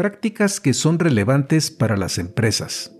prácticas 0.00 0.60
que 0.60 0.72
son 0.72 0.98
relevantes 0.98 1.70
para 1.70 1.94
las 1.94 2.16
empresas. 2.16 2.96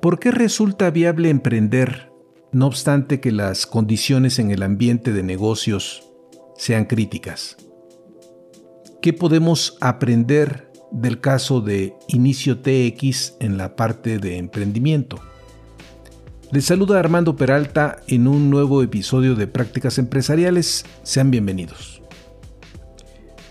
¿Por 0.00 0.18
qué 0.18 0.30
resulta 0.30 0.88
viable 0.88 1.28
emprender, 1.28 2.10
no 2.52 2.68
obstante 2.68 3.20
que 3.20 3.30
las 3.30 3.66
condiciones 3.66 4.38
en 4.38 4.50
el 4.50 4.62
ambiente 4.62 5.12
de 5.12 5.22
negocios 5.22 6.10
sean 6.56 6.86
críticas? 6.86 7.58
¿Qué 9.02 9.12
podemos 9.12 9.76
aprender 9.82 10.72
del 10.90 11.20
caso 11.20 11.60
de 11.60 11.92
Inicio 12.08 12.60
TX 12.60 13.34
en 13.40 13.58
la 13.58 13.76
parte 13.76 14.18
de 14.18 14.38
emprendimiento? 14.38 15.20
Les 16.50 16.64
saluda 16.64 16.98
Armando 16.98 17.36
Peralta 17.36 18.00
en 18.08 18.26
un 18.26 18.48
nuevo 18.48 18.82
episodio 18.82 19.34
de 19.34 19.48
Prácticas 19.48 19.98
Empresariales. 19.98 20.86
Sean 21.02 21.30
bienvenidos. 21.30 22.03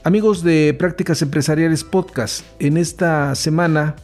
Amigos 0.05 0.43
de 0.43 0.73
Prácticas 0.73 1.21
Empresariales 1.21 1.85
Podcast, 1.85 2.43
en 2.59 2.75
esta 2.75 3.33
semana 3.35 3.95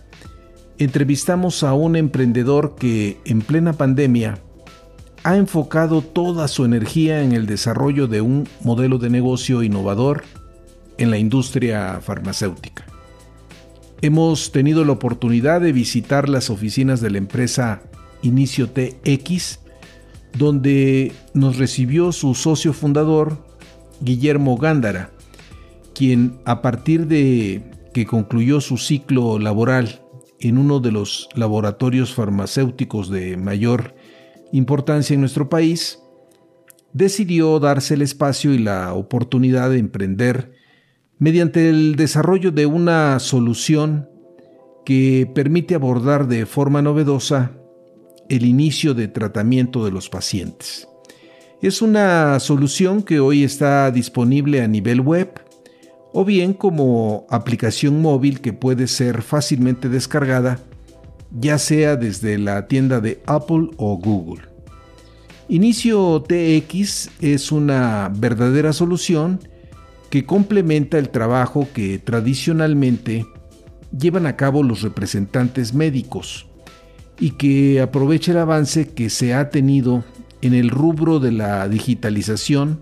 entrevistamos 0.77 1.62
a 1.62 1.73
un 1.73 1.98
emprendedor 1.98 2.77
que 2.77 3.17
en 3.26 3.41
plena 3.41 3.73
pandemia 3.73 4.40
ha 5.26 5.35
enfocado 5.35 6.02
toda 6.02 6.48
su 6.48 6.63
energía 6.63 7.21
en 7.21 7.34
el 7.34 7.48
desarrollo 7.48 8.07
de 8.07 8.21
un 8.21 8.48
modelo 8.62 8.98
de 8.98 9.09
negocio 9.09 9.62
innovador 9.62 10.23
en 10.98 11.12
la 11.12 11.17
industria 11.17 11.99
farmacéutica. 12.02 12.85
Hemos 14.02 14.54
tenido 14.54 14.85
la 14.85 14.93
oportunidad 14.93 15.59
de 15.59 15.73
visitar 15.73 16.29
las 16.29 16.49
oficinas 16.49 17.02
de 17.02 17.09
la 17.09 17.18
empresa 17.18 17.81
Inicio 18.21 18.70
TX, 18.70 19.59
donde 20.38 21.12
nos 21.34 21.57
recibió 21.57 22.13
su 22.13 22.35
socio 22.35 22.71
fundador, 22.71 23.45
Guillermo 23.99 24.57
Gándara, 24.57 25.12
quien 25.99 26.39
a 26.45 26.62
partir 26.62 27.08
de 27.08 27.62
que 27.94 28.05
concluyó 28.05 28.62
su 28.62 28.77
ciclo 28.77 29.38
laboral 29.38 30.02
en 30.40 30.57
uno 30.57 30.80
de 30.80 30.94
los 30.94 31.27
laboratorios 31.35 32.13
farmacéuticos 32.13 33.10
de 33.10 33.35
mayor 33.35 33.96
importancia 34.54 35.13
en 35.13 35.20
nuestro 35.20 35.49
país, 35.49 35.99
decidió 36.93 37.60
darse 37.60 37.96
el 37.96 38.01
espacio 38.01 38.54
y 38.54 38.60
la 38.60 38.93
oportunidad 38.93 39.71
de 39.71 39.79
emprender 39.79 40.54
mediante 41.18 41.68
el 41.68 41.98
desarrollo 41.98 42.51
de 42.51 42.66
una 42.66 43.20
solución 43.20 44.10
que 44.85 45.29
permite 45.35 45.76
abordar 45.76 46.29
de 46.29 46.45
forma 46.45 46.82
novedosa 46.82 47.57
el 48.29 48.45
inicio 48.45 48.93
de 48.93 49.10
tratamiento 49.10 49.84
de 49.84 49.91
los 49.91 50.10
pacientes. 50.10 50.88
Es 51.62 51.82
una 51.82 52.40
solución 52.40 53.04
que 53.04 53.20
hoy 53.20 53.43
está 53.43 53.91
disponible 53.91 54.62
a 54.62 54.68
nivel 54.70 55.01
web 55.01 55.48
o 56.13 56.26
bien 56.26 56.54
como 56.54 57.26
aplicación 57.29 58.02
móvil 58.02 58.41
que 58.41 58.54
puede 58.54 58.88
ser 58.88 59.21
fácilmente 59.21 59.90
descargada 59.90 60.60
ya 61.38 61.57
sea 61.57 61.96
desde 61.96 62.38
la 62.38 62.68
tienda 62.68 63.01
de 63.01 63.21
Apple 63.26 63.70
o 63.77 63.98
Google. 63.98 64.44
Inicio 65.47 66.24
TX 66.28 67.09
es 67.22 67.51
una 67.51 68.12
verdadera 68.16 68.74
solución 68.74 69.40
que 70.09 70.25
complementa 70.25 70.97
el 70.97 71.09
trabajo 71.09 71.68
que 71.74 72.00
tradicionalmente 72.00 73.25
llevan 73.97 74.25
a 74.25 74.35
cabo 74.35 74.63
los 74.63 74.81
representantes 74.81 75.73
médicos 75.73 76.47
y 77.19 77.31
que 77.31 77.81
aprovecha 77.81 78.31
el 78.31 78.38
avance 78.38 78.90
que 78.90 79.09
se 79.09 79.34
ha 79.34 79.50
tenido 79.50 80.03
en 80.41 80.53
el 80.53 80.69
rubro 80.69 81.19
de 81.19 81.31
la 81.31 81.68
digitalización 81.68 82.79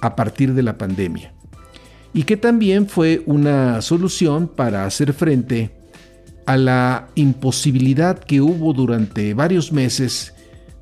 a 0.00 0.16
partir 0.16 0.54
de 0.54 0.62
la 0.62 0.78
pandemia 0.78 1.33
y 2.14 2.22
que 2.22 2.36
también 2.36 2.88
fue 2.88 3.22
una 3.26 3.82
solución 3.82 4.48
para 4.48 4.86
hacer 4.86 5.12
frente 5.12 5.72
a 6.46 6.56
la 6.56 7.08
imposibilidad 7.16 8.18
que 8.18 8.40
hubo 8.40 8.72
durante 8.72 9.34
varios 9.34 9.72
meses 9.72 10.34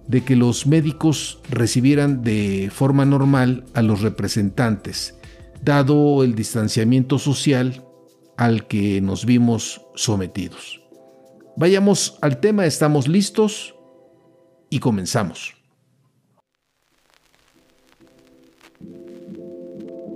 de 0.07 0.23
que 0.23 0.37
los 0.37 0.67
médicos 0.67 1.41
recibieran 1.49 2.23
de 2.23 2.71
forma 2.73 3.07
normal 3.07 3.65
a 3.73 3.81
los 3.81 4.03
representantes, 4.03 5.17
dado 5.63 6.23
el 6.23 6.35
distanciamiento 6.35 7.19
social 7.19 7.83
al 8.37 8.67
que 8.67 9.01
nos 9.01 9.25
vimos 9.25 9.81
sometidos. 9.95 10.83
Vayamos 11.57 12.19
al 12.21 12.41
tema, 12.41 12.67
estamos 12.67 13.09
listos 13.09 13.75
y 14.69 14.81
comenzamos. 14.81 15.62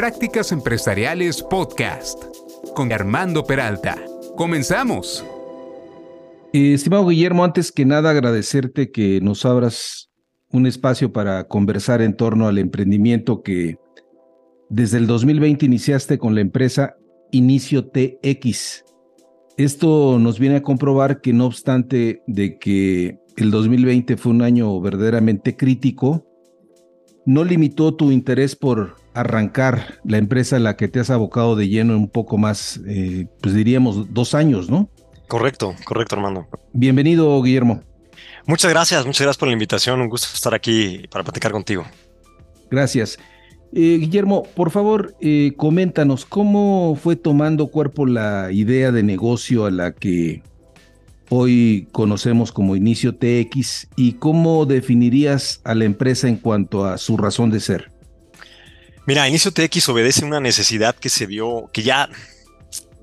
Prácticas 0.00 0.50
Empresariales 0.50 1.42
Podcast 1.42 2.24
con 2.74 2.90
Armando 2.90 3.44
Peralta. 3.44 3.98
Comenzamos. 4.34 5.22
Estimado 6.54 7.08
Guillermo, 7.08 7.44
antes 7.44 7.70
que 7.70 7.84
nada 7.84 8.08
agradecerte 8.08 8.90
que 8.90 9.20
nos 9.20 9.44
abras 9.44 10.10
un 10.52 10.66
espacio 10.66 11.12
para 11.12 11.44
conversar 11.44 12.00
en 12.00 12.16
torno 12.16 12.48
al 12.48 12.56
emprendimiento 12.56 13.42
que 13.42 13.76
desde 14.70 14.96
el 14.96 15.06
2020 15.06 15.66
iniciaste 15.66 16.16
con 16.16 16.34
la 16.34 16.40
empresa 16.40 16.96
Inicio 17.30 17.86
TX. 17.86 18.86
Esto 19.58 20.18
nos 20.18 20.38
viene 20.38 20.56
a 20.56 20.62
comprobar 20.62 21.20
que 21.20 21.34
no 21.34 21.44
obstante 21.44 22.22
de 22.26 22.56
que 22.56 23.18
el 23.36 23.50
2020 23.50 24.16
fue 24.16 24.32
un 24.32 24.40
año 24.40 24.80
verdaderamente 24.80 25.56
crítico, 25.56 26.26
no 27.26 27.44
limitó 27.44 27.94
tu 27.94 28.10
interés 28.12 28.56
por 28.56 28.99
arrancar 29.14 29.98
la 30.04 30.18
empresa 30.18 30.56
a 30.56 30.60
la 30.60 30.76
que 30.76 30.88
te 30.88 31.00
has 31.00 31.10
abocado 31.10 31.56
de 31.56 31.68
lleno 31.68 31.94
en 31.94 32.00
un 32.00 32.08
poco 32.08 32.38
más, 32.38 32.80
eh, 32.86 33.26
pues 33.40 33.54
diríamos 33.54 34.12
dos 34.12 34.34
años, 34.34 34.70
¿no? 34.70 34.88
Correcto, 35.28 35.74
correcto, 35.84 36.16
Armando. 36.16 36.48
Bienvenido, 36.72 37.40
Guillermo. 37.42 37.82
Muchas 38.46 38.70
gracias, 38.70 39.06
muchas 39.06 39.22
gracias 39.22 39.38
por 39.38 39.48
la 39.48 39.52
invitación. 39.52 40.00
Un 40.00 40.08
gusto 40.08 40.28
estar 40.34 40.54
aquí 40.54 41.06
para 41.10 41.24
platicar 41.24 41.52
contigo. 41.52 41.84
Gracias. 42.70 43.18
Eh, 43.72 43.98
Guillermo, 44.00 44.42
por 44.42 44.70
favor, 44.70 45.14
eh, 45.20 45.52
coméntanos 45.56 46.24
cómo 46.24 46.98
fue 47.00 47.14
tomando 47.14 47.68
cuerpo 47.68 48.06
la 48.06 48.50
idea 48.50 48.90
de 48.90 49.04
negocio 49.04 49.66
a 49.66 49.70
la 49.70 49.92
que 49.92 50.42
hoy 51.28 51.86
conocemos 51.92 52.50
como 52.50 52.74
Inicio 52.74 53.14
TX 53.14 53.88
y 53.94 54.14
cómo 54.14 54.66
definirías 54.66 55.60
a 55.62 55.76
la 55.76 55.84
empresa 55.84 56.26
en 56.26 56.36
cuanto 56.36 56.84
a 56.84 56.98
su 56.98 57.16
razón 57.16 57.50
de 57.50 57.60
ser. 57.60 57.92
Mira, 59.10 59.26
Inicio 59.26 59.50
TX 59.50 59.88
obedece 59.88 60.24
una 60.24 60.38
necesidad 60.38 60.94
que 60.94 61.08
se 61.08 61.26
vio, 61.26 61.68
que 61.72 61.82
ya 61.82 62.08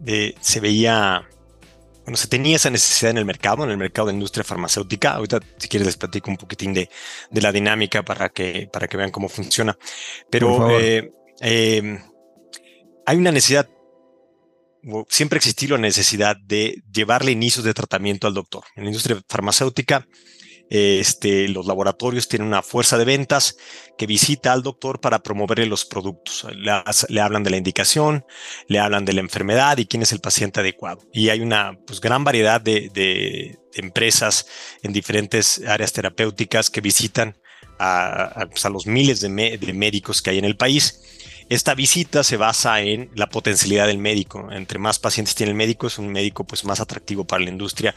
eh, 0.06 0.36
se 0.40 0.62
veía, 0.62 1.28
bueno, 2.06 2.16
se 2.16 2.30
tenía 2.30 2.56
esa 2.56 2.70
necesidad 2.70 3.12
en 3.12 3.18
el 3.18 3.26
mercado, 3.26 3.66
en 3.66 3.72
el 3.72 3.78
mercado 3.78 4.08
de 4.08 4.14
industria 4.14 4.46
farmacéutica. 4.46 5.16
Ahorita, 5.16 5.42
si 5.58 5.68
quieres, 5.68 5.86
les 5.86 5.98
platico 5.98 6.32
un 6.32 6.38
poquitín 6.38 6.74
de, 6.74 6.90
la 7.32 7.52
dinámica 7.52 8.04
para 8.04 8.30
que, 8.30 8.70
para 8.72 8.88
que 8.88 8.96
vean 8.96 9.12
cómo 9.12 9.28
funciona. 9.28 9.78
Pero 10.30 10.80
eh, 10.80 11.12
eh, 11.42 12.00
hay 13.06 13.18
una 13.18 13.34
necesidad 13.34 13.68
siempre 15.10 15.36
existió 15.36 15.72
la 15.72 15.80
necesidad 15.80 16.38
de 16.38 16.82
llevarle 16.90 17.34
inicios 17.34 17.66
de 17.66 17.74
tratamiento 17.74 18.28
al 18.28 18.34
doctor. 18.34 18.64
En 18.78 18.84
la 18.84 18.92
industria 18.92 19.22
farmacéutica, 19.28 20.08
este, 20.70 21.48
los 21.48 21.66
laboratorios 21.66 22.28
tienen 22.28 22.48
una 22.48 22.62
fuerza 22.62 22.98
de 22.98 23.06
ventas 23.06 23.58
que 23.98 24.06
visita 24.06 24.52
al 24.52 24.64
doctor 24.64 25.00
para 25.00 25.24
promoverle 25.24 25.66
los 25.66 25.86
productos. 25.86 26.46
Le, 26.54 27.22
hablan 27.22 27.44
de 27.44 27.50
la 27.50 27.58
indicación, 27.58 28.26
le 28.68 28.80
hablan 28.80 29.06
de 29.06 29.14
la 29.14 29.22
enfermedad 29.22 29.78
y 29.78 29.86
quién 29.86 30.04
es 30.04 30.12
el 30.12 30.20
paciente 30.20 30.60
adecuado. 30.60 31.02
Y 31.14 31.30
hay 31.30 31.40
una 31.40 31.80
pues, 31.86 32.02
gran 32.02 32.24
variedad 32.24 32.60
de, 32.62 33.58
empresas 33.76 34.48
en 34.82 34.92
diferentes 34.92 35.62
áreas 35.68 35.94
terapéuticas 35.94 36.72
que 36.72 36.82
visitan 36.82 37.38
a, 37.78 38.48
pues, 38.50 38.66
los 38.66 38.88
miles 38.88 39.22
de 39.22 39.30
médicos 39.30 40.24
que 40.24 40.32
hay 40.32 40.40
en 40.40 40.46
el 40.46 40.58
país 40.58 41.00
Esta 41.48 41.76
visita 41.76 42.24
se 42.24 42.38
basa 42.38 42.82
en 42.82 43.12
la 43.14 43.30
potencialidad 43.30 43.86
del 43.86 44.00
médico. 44.00 44.50
Entre 44.52 44.80
más 44.80 44.98
pacientes 45.00 45.36
tiene 45.36 45.52
el 45.52 45.58
médico, 45.58 45.88
es 45.88 46.00
un 46.00 46.12
médico 46.12 46.44
pues, 46.44 46.66
más 46.66 46.80
atractivo 46.80 47.26
para 47.26 47.44
la 47.44 47.52
industria, 47.52 47.94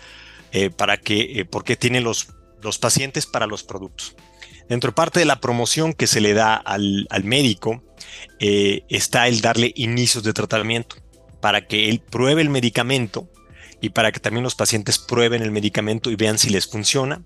eh, 0.52 0.70
para 0.70 0.99
que, 0.99 1.40
eh, 1.40 1.44
porque 1.46 1.76
tiene 1.76 2.00
los, 2.02 2.28
los 2.62 2.79
pacientes 2.79 3.27
para 3.27 3.47
los 3.47 3.62
productos. 3.62 4.17
Dentro 4.69 4.91
de 4.91 4.95
parte 4.95 5.21
de 5.21 5.27
la 5.27 5.41
promoción 5.41 5.93
que 5.93 6.07
se 6.07 6.21
le 6.21 6.33
da 6.33 6.55
al, 6.55 7.07
médico, 7.25 7.83
eh, 8.39 8.85
está 8.89 9.27
el 9.27 9.41
darle 9.41 9.73
inicios 9.75 10.23
de 10.23 10.33
tratamiento 10.33 10.97
para 11.41 11.67
que 11.67 11.89
él 11.89 12.01
pruebe 12.01 12.43
el 12.43 12.51
medicamento 12.51 13.29
y 13.81 13.91
para 13.91 14.12
que 14.12 14.21
también 14.21 14.45
los 14.45 14.55
pacientes 14.55 14.99
prueben 14.99 15.43
el 15.43 15.51
medicamento 15.51 16.11
y 16.11 16.17
vean 16.17 16.39
si 16.39 16.51
les 16.51 16.67
funciona. 16.67 17.23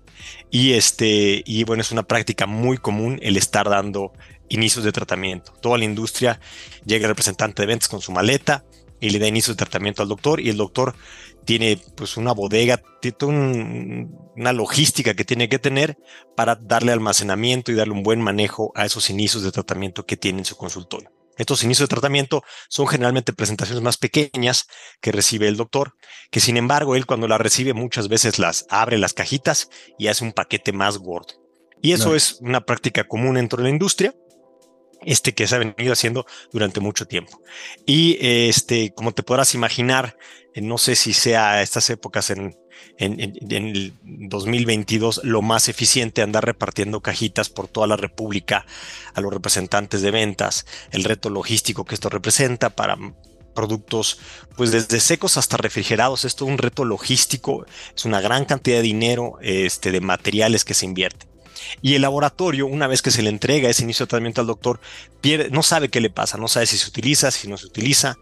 Y 0.49 0.73
este, 0.73 1.43
y 1.45 1.63
bueno, 1.65 1.81
es 1.81 1.91
una 1.91 2.03
práctica 2.03 2.45
muy 2.45 2.77
común 2.77 3.19
el 3.21 3.37
estar 3.37 3.69
dando 3.69 4.13
inicios 4.49 4.85
de 4.85 4.91
tratamiento. 4.91 5.53
Toda 5.61 5.77
la 5.77 5.85
industria 5.85 6.39
llega 6.85 7.05
el 7.05 7.09
representante 7.09 7.61
de 7.61 7.67
ventas 7.67 7.89
con 7.89 8.01
su 8.01 8.11
maleta 8.11 8.63
y 8.99 9.09
le 9.09 9.19
da 9.19 9.27
inicios 9.27 9.57
de 9.57 9.65
tratamiento 9.65 10.01
al 10.01 10.09
doctor 10.09 10.39
y 10.39 10.49
el 10.49 10.57
doctor 10.57 10.95
tiene 11.45 11.79
pues 11.95 12.17
una 12.17 12.33
bodega, 12.33 12.81
tiene 13.01 14.09
una 14.35 14.53
logística 14.53 15.13
que 15.13 15.25
tiene 15.25 15.47
que 15.47 15.59
tener 15.59 15.97
para 16.35 16.55
darle 16.55 16.91
almacenamiento 16.91 17.71
y 17.71 17.75
darle 17.75 17.93
un 17.93 18.03
buen 18.03 18.21
manejo 18.21 18.71
a 18.75 18.85
esos 18.85 19.09
inicios 19.09 19.43
de 19.43 19.51
tratamiento 19.51 20.05
que 20.05 20.17
tiene 20.17 20.39
en 20.39 20.45
su 20.45 20.57
consultorio. 20.57 21.11
Estos 21.37 21.63
inicios 21.63 21.89
de 21.89 21.93
tratamiento 21.93 22.43
son 22.69 22.87
generalmente 22.87 23.33
presentaciones 23.33 23.83
más 23.83 23.97
pequeñas 23.97 24.67
que 25.01 25.11
recibe 25.11 25.47
el 25.47 25.57
doctor, 25.57 25.95
que 26.31 26.39
sin 26.39 26.57
embargo 26.57 26.95
él 26.95 27.05
cuando 27.05 27.27
las 27.27 27.41
recibe 27.41 27.73
muchas 27.73 28.07
veces 28.07 28.39
las 28.39 28.65
abre 28.69 28.97
las 28.97 29.13
cajitas 29.13 29.69
y 29.97 30.07
hace 30.07 30.23
un 30.23 30.31
paquete 30.31 30.71
más 30.71 30.97
gordo. 30.97 31.33
Y 31.81 31.91
eso 31.91 32.15
es 32.15 32.39
una 32.41 32.61
práctica 32.61 33.03
común 33.03 33.35
dentro 33.35 33.57
de 33.57 33.63
la 33.65 33.69
industria, 33.69 34.13
este 35.05 35.33
que 35.33 35.47
se 35.47 35.55
ha 35.55 35.59
venido 35.59 35.93
haciendo 35.93 36.25
durante 36.51 36.79
mucho 36.79 37.05
tiempo. 37.05 37.41
Y 37.85 38.17
este, 38.21 38.93
como 38.93 39.13
te 39.13 39.23
podrás 39.23 39.55
imaginar, 39.55 40.17
eh, 40.53 40.61
no 40.61 40.77
sé 40.77 40.95
si 40.95 41.13
sea 41.13 41.61
estas 41.61 41.89
épocas 41.89 42.29
en, 42.29 42.57
en, 42.97 43.21
el 43.51 43.93
2022 44.03 45.21
lo 45.23 45.41
más 45.41 45.69
eficiente 45.69 46.21
andar 46.21 46.45
repartiendo 46.45 47.01
cajitas 47.01 47.49
por 47.49 47.67
toda 47.67 47.87
la 47.87 47.97
República 47.97 48.65
a 49.13 49.21
los 49.21 49.33
representantes 49.33 50.01
de 50.01 50.11
ventas, 50.11 50.65
el 50.91 51.03
reto 51.03 51.29
logístico 51.29 51.85
que 51.85 51.95
esto 51.95 52.09
representa 52.09 52.69
para 52.69 52.97
productos, 53.53 54.19
pues 54.55 54.71
desde 54.71 54.99
secos 54.99 55.37
hasta 55.37 55.57
refrigerados. 55.57 56.25
Esto 56.25 56.45
es 56.45 56.51
un 56.51 56.57
reto 56.59 56.85
logístico, 56.85 57.65
es 57.95 58.05
una 58.05 58.21
gran 58.21 58.45
cantidad 58.45 58.77
de 58.77 58.83
dinero 58.83 59.37
este, 59.41 59.91
de 59.91 60.01
materiales 60.01 60.63
que 60.63 60.75
se 60.75 60.85
invierte. 60.85 61.25
Y 61.81 61.95
el 61.95 62.01
laboratorio, 62.01 62.67
una 62.67 62.87
vez 62.87 63.01
que 63.01 63.11
se 63.11 63.21
le 63.21 63.29
entrega 63.29 63.69
ese 63.69 63.83
inicio 63.83 64.05
de 64.05 64.09
tratamiento 64.09 64.41
al 64.41 64.47
doctor, 64.47 64.79
no 65.51 65.63
sabe 65.63 65.89
qué 65.89 66.01
le 66.01 66.09
pasa, 66.09 66.37
no 66.37 66.47
sabe 66.47 66.65
si 66.65 66.77
se 66.77 66.87
utiliza, 66.87 67.31
si 67.31 67.47
no 67.47 67.57
se 67.57 67.65
utiliza. 67.65 68.17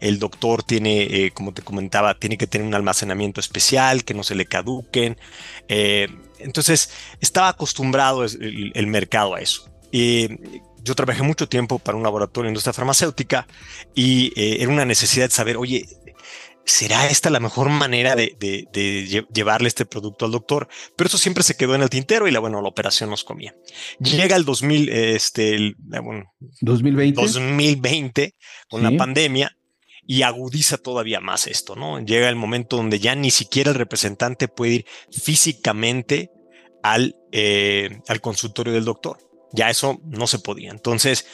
El 0.00 0.18
doctor 0.18 0.62
tiene, 0.62 1.02
eh, 1.02 1.30
como 1.32 1.52
te 1.52 1.62
comentaba, 1.62 2.14
tiene 2.14 2.38
que 2.38 2.46
tener 2.46 2.66
un 2.66 2.74
almacenamiento 2.74 3.40
especial, 3.40 4.04
que 4.04 4.14
no 4.14 4.22
se 4.22 4.34
le 4.34 4.46
caduquen. 4.46 5.18
Eh, 5.68 6.08
entonces, 6.38 6.90
estaba 7.20 7.48
acostumbrado 7.48 8.24
el, 8.24 8.86
mercado 8.86 9.34
a 9.34 9.40
eso. 9.40 9.70
yo 9.92 10.94
trabajé 10.94 11.22
mucho 11.22 11.48
tiempo 11.48 11.78
para 11.78 11.96
un 11.96 12.04
laboratorio 12.04 12.48
de 12.48 12.52
industria 12.52 12.72
farmacéutica 12.72 13.46
y 13.94 14.32
eh, 14.36 14.58
era 14.60 14.70
una 14.70 14.84
necesidad 14.84 15.28
de 15.28 15.34
saber, 15.34 15.56
oye, 15.56 15.86
¿será 16.66 17.06
esta 17.06 17.30
la 17.30 17.40
mejor 17.40 17.70
manera 17.70 18.16
de, 18.16 18.36
llevarle 19.32 19.68
este 19.68 19.86
producto 19.86 20.26
al 20.26 20.32
doctor? 20.32 20.68
Pero 20.96 21.08
eso 21.08 21.16
siempre 21.16 21.44
se 21.44 21.56
quedó 21.56 21.74
en 21.74 21.82
el 21.82 21.88
tintero 21.88 22.26
y 22.26 22.32
la, 22.32 22.40
bueno, 22.40 22.60
la 22.60 22.68
operación 22.68 23.08
nos 23.08 23.24
comía. 23.24 23.54
Llega 24.00 24.36
el 24.36 24.44
2000, 24.44 24.88
este, 24.90 25.54
el, 25.54 25.76
2020. 26.60 27.20
2020 27.20 28.34
con 28.68 28.82
la 28.82 28.90
pandemia 28.96 29.56
y 30.06 30.22
agudiza 30.22 30.76
todavía 30.76 31.20
más 31.20 31.46
esto, 31.46 31.76
¿no? 31.76 32.00
Llega 32.00 32.28
el 32.28 32.36
momento 32.36 32.76
donde 32.76 32.98
ya 32.98 33.14
ni 33.14 33.30
siquiera 33.30 33.70
el 33.70 33.76
representante 33.76 34.48
puede 34.48 34.74
ir 34.74 34.86
físicamente 35.10 36.30
al, 36.82 37.16
eh, 37.32 38.00
al 38.08 38.20
consultorio 38.20 38.72
del 38.72 38.84
doctor. 38.84 39.18
Ya 39.52 39.70
eso 39.70 40.00
no 40.04 40.26
se 40.26 40.40
podía. 40.40 40.70
Entonces, 40.70 41.26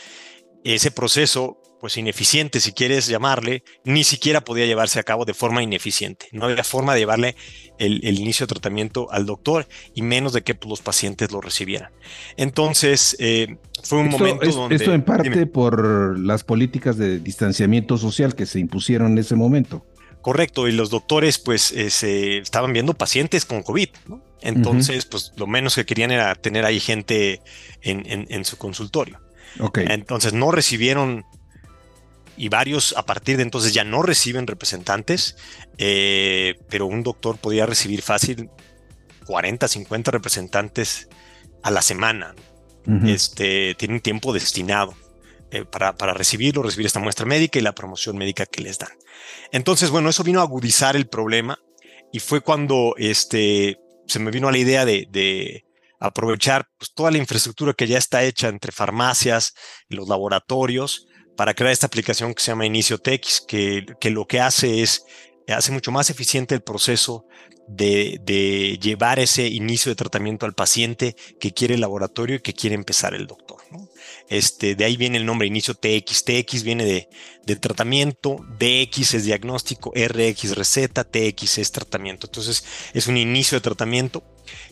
ese 0.64 0.90
proceso 0.90 1.61
pues 1.82 1.96
ineficiente, 1.96 2.60
si 2.60 2.70
quieres 2.70 3.08
llamarle, 3.08 3.64
ni 3.84 4.04
siquiera 4.04 4.42
podía 4.42 4.66
llevarse 4.66 5.00
a 5.00 5.02
cabo 5.02 5.24
de 5.24 5.34
forma 5.34 5.64
ineficiente. 5.64 6.28
No 6.30 6.44
había 6.44 6.62
forma 6.62 6.94
de 6.94 7.00
llevarle 7.00 7.34
el, 7.76 8.20
inicio 8.20 8.46
de 8.46 8.50
tratamiento 8.50 9.10
al 9.10 9.26
doctor 9.26 9.66
y 9.92 10.02
menos 10.02 10.32
de 10.32 10.42
que 10.42 10.54
pues, 10.54 10.70
los 10.70 10.80
pacientes 10.80 11.32
lo 11.32 11.40
recibieran. 11.40 11.90
Entonces, 12.36 13.16
eh, 13.18 13.56
fue 13.82 13.98
un 13.98 14.10
momento 14.10 14.46
donde... 14.46 14.76
Esto 14.76 14.94
en 14.94 15.02
parte 15.02 15.44
por 15.46 16.16
las 16.20 16.44
políticas 16.44 16.98
de 16.98 17.18
distanciamiento 17.18 17.98
social 17.98 18.36
que 18.36 18.46
se 18.46 18.60
impusieron 18.60 19.10
en 19.10 19.18
ese 19.18 19.34
momento. 19.34 19.84
Correcto, 20.20 20.68
y 20.68 20.72
los 20.72 20.88
doctores 20.88 21.40
pues 21.40 21.72
eh, 21.72 21.90
se 21.90 22.38
estaban 22.38 22.72
viendo 22.72 22.94
pacientes 22.94 23.44
con 23.44 23.64
COVID, 23.64 23.88
Entonces, 24.42 25.04
pues 25.06 25.32
lo 25.36 25.48
menos 25.48 25.74
que 25.74 25.84
querían 25.84 26.12
era 26.12 26.32
tener 26.36 26.64
ahí 26.64 26.78
gente 26.78 27.40
en, 27.80 28.44
su 28.44 28.56
consultorio. 28.56 29.18
Entonces 29.74 30.32
no 30.32 30.52
recibieron 30.52 31.24
y 32.36 32.48
varios 32.48 32.94
a 32.96 33.04
partir 33.04 33.36
de 33.36 33.42
entonces 33.42 33.74
ya 33.74 33.84
no 33.84 34.02
reciben 34.02 34.46
representantes, 34.46 35.36
eh, 35.78 36.54
pero 36.68 36.86
un 36.86 37.02
doctor 37.02 37.38
podía 37.38 37.66
recibir 37.66 38.02
fácil 38.02 38.50
40, 39.26 39.68
50 39.68 40.10
representantes 40.10 41.08
a 41.62 41.70
la 41.70 41.82
semana. 41.82 42.34
este, 43.06 43.76
tienen 43.76 44.00
tiempo 44.00 44.32
destinado 44.32 44.94
eh, 45.52 45.64
para, 45.64 45.94
para, 45.94 46.14
recibirlo, 46.14 46.64
recibir 46.64 46.86
esta 46.86 46.98
muestra 46.98 47.26
médica 47.26 47.60
y 47.60 47.62
la 47.62 47.76
promoción 47.76 48.18
médica 48.18 48.44
que 48.44 48.62
les 48.62 48.78
dan. 48.78 48.90
Entonces, 49.52 49.90
bueno, 49.90 50.08
eso 50.08 50.24
vino 50.24 50.40
a 50.40 50.42
agudizar 50.42 50.96
el 50.96 51.06
problema 51.06 51.60
y 52.12 52.18
fue 52.18 52.40
cuando 52.40 52.94
este, 52.98 53.78
se 54.06 54.18
me 54.18 54.30
vino 54.30 54.48
a 54.48 54.52
la 54.52 54.58
idea 54.58 54.84
de, 54.84 55.64
aprovechar 56.00 56.68
pues, 56.76 56.92
toda 56.92 57.12
la 57.12 57.18
infraestructura 57.18 57.74
que 57.74 57.86
ya 57.86 57.96
está 57.96 58.24
hecha 58.24 58.48
entre 58.48 58.72
farmacias 58.72 59.54
y 59.88 59.94
los 59.94 60.08
laboratorios 60.08 61.06
para 61.36 61.54
crear 61.54 61.72
esta 61.72 61.86
aplicación 61.86 62.34
que 62.34 62.42
se 62.42 62.50
llama 62.50 62.66
Inicio 62.66 62.98
TX, 62.98 63.42
que, 63.46 63.86
que 64.00 64.10
lo 64.10 64.26
que 64.26 64.40
hace 64.40 64.82
es, 64.82 65.04
hace 65.48 65.72
mucho 65.72 65.90
más 65.90 66.10
eficiente 66.10 66.54
el 66.54 66.62
proceso 66.62 67.26
de, 67.68 68.20
de, 68.22 68.78
llevar 68.80 69.18
ese 69.18 69.46
inicio 69.46 69.90
de 69.90 69.96
tratamiento 69.96 70.46
al 70.46 70.54
paciente 70.54 71.16
que 71.40 71.52
quiere 71.52 71.74
el 71.74 71.80
laboratorio 71.80 72.36
y 72.36 72.40
que 72.40 72.54
quiere 72.54 72.74
empezar 72.74 73.14
el 73.14 73.26
doctor. 73.26 73.58
Este, 74.28 74.74
de 74.74 74.84
ahí 74.84 74.96
viene 74.96 75.18
el 75.18 75.26
nombre 75.26 75.46
inicio 75.46 75.74
TX. 75.74 76.24
TX 76.24 76.62
viene 76.62 76.84
de, 76.84 77.08
de, 77.46 77.56
tratamiento, 77.56 78.36
DX 78.58 79.14
es 79.14 79.24
diagnóstico, 79.24 79.92
RX 79.94 80.54
receta, 80.56 81.04
TX 81.04 81.58
es 81.58 81.72
tratamiento. 81.72 82.26
Entonces 82.26 82.64
es 82.92 83.06
un 83.06 83.16
inicio 83.16 83.56
de 83.56 83.62
tratamiento 83.62 84.22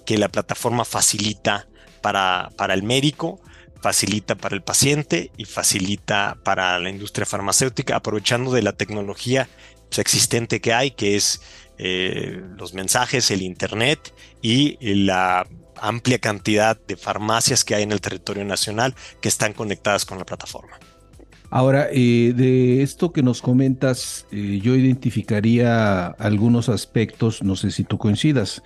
que 0.04 0.18
la 0.18 0.28
plataforma 0.28 0.84
facilita 0.84 1.68
para, 2.02 2.50
para 2.56 2.75
el 2.75 2.82
médico 2.82 3.40
facilita 3.80 4.34
para 4.34 4.54
el 4.54 4.62
paciente 4.62 5.30
y 5.37 5.44
facilita 5.44 6.38
para 6.44 6.78
la 6.78 6.90
industria 6.90 7.26
farmacéutica, 7.26 7.96
aprovechando 7.96 8.52
de 8.52 8.62
la 8.62 8.72
tecnología 8.72 9.49
pues, 9.88 9.99
existente 9.99 10.60
que 10.60 10.72
hay, 10.72 10.90
que 10.92 11.16
es 11.16 11.40
eh, 11.78 12.42
los 12.56 12.75
mensajes, 12.75 13.30
el 13.30 13.42
Internet 13.42 14.14
y 14.42 14.76
la 15.04 15.46
amplia 15.80 16.18
cantidad 16.18 16.78
de 16.87 16.96
farmacias 16.96 17.64
que 17.64 17.75
hay 17.75 17.82
en 17.82 17.92
el 17.92 18.00
territorio 18.00 18.44
nacional 18.44 18.94
que 19.20 19.28
están 19.28 19.54
conectadas 19.54 20.04
con 20.04 20.18
la 20.18 20.26
plataforma. 20.26 20.78
Ahora, 21.49 21.88
eh, 21.90 22.32
de 22.37 22.82
esto 22.82 23.12
que 23.12 23.25
nos 23.25 23.42
comentas, 23.42 24.26
eh, 24.30 24.60
yo 24.62 24.76
identificaría 24.76 26.06
algunos 26.06 26.68
aspectos, 26.68 27.42
no 27.42 27.56
sé 27.56 27.72
si 27.72 27.82
tú 27.82 27.99
coincidas. 27.99 28.62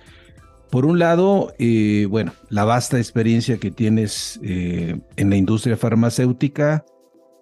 Por 0.69 0.85
un 0.85 0.99
lado, 0.99 1.53
eh, 1.57 2.07
bueno, 2.09 2.33
la 2.49 2.65
vasta 2.65 2.97
experiencia 2.97 3.57
que 3.57 3.71
tienes 3.71 4.39
eh, 4.43 4.99
en 5.15 5.29
la 5.29 5.37
industria 5.37 5.77
farmacéutica 5.77 6.85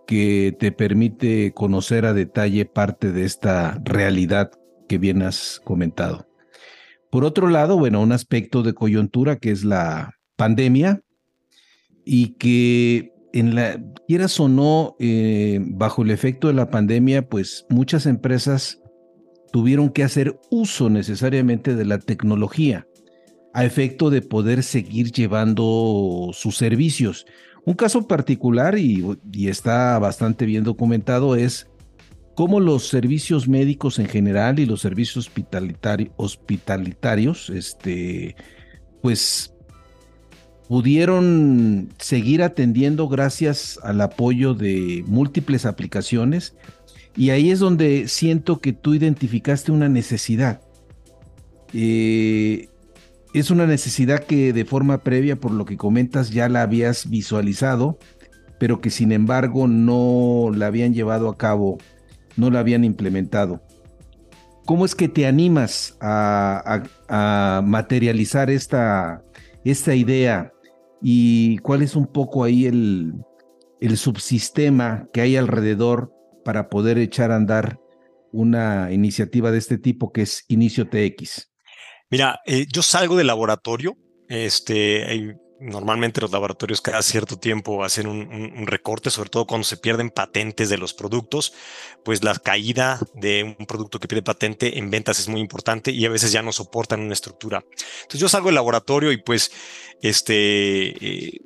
que 0.06 0.56
te 0.60 0.72
permite 0.72 1.54
conocer 1.54 2.06
a 2.06 2.14
detalle 2.14 2.66
parte 2.66 3.12
de 3.12 3.24
esta 3.24 3.82
realidad 3.84 4.52
que 4.88 4.98
bien 4.98 5.22
has 5.22 5.62
comentado. 5.64 6.28
Por 7.10 7.24
otro 7.24 7.48
lado, 7.48 7.78
bueno, 7.78 8.02
un 8.02 8.12
aspecto 8.12 8.64
de 8.64 8.74
coyuntura 8.74 9.38
que 9.38 9.52
es 9.52 9.64
la 9.64 10.16
pandemia 10.36 11.02
y 12.06 12.36
que 12.36 13.14
en 13.34 13.56
la, 13.56 13.82
quieras 14.08 14.40
o 14.40 14.50
no, 14.50 14.96
eh, 15.00 15.60
bajo 15.62 16.04
el 16.04 16.12
efecto 16.12 16.50
de 16.50 16.54
la 16.54 16.70
pandemia, 16.70 17.28
pues 17.30 17.66
muchas 17.70 18.06
empresas 18.06 18.80
tuvieron 19.52 19.90
que 19.90 20.04
hacer 20.04 20.40
uso 20.52 20.90
necesariamente 20.90 21.76
de 21.76 21.86
la 21.86 22.00
tecnología 22.00 22.86
a 23.54 23.66
efecto 23.66 24.10
de 24.10 24.22
poder 24.22 24.64
seguir 24.64 25.12
llevando 25.12 26.32
sus 26.34 26.58
servicios. 26.58 27.26
Un 27.66 27.76
caso 27.76 28.08
particular, 28.08 28.78
y, 28.78 29.06
está 29.48 29.98
bastante 30.00 30.46
bien 30.46 30.64
documentado, 30.64 31.36
es 31.36 31.68
cómo 32.36 32.60
los 32.60 32.88
servicios 32.88 33.48
médicos 33.48 34.00
en 34.00 34.08
general 34.08 34.60
y 34.60 34.66
los 34.66 34.82
servicios 34.82 35.30
hospitalitarios, 36.18 37.50
este, 37.52 38.36
pues 39.02 39.54
pudieron 40.68 41.90
seguir 42.00 42.42
atendiendo 42.42 43.08
gracias 43.08 43.80
al 43.84 44.02
apoyo 44.02 44.56
de 44.56 45.04
múltiples 45.06 45.66
aplicaciones 45.68 46.56
y 47.16 47.30
ahí 47.30 47.52
es 47.52 47.60
donde 47.60 48.08
siento 48.08 48.60
que 48.60 48.74
tú 48.74 48.96
identificaste 48.96 49.72
una 49.72 49.88
necesidad. 49.88 50.62
Eh, 51.74 52.70
es 53.34 53.50
una 53.50 53.66
necesidad 53.66 54.24
que 54.24 54.54
de 54.54 54.66
forma 54.66 55.00
previa, 55.00 55.40
por 55.40 55.52
lo 55.52 55.66
que 55.66 55.78
comentas, 55.78 56.30
ya 56.30 56.48
la 56.50 56.62
habías 56.62 57.10
visualizado, 57.10 57.98
pero 58.60 58.80
que 58.80 58.92
sin 58.92 59.12
embargo 59.12 59.68
no 59.68 60.52
la 60.56 60.68
habían 60.68 60.94
llevado 60.94 61.30
a 61.30 61.38
cabo, 61.38 61.80
no 62.38 62.52
la 62.52 62.60
habían 62.60 62.84
implementado. 62.84 63.64
¿Cómo 64.66 64.86
es 64.86 64.96
que 64.96 65.10
te 65.10 65.26
animas 65.26 65.98
a, 66.00 66.84
materializar 67.66 68.50
esta, 68.50 69.24
idea 69.64 70.54
y 71.02 71.58
cuál 71.58 71.82
es 71.82 71.96
un 71.96 72.08
poco 72.08 72.44
ahí 72.44 72.66
el 72.66 73.98
subsistema 73.98 75.10
que 75.12 75.22
hay 75.22 75.36
alrededor 75.36 76.14
para 76.46 76.70
poder 76.70 76.98
echar 76.98 77.32
a 77.32 77.36
andar 77.36 77.80
una 78.32 78.92
iniciativa 78.92 79.52
de 79.52 79.58
este 79.58 79.78
tipo 79.78 80.12
que 80.12 80.22
es 80.22 80.46
Inicio 80.48 80.88
TX? 80.88 81.53
Mira, 82.14 82.42
eh, 82.46 82.68
yo 82.72 82.84
salgo 82.84 83.16
del 83.16 83.26
laboratorio, 83.26 83.98
este, 84.30 85.36
normalmente 85.60 86.22
los 86.22 86.32
laboratorios 86.32 86.80
cada 86.80 87.02
cierto 87.02 87.40
tiempo 87.40 87.84
hacen 87.84 88.06
un, 88.06 88.68
recorte, 88.68 89.10
sobre 89.10 89.32
todo 89.32 89.48
cuando 89.48 89.66
se 89.66 89.78
pierden 89.78 90.12
patentes 90.12 90.70
de 90.70 90.78
los 90.78 90.94
productos, 90.94 91.56
pues 92.06 92.24
la 92.24 92.36
caída 92.36 93.00
de 93.16 93.56
un 93.58 93.66
producto 93.66 94.00
que 94.00 94.08
pierde 94.08 94.22
patente 94.22 94.78
en 94.78 94.92
ventas 94.92 95.20
es 95.20 95.28
muy 95.28 95.42
importante 95.42 95.90
y 95.90 96.06
a 96.06 96.10
veces 96.10 96.32
ya 96.32 96.44
no 96.44 96.52
soportan 96.52 97.00
una 97.00 97.14
estructura. 97.14 97.66
Entonces 97.72 98.20
yo 98.20 98.30
salgo 98.30 98.50
del 98.50 98.56
laboratorio 98.56 99.12
y 99.12 99.18
pues, 99.18 99.52
este, 100.04 100.90
eh, 100.90 101.40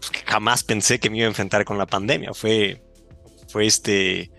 pues, 0.00 0.24
jamás 0.26 0.64
pensé 0.64 0.98
que 0.98 1.10
me 1.10 1.18
iba 1.18 1.26
a 1.26 1.28
enfrentar 1.28 1.64
con 1.64 1.78
la 1.78 1.86
pandemia. 1.86 2.34
Fue, 2.34 2.82
fue 3.46 3.66
este, 3.66 4.32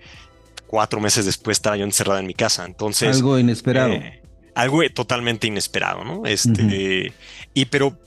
cuatro 0.68 1.00
meses 1.00 1.24
después 1.24 1.56
estaba 1.58 1.78
yo 1.78 1.86
encerrado 1.86 2.20
en 2.20 2.28
mi 2.28 2.34
casa. 2.34 2.66
Entonces... 2.66 3.16
Algo 3.16 3.40
inesperado. 3.40 3.94
Eh, 3.94 4.23
algo 4.56 4.82
totalmente 4.94 5.48
inesperado, 5.48 6.04
¿no? 6.04 6.26
Este, 6.26 7.14
y 7.54 7.66
pero 7.66 7.98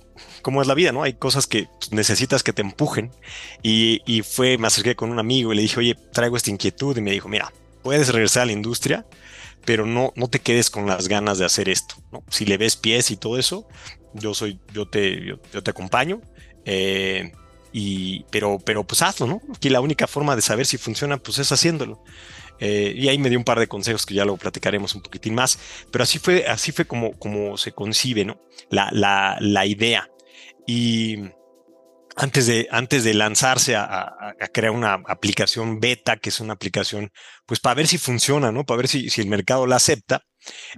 como 0.42 0.62
es 0.62 0.68
la 0.68 0.74
vida, 0.74 0.92
¿no? 0.92 1.02
Hay 1.02 1.14
cosas 1.14 1.46
que 1.46 1.68
necesitas 1.90 2.42
que 2.42 2.52
te 2.52 2.62
empujen. 2.62 3.10
Y, 3.62 4.02
y, 4.06 4.22
fue, 4.22 4.58
me 4.58 4.68
acerqué 4.68 4.94
con 4.94 5.10
un 5.10 5.18
amigo 5.18 5.52
y 5.52 5.56
le 5.56 5.62
dije, 5.62 5.80
oye, 5.80 5.96
traigo 6.12 6.36
esta 6.36 6.50
inquietud. 6.50 6.96
Y 6.96 7.00
me 7.00 7.10
dijo, 7.10 7.28
mira, 7.28 7.52
puedes 7.82 8.08
regresar 8.10 8.44
a 8.44 8.46
la 8.46 8.52
industria, 8.52 9.06
pero 9.64 9.86
no, 9.86 10.12
no 10.14 10.28
te 10.28 10.38
quedes 10.38 10.70
con 10.70 10.86
las 10.86 11.08
ganas 11.08 11.38
de 11.38 11.44
hacer 11.44 11.68
esto, 11.68 11.96
¿no? 12.12 12.22
Si 12.30 12.44
le 12.44 12.58
ves 12.58 12.76
pies 12.76 13.10
y 13.10 13.16
todo 13.16 13.38
eso, 13.38 13.66
yo 14.14 14.34
soy, 14.34 14.60
yo 14.72 14.88
te, 14.88 15.24
yo, 15.24 15.62
te 15.62 15.70
acompaño. 15.70 16.20
Eh, 16.64 17.32
y, 17.72 18.24
pero, 18.30 18.58
pero 18.64 18.84
pues 18.84 19.02
hazlo, 19.02 19.26
¿no? 19.26 19.42
Aquí 19.54 19.68
la 19.68 19.80
única 19.80 20.06
forma 20.06 20.36
de 20.36 20.42
saber 20.42 20.64
si 20.66 20.78
funciona, 20.78 21.16
pues 21.16 21.38
es 21.38 21.50
haciéndolo. 21.50 22.02
Eh, 22.58 22.92
y 22.96 23.08
ahí 23.08 23.18
me 23.18 23.28
dio 23.28 23.38
un 23.38 23.44
par 23.44 23.58
de 23.58 23.68
consejos 23.68 24.06
que 24.06 24.14
ya 24.14 24.24
lo 24.24 24.36
platicaremos 24.36 24.94
un 24.94 25.02
poquitín 25.02 25.34
más, 25.34 25.58
pero 25.90 26.04
así 26.04 26.18
fue, 26.18 26.46
así 26.46 26.72
fue 26.72 26.86
como, 26.86 27.18
como 27.18 27.56
se 27.56 27.72
concibe 27.72 28.24
¿no? 28.24 28.40
la, 28.70 28.88
la, 28.92 29.36
la 29.40 29.66
idea. 29.66 30.08
Y 30.66 31.18
antes 32.16 32.46
de, 32.46 32.66
antes 32.70 33.04
de 33.04 33.14
lanzarse 33.14 33.76
a, 33.76 34.34
crear 34.52 34.72
una 34.72 34.94
aplicación 35.06 35.80
beta, 35.80 36.16
que 36.16 36.30
es 36.30 36.40
una 36.40 36.54
aplicación, 36.54 37.10
pues 37.44 37.60
para 37.60 37.74
ver 37.74 37.86
si 37.86 37.98
funciona, 37.98 38.50
¿no? 38.50 38.64
Para 38.64 38.78
ver 38.78 38.88
si, 38.88 39.10
si 39.10 39.20
el 39.20 39.28
mercado 39.28 39.66
la 39.66 39.76
acepta, 39.76 40.22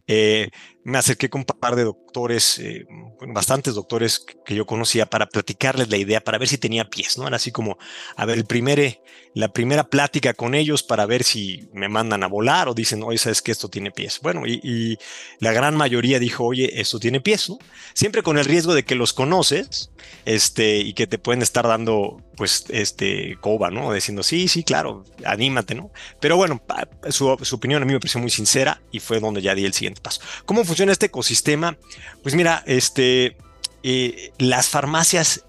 eh, 0.07 0.49
me 0.85 0.99
acerqué 0.99 1.29
con 1.29 1.41
un 1.41 1.45
par 1.45 1.77
de 1.77 1.85
doctores, 1.85 2.59
eh, 2.59 2.87
bastantes 3.29 3.75
doctores 3.75 4.25
que 4.45 4.55
yo 4.55 4.65
conocía 4.65 5.07
para 5.07 5.27
platicarles 5.27 5.91
la 5.91 5.97
idea, 5.97 6.21
para 6.21 6.39
ver 6.39 6.49
si 6.49 6.57
tenía 6.57 6.89
pies, 6.89 7.19
¿no? 7.19 7.27
Era 7.27 7.37
así 7.37 7.53
como, 7.53 7.79
a 8.17 8.25
ver, 8.25 8.39
el 8.39 8.47
primer, 8.47 8.81
eh, 8.81 9.03
la 9.35 9.49
primera 9.49 9.85
plática 9.85 10.35
con 10.35 10.55
ellos 10.55 10.83
para 10.83 11.05
ver 11.07 11.25
si 11.25 11.69
me 11.73 11.89
mandan 11.89 12.23
a 12.23 12.27
volar 12.27 12.69
o 12.69 12.75
dicen, 12.75 13.03
oye, 13.03 13.19
sabes 13.19 13.43
que 13.43 13.53
esto 13.53 13.69
tiene 13.69 13.91
pies. 13.91 14.21
Bueno, 14.23 14.47
y, 14.47 14.99
la 15.41 15.53
gran 15.53 15.77
mayoría 15.77 16.19
dijo, 16.19 16.45
oye, 16.45 16.81
esto 16.81 16.99
tiene 16.99 17.21
pies, 17.21 17.51
¿no? 17.51 17.59
Siempre 17.93 18.23
con 18.23 18.39
el 18.39 18.45
riesgo 18.45 18.75
de 18.75 18.85
que 18.85 18.95
los 18.95 19.13
conoces, 19.13 19.91
este, 20.25 20.79
y 20.79 20.95
que 20.95 21.07
te 21.07 21.19
pueden 21.19 21.43
estar 21.43 21.67
dando, 21.67 22.23
pues, 22.37 22.65
este, 22.69 23.37
coba, 23.41 23.71
¿no? 23.71 23.93
Diciendo, 23.93 24.23
sí, 24.23 24.49
sí, 24.49 24.63
claro, 24.63 25.05
anímate, 25.25 25.75
¿no? 25.75 25.91
Pero 26.21 26.37
bueno, 26.37 26.63
su, 27.11 27.37
su 27.43 27.57
opinión 27.57 27.83
a 27.83 27.87
mí 27.87 27.93
me 27.93 28.01
pareció 28.01 28.21
muy 28.21 28.31
sincera 28.31 28.81
y 28.91 29.01
fue 29.01 29.21
donde 29.21 29.43
ya 29.43 29.55
di 29.55 29.65
el 29.65 29.75
siguiente 29.75 30.01
paso. 30.01 30.21
¿Cómo 30.47 30.65
funciona 30.69 30.93
este 30.93 31.07
ecosistema? 31.07 31.77
Pues 32.23 32.35
mira, 32.35 32.63
este, 32.67 33.37
eh, 33.83 34.33
las 34.39 34.69
farmacias 34.69 35.45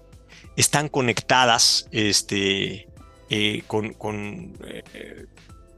están 0.56 0.88
conectadas 0.88 1.86
este, 1.92 2.88
eh, 3.28 3.62
con, 3.68 3.94
eh, 4.66 5.26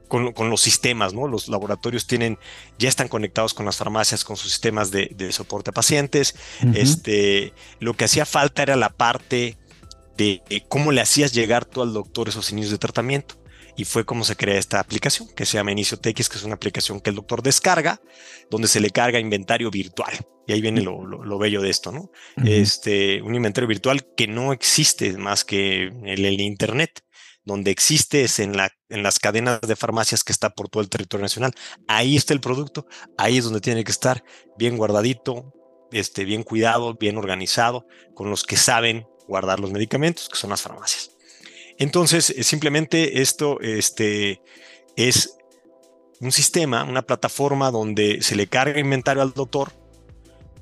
con, 0.07 0.33
con, 0.33 0.49
los 0.49 0.61
sistemas, 0.61 1.13
¿no? 1.13 1.27
Los 1.27 1.47
laboratorios 1.47 2.07
tienen, 2.07 2.39
ya 2.79 2.89
están 2.89 3.07
conectados 3.07 3.53
con 3.53 3.65
las 3.65 3.77
farmacias, 3.77 4.23
con 4.23 4.35
sus 4.35 4.51
sistemas 4.51 4.89
de, 4.89 5.11
de 5.15 5.31
soporte 5.31 5.69
a 5.69 5.73
pacientes. 5.73 6.35
este, 6.73 7.53
lo 7.79 7.93
que 7.93 8.05
hacía 8.05 8.25
falta 8.25 8.63
era 8.63 8.75
la 8.75 8.89
parte 8.89 9.57
de 10.17 10.41
cómo 10.69 10.91
le 10.91 11.01
hacías 11.01 11.33
llegar 11.33 11.65
tú 11.65 11.81
al 11.81 11.93
doctor 11.93 12.29
esos 12.29 12.51
inicios 12.51 12.71
de 12.71 12.77
tratamiento 12.77 13.42
y 13.75 13.85
fue 13.85 14.05
como 14.05 14.23
se 14.23 14.35
crea 14.35 14.57
esta 14.57 14.79
aplicación 14.79 15.27
que 15.35 15.45
se 15.45 15.57
llama 15.57 15.71
Inicio 15.71 15.97
TX, 15.97 16.29
que 16.29 16.37
es 16.37 16.43
una 16.43 16.55
aplicación 16.55 16.99
que 16.99 17.09
el 17.09 17.15
doctor 17.15 17.41
descarga, 17.41 18.01
donde 18.49 18.67
se 18.67 18.79
le 18.79 18.89
carga 18.89 19.19
inventario 19.19 19.71
virtual. 19.71 20.13
Y 20.45 20.53
ahí 20.53 20.61
viene 20.61 20.81
lo, 20.81 21.37
bello 21.37 21.61
de 21.61 21.69
esto, 21.69 21.91
¿no? 21.91 22.11
Este, 22.43 23.21
un 23.21 23.33
inventario 23.33 23.67
virtual 23.67 24.05
que 24.15 24.27
no 24.27 24.51
existe 24.51 25.17
más 25.17 25.45
que 25.45 25.83
en 25.83 26.07
el, 26.07 26.41
Internet 26.41 27.03
donde 27.45 27.71
existe 27.71 28.23
es 28.23 28.39
en, 28.39 28.55
la, 28.55 28.71
en 28.89 29.03
las 29.03 29.19
cadenas 29.19 29.59
de 29.61 29.75
farmacias 29.75 30.23
que 30.23 30.31
está 30.31 30.51
por 30.51 30.69
todo 30.69 30.81
el 30.81 30.89
territorio 30.89 31.23
nacional. 31.23 31.53
Ahí 31.87 32.15
está 32.15 32.33
el 32.33 32.39
producto, 32.39 32.87
ahí 33.17 33.37
es 33.37 33.43
donde 33.43 33.59
tiene 33.59 33.83
que 33.83 33.91
estar 33.91 34.23
bien 34.57 34.77
guardadito, 34.77 35.53
este, 35.91 36.23
bien 36.23 36.43
cuidado, 36.43 36.95
bien 36.95 37.17
organizado, 37.17 37.85
con 38.13 38.29
los 38.29 38.43
que 38.43 38.55
saben 38.55 39.05
guardar 39.27 39.59
los 39.59 39.71
medicamentos, 39.71 40.29
que 40.29 40.37
son 40.37 40.49
las 40.51 40.61
farmacias. 40.61 41.12
Entonces, 41.83 42.29
eh, 42.29 42.43
simplemente 42.43 43.21
esto 43.21 43.59
este, 43.59 44.41
es 44.95 45.35
un 46.21 46.31
sistema, 46.31 46.85
una 46.85 47.01
plataforma 47.01 47.71
donde 47.71 48.21
se 48.21 48.37
le 48.37 48.47
carga 48.47 48.79
inventario 48.79 49.21
al 49.21 49.33
doctor, 49.33 49.73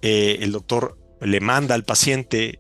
eh, 0.02 0.40
el 0.42 0.52
doctor 0.52 0.98
le 1.22 1.40
manda 1.40 1.76
al 1.76 1.84
paciente 1.84 2.60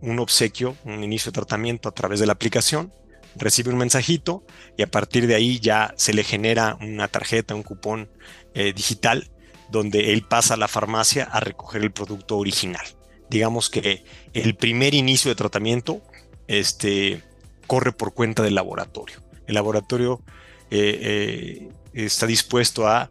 un 0.00 0.18
obsequio, 0.18 0.76
un 0.84 1.04
inicio 1.04 1.30
de 1.30 1.36
tratamiento 1.36 1.88
a 1.88 1.92
través 1.92 2.18
de 2.18 2.26
la 2.26 2.32
aplicación, 2.32 2.92
recibe 3.36 3.70
un 3.70 3.78
mensajito 3.78 4.44
y 4.76 4.82
a 4.82 4.88
partir 4.88 5.28
de 5.28 5.36
ahí 5.36 5.60
ya 5.60 5.94
se 5.96 6.12
le 6.12 6.24
genera 6.24 6.76
una 6.80 7.06
tarjeta, 7.06 7.54
un 7.54 7.62
cupón 7.62 8.10
eh, 8.54 8.72
digital 8.72 9.30
donde 9.70 10.12
él 10.12 10.22
pasa 10.22 10.54
a 10.54 10.56
la 10.56 10.66
farmacia 10.66 11.22
a 11.22 11.38
recoger 11.38 11.82
el 11.82 11.92
producto 11.92 12.36
original. 12.36 12.84
Digamos 13.30 13.70
que 13.70 14.02
el 14.32 14.56
primer 14.56 14.92
inicio 14.92 15.28
de 15.28 15.36
tratamiento 15.36 16.02
este, 16.48 17.22
corre 17.66 17.92
por 17.92 18.14
cuenta 18.14 18.42
del 18.42 18.54
laboratorio. 18.54 19.22
El 19.46 19.54
laboratorio 19.54 20.22
eh, 20.70 21.68
eh, 21.94 22.04
está 22.04 22.26
dispuesto 22.26 22.86
a 22.86 23.10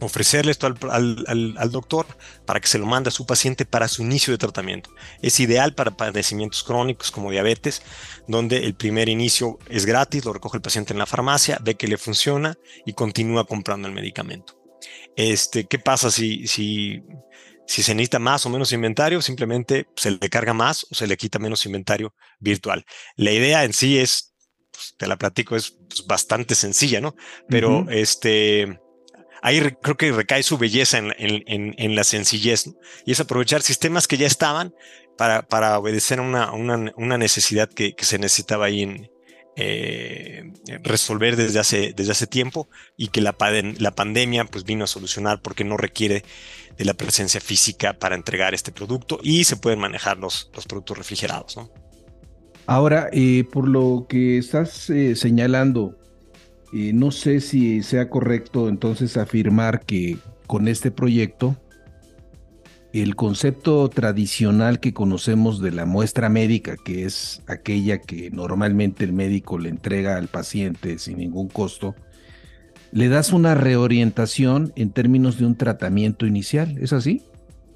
ofrecerle 0.00 0.50
esto 0.50 0.66
al, 0.66 1.70
doctor 1.70 2.06
para 2.44 2.60
que 2.60 2.66
se 2.66 2.78
lo 2.78 2.86
mande 2.86 3.08
a 3.08 3.12
su 3.12 3.24
paciente 3.24 3.64
para 3.64 3.88
su 3.88 4.02
inicio 4.02 4.32
de 4.32 4.38
tratamiento. 4.38 4.90
Es 5.20 5.38
ideal 5.40 5.74
para 5.74 5.92
padecimientos 5.92 6.62
crónicos 6.64 7.10
como 7.10 7.30
diabetes, 7.30 7.82
donde 8.26 8.64
el 8.64 8.74
primer 8.74 9.08
inicio 9.08 9.58
es 9.68 9.86
gratis, 9.86 10.24
lo 10.24 10.32
recoge 10.32 10.56
el 10.56 10.62
paciente 10.62 10.92
en 10.92 10.98
la 10.98 11.06
farmacia, 11.06 11.58
ve 11.62 11.76
que 11.76 11.88
le 11.88 11.98
funciona 11.98 12.56
y 12.84 12.94
continúa 12.94 13.44
comprando 13.44 13.88
el 13.88 13.94
medicamento. 13.94 14.58
Este, 15.16 15.66
¿Qué 15.66 15.78
pasa 15.78 16.10
si, 16.10 16.46
si 16.46 17.02
si 17.66 17.82
se 17.82 17.94
necesita 17.94 18.18
más 18.18 18.44
o 18.46 18.50
menos 18.50 18.72
inventario, 18.72 19.22
simplemente 19.22 19.86
se 19.96 20.12
le 20.12 20.28
carga 20.28 20.52
más 20.52 20.86
o 20.90 20.94
se 20.94 21.06
le 21.06 21.16
quita 21.16 21.38
menos 21.38 21.64
inventario 21.66 22.14
virtual. 22.38 22.84
La 23.16 23.32
idea 23.32 23.64
en 23.64 23.72
sí 23.72 23.98
es, 23.98 24.34
pues, 24.70 24.94
te 24.98 25.06
la 25.06 25.16
platico, 25.16 25.56
es 25.56 25.76
pues, 25.88 26.06
bastante 26.06 26.54
sencilla, 26.54 27.00
¿no? 27.00 27.14
Pero 27.48 27.88
este, 27.90 28.80
ahí 29.42 29.60
creo 29.82 29.96
que 29.96 30.12
recae 30.12 30.42
su 30.42 30.58
belleza 30.58 30.98
en, 30.98 31.12
en, 31.18 31.94
la 31.94 32.04
sencillez, 32.04 32.66
¿no? 32.66 32.74
Y 33.04 33.12
es 33.12 33.20
aprovechar 33.20 33.62
sistemas 33.62 34.06
que 34.06 34.16
ya 34.16 34.26
estaban 34.26 34.74
para, 35.16 35.42
para 35.42 35.78
obedecer 35.78 36.18
a 36.18 36.22
una, 36.22 36.52
una, 36.52 36.92
una, 36.96 37.18
necesidad 37.18 37.68
que, 37.68 37.94
que, 37.94 38.04
se 38.04 38.18
necesitaba 38.18 38.66
ahí 38.66 38.82
en, 38.82 39.11
eh, 39.56 40.52
resolver 40.82 41.36
desde 41.36 41.58
hace, 41.58 41.92
desde 41.94 42.12
hace 42.12 42.26
tiempo 42.26 42.68
y 42.96 43.08
que 43.08 43.20
la, 43.20 43.36
la 43.78 43.90
pandemia 43.90 44.44
pues 44.44 44.64
vino 44.64 44.84
a 44.84 44.86
solucionar 44.86 45.42
porque 45.42 45.64
no 45.64 45.76
requiere 45.76 46.24
de 46.78 46.84
la 46.84 46.94
presencia 46.94 47.40
física 47.40 47.98
para 47.98 48.14
entregar 48.14 48.54
este 48.54 48.72
producto 48.72 49.18
y 49.22 49.44
se 49.44 49.56
pueden 49.56 49.78
manejar 49.78 50.18
los, 50.18 50.50
los 50.54 50.66
productos 50.66 50.98
refrigerados. 50.98 51.56
¿no? 51.56 51.70
Ahora, 52.66 53.08
eh, 53.12 53.44
por 53.50 53.68
lo 53.68 54.06
que 54.08 54.38
estás 54.38 54.88
eh, 54.90 55.16
señalando, 55.16 55.98
no 56.72 57.10
sé 57.10 57.40
si 57.40 57.82
sea 57.82 58.08
correcto 58.08 58.70
entonces 58.70 59.18
afirmar 59.18 59.84
que 59.84 60.16
con 60.46 60.68
este 60.68 60.90
proyecto 60.90 61.61
el 62.92 63.16
concepto 63.16 63.88
tradicional 63.88 64.78
que 64.78 64.92
conocemos 64.92 65.60
de 65.60 65.70
la 65.70 65.86
muestra 65.86 66.28
médica, 66.28 66.76
que 66.76 67.06
es 67.06 67.42
aquella 67.46 68.00
que 68.00 68.30
normalmente 68.30 69.04
el 69.04 69.12
médico 69.12 69.58
le 69.58 69.70
entrega 69.70 70.16
al 70.16 70.28
paciente 70.28 70.98
sin 70.98 71.18
ningún 71.18 71.48
costo, 71.48 71.94
le 72.90 73.08
das 73.08 73.32
una 73.32 73.54
reorientación 73.54 74.72
en 74.76 74.92
términos 74.92 75.38
de 75.38 75.46
un 75.46 75.56
tratamiento 75.56 76.26
inicial, 76.26 76.76
¿es 76.78 76.92
así? 76.92 77.22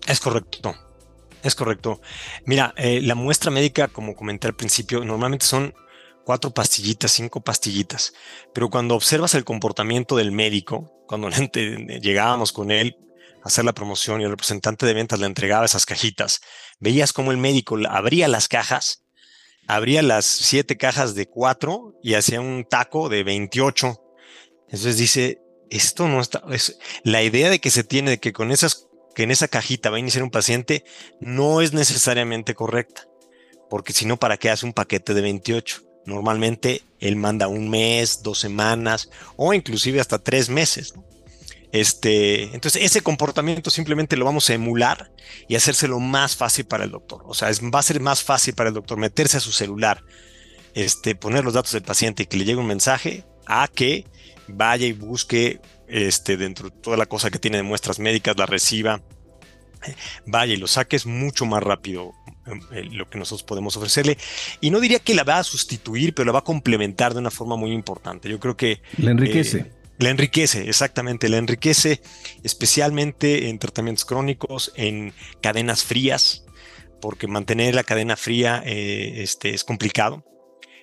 Es 0.07 0.21
correcto, 0.21 0.75
es 1.43 1.55
correcto. 1.55 2.03
Mira, 2.45 2.75
eh, 2.77 3.01
la 3.01 3.15
muestra 3.15 3.51
médica, 3.51 3.89
como 3.89 4.15
comenté 4.15 4.49
al 4.49 4.55
principio, 4.55 5.03
normalmente 5.03 5.47
son 5.47 5.73
cuatro 6.27 6.51
pastillitas, 6.51 7.13
cinco 7.13 7.41
pastillitas, 7.41 8.13
pero 8.53 8.69
cuando 8.69 8.95
observas 8.95 9.35
el 9.35 9.45
comportamiento 9.45 10.17
del 10.17 10.31
médico, 10.31 10.93
cuando 11.07 11.31
llegábamos 12.01 12.53
con 12.53 12.71
él 12.71 12.99
hacer 13.47 13.65
la 13.65 13.75
promoción 13.75 14.21
y 14.21 14.25
el 14.25 14.31
representante 14.31 14.87
de 14.87 14.95
ventas 14.95 15.21
le 15.21 15.27
entregaba 15.27 15.65
esas 15.65 15.87
cajitas, 15.87 16.41
veías 16.81 17.13
cómo 17.13 17.31
el 17.31 17.39
médico 17.39 17.79
abría 17.89 18.29
las 18.29 18.49
cajas, 18.49 19.05
abría 19.67 20.03
las 20.03 20.25
siete 20.25 20.77
cajas 20.77 21.15
de 21.15 21.27
cuatro 21.27 21.95
y 22.03 22.15
hacía 22.15 22.41
un 22.41 22.65
taco 22.69 23.09
de 23.09 23.25
28 23.25 24.03
entonces 24.67 24.99
dice, 24.99 25.41
esto 25.71 26.09
no 26.09 26.21
está, 26.21 26.43
es, 26.51 26.79
la 27.05 27.23
idea 27.23 27.51
de 27.51 27.61
que 27.61 27.71
se 27.71 27.85
tiene 27.85 28.19
que 28.19 28.33
con 28.33 28.51
esas, 28.51 28.87
que 29.15 29.23
en 29.23 29.31
esa 29.31 29.49
cajita 29.49 29.91
va 29.91 29.97
a 29.97 30.01
iniciar 30.01 30.25
un 30.25 30.31
paciente 30.31 30.85
no 31.21 31.61
es 31.61 31.73
necesariamente 31.73 32.55
correcta, 32.55 33.07
porque 33.71 33.93
si 33.93 34.07
no, 34.07 34.17
¿para 34.17 34.37
qué 34.37 34.51
hace 34.51 34.67
un 34.67 34.73
paquete 34.73 35.15
de 35.15 35.23
28? 35.23 35.83
Normalmente 36.05 36.83
él 37.01 37.17
manda 37.17 37.49
un 37.49 37.69
mes, 37.69 38.23
dos 38.23 38.39
semanas 38.39 39.09
o 39.37 39.55
inclusive 39.55 40.01
hasta 40.01 40.19
tres 40.19 40.49
meses. 40.49 40.95
Este, 41.73 42.55
entonces, 42.55 42.83
ese 42.83 43.01
comportamiento 43.01 43.71
simplemente 43.71 44.17
lo 44.17 44.25
vamos 44.25 44.49
a 44.49 44.55
emular 44.55 45.11
y 45.49 45.57
hacérselo 45.57 46.01
más 46.01 46.37
fácil 46.37 46.67
para 46.67 46.85
el 46.85 46.91
doctor. 46.91 47.23
O 47.27 47.35
sea, 47.35 47.51
es, 47.51 47.61
va 47.63 47.81
a 47.81 47.83
ser 47.83 48.01
más 48.01 48.23
fácil 48.23 48.55
para 48.55 48.69
el 48.69 48.75
doctor 48.75 48.99
meterse 48.99 49.37
a 49.37 49.41
su 49.41 49.53
celular, 49.53 50.03
este, 50.75 51.15
poner 51.15 51.45
los 51.45 51.55
datos 51.55 51.73
del 51.73 51.83
paciente 51.83 52.23
y 52.23 52.27
que 52.27 52.37
le 52.37 52.45
llegue 52.45 52.59
un 52.59 52.67
mensaje 52.67 53.25
a 53.47 53.69
que 53.69 54.07
vaya 54.49 54.87
y 54.87 54.93
busque 54.93 55.61
este, 55.89 56.37
dentro 56.37 56.71
de 56.71 56.77
toda 56.77 56.97
la 56.97 57.07
cosa 57.07 57.31
que 57.31 57.39
tiene 57.39 57.59
de 57.59 57.63
muestras 57.63 57.99
médicas, 57.99 58.37
la 58.37 58.47
reciba, 58.47 59.03
vaya 60.27 60.55
y 60.55 60.57
lo 60.57 60.67
saque, 60.67 60.97
es 60.97 61.07
mucho 61.07 61.47
más 61.47 61.63
rápido 61.63 62.13
eh, 62.73 62.85
lo 62.91 63.09
que 63.09 63.19
nosotros 63.19 63.43
podemos 63.43 63.77
ofrecerle. 63.77 64.19
Y 64.61 64.71
no 64.71 64.81
diría 64.81 64.99
que 64.99 65.15
la 65.15 65.25
va 65.25 65.39
a 65.39 65.45
sustituir, 65.45 66.15
pero 66.15 66.27
la 66.27 66.33
va 66.33 66.39
a 66.41 66.45
complementar 66.45 67.13
de 67.13 67.21
una 67.21 67.31
forma 67.31 67.57
muy 67.57 67.73
importante. 67.73 68.29
Yo 68.29 68.39
creo 68.41 68.57
que... 68.57 68.81
La 68.99 69.11
enriquece. 69.11 69.59
Eh, 69.59 69.73
la 69.99 70.11
enriquece, 70.11 70.69
exactamente, 70.69 71.29
la 71.29 71.39
enriquece 71.39 72.01
especialmente 72.43 73.49
en 73.49 73.59
tratamientos 73.59 74.05
crónicos, 74.05 74.73
en 74.77 75.13
cadenas 75.41 75.85
frías, 75.85 76.45
porque 77.01 77.27
mantener 77.27 77.75
la 77.75 77.85
cadena 77.85 78.17
fría 78.17 78.63
eh, 78.65 79.23
este, 79.23 79.51
es 79.51 79.65
complicado. 79.65 80.25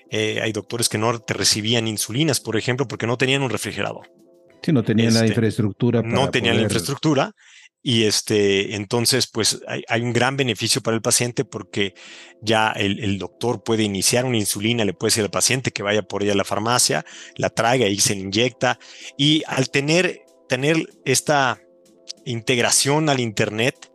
Eh, 0.10 0.40
hay 0.42 0.52
doctores 0.52 0.90
que 0.90 0.98
no 0.98 1.20
te 1.20 1.34
recibían 1.34 1.88
insulinas, 1.88 2.40
por 2.40 2.58
ejemplo, 2.58 2.88
porque 2.88 3.08
no 3.08 3.18
tenían 3.18 3.42
un 3.42 3.50
refrigerador. 3.50 4.12
Sí, 4.62 4.72
no 4.72 4.84
tenían 4.84 5.14
la 5.14 5.22
este, 5.22 5.30
infraestructura. 5.30 6.02
no 6.02 6.30
tenían 6.30 6.56
la 6.56 6.64
infraestructura. 6.64 7.34
Y 7.86 8.06
este, 8.06 8.76
entonces, 8.76 9.28
pues 9.28 9.62
hay, 9.68 10.02
un 10.02 10.14
gran 10.14 10.38
beneficio 10.38 10.82
para 10.82 10.96
el 10.96 11.02
paciente 11.02 11.44
porque 11.44 11.94
ya 12.42 12.72
el, 12.72 13.20
doctor 13.20 13.62
puede 13.62 13.84
iniciar 13.84 14.24
una 14.24 14.38
insulina, 14.38 14.86
le 14.86 14.94
puede 14.94 15.10
decir 15.10 15.24
al 15.26 15.30
paciente 15.30 15.72
que 15.72 15.84
vaya 15.84 16.02
por 16.02 16.24
ella 16.24 16.32
a 16.32 16.38
la 16.38 16.46
farmacia, 16.46 17.06
la 17.36 17.50
traiga 17.50 17.88
y 17.88 18.00
se 18.00 18.16
le 18.16 18.22
inyecta. 18.22 18.80
Y 19.18 19.44
al 19.48 19.70
tener, 19.70 20.22
tener 20.48 20.90
esta 21.04 21.62
integración 22.24 23.10
al 23.10 23.20
Internet, 23.20 23.92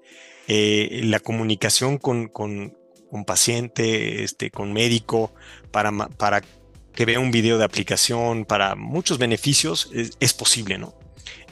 eh, 0.49 1.01
la 1.05 1.21
comunicación 1.21 1.97
con, 1.97 2.29
con, 2.29 2.77
con 3.11 3.25
paciente, 3.25 4.23
este, 4.23 4.51
con 4.51 4.75
médico, 4.75 5.33
para, 5.71 5.91
para 6.09 6.43
que 6.99 7.05
vea 7.05 7.21
un 7.21 7.31
video 7.31 7.59
de 7.59 7.65
aplicación, 7.65 8.45
para 8.45 8.75
muchos 8.75 9.19
beneficios, 9.19 9.89
es, 9.95 10.35
posible, 10.35 10.79
¿no? 10.79 10.98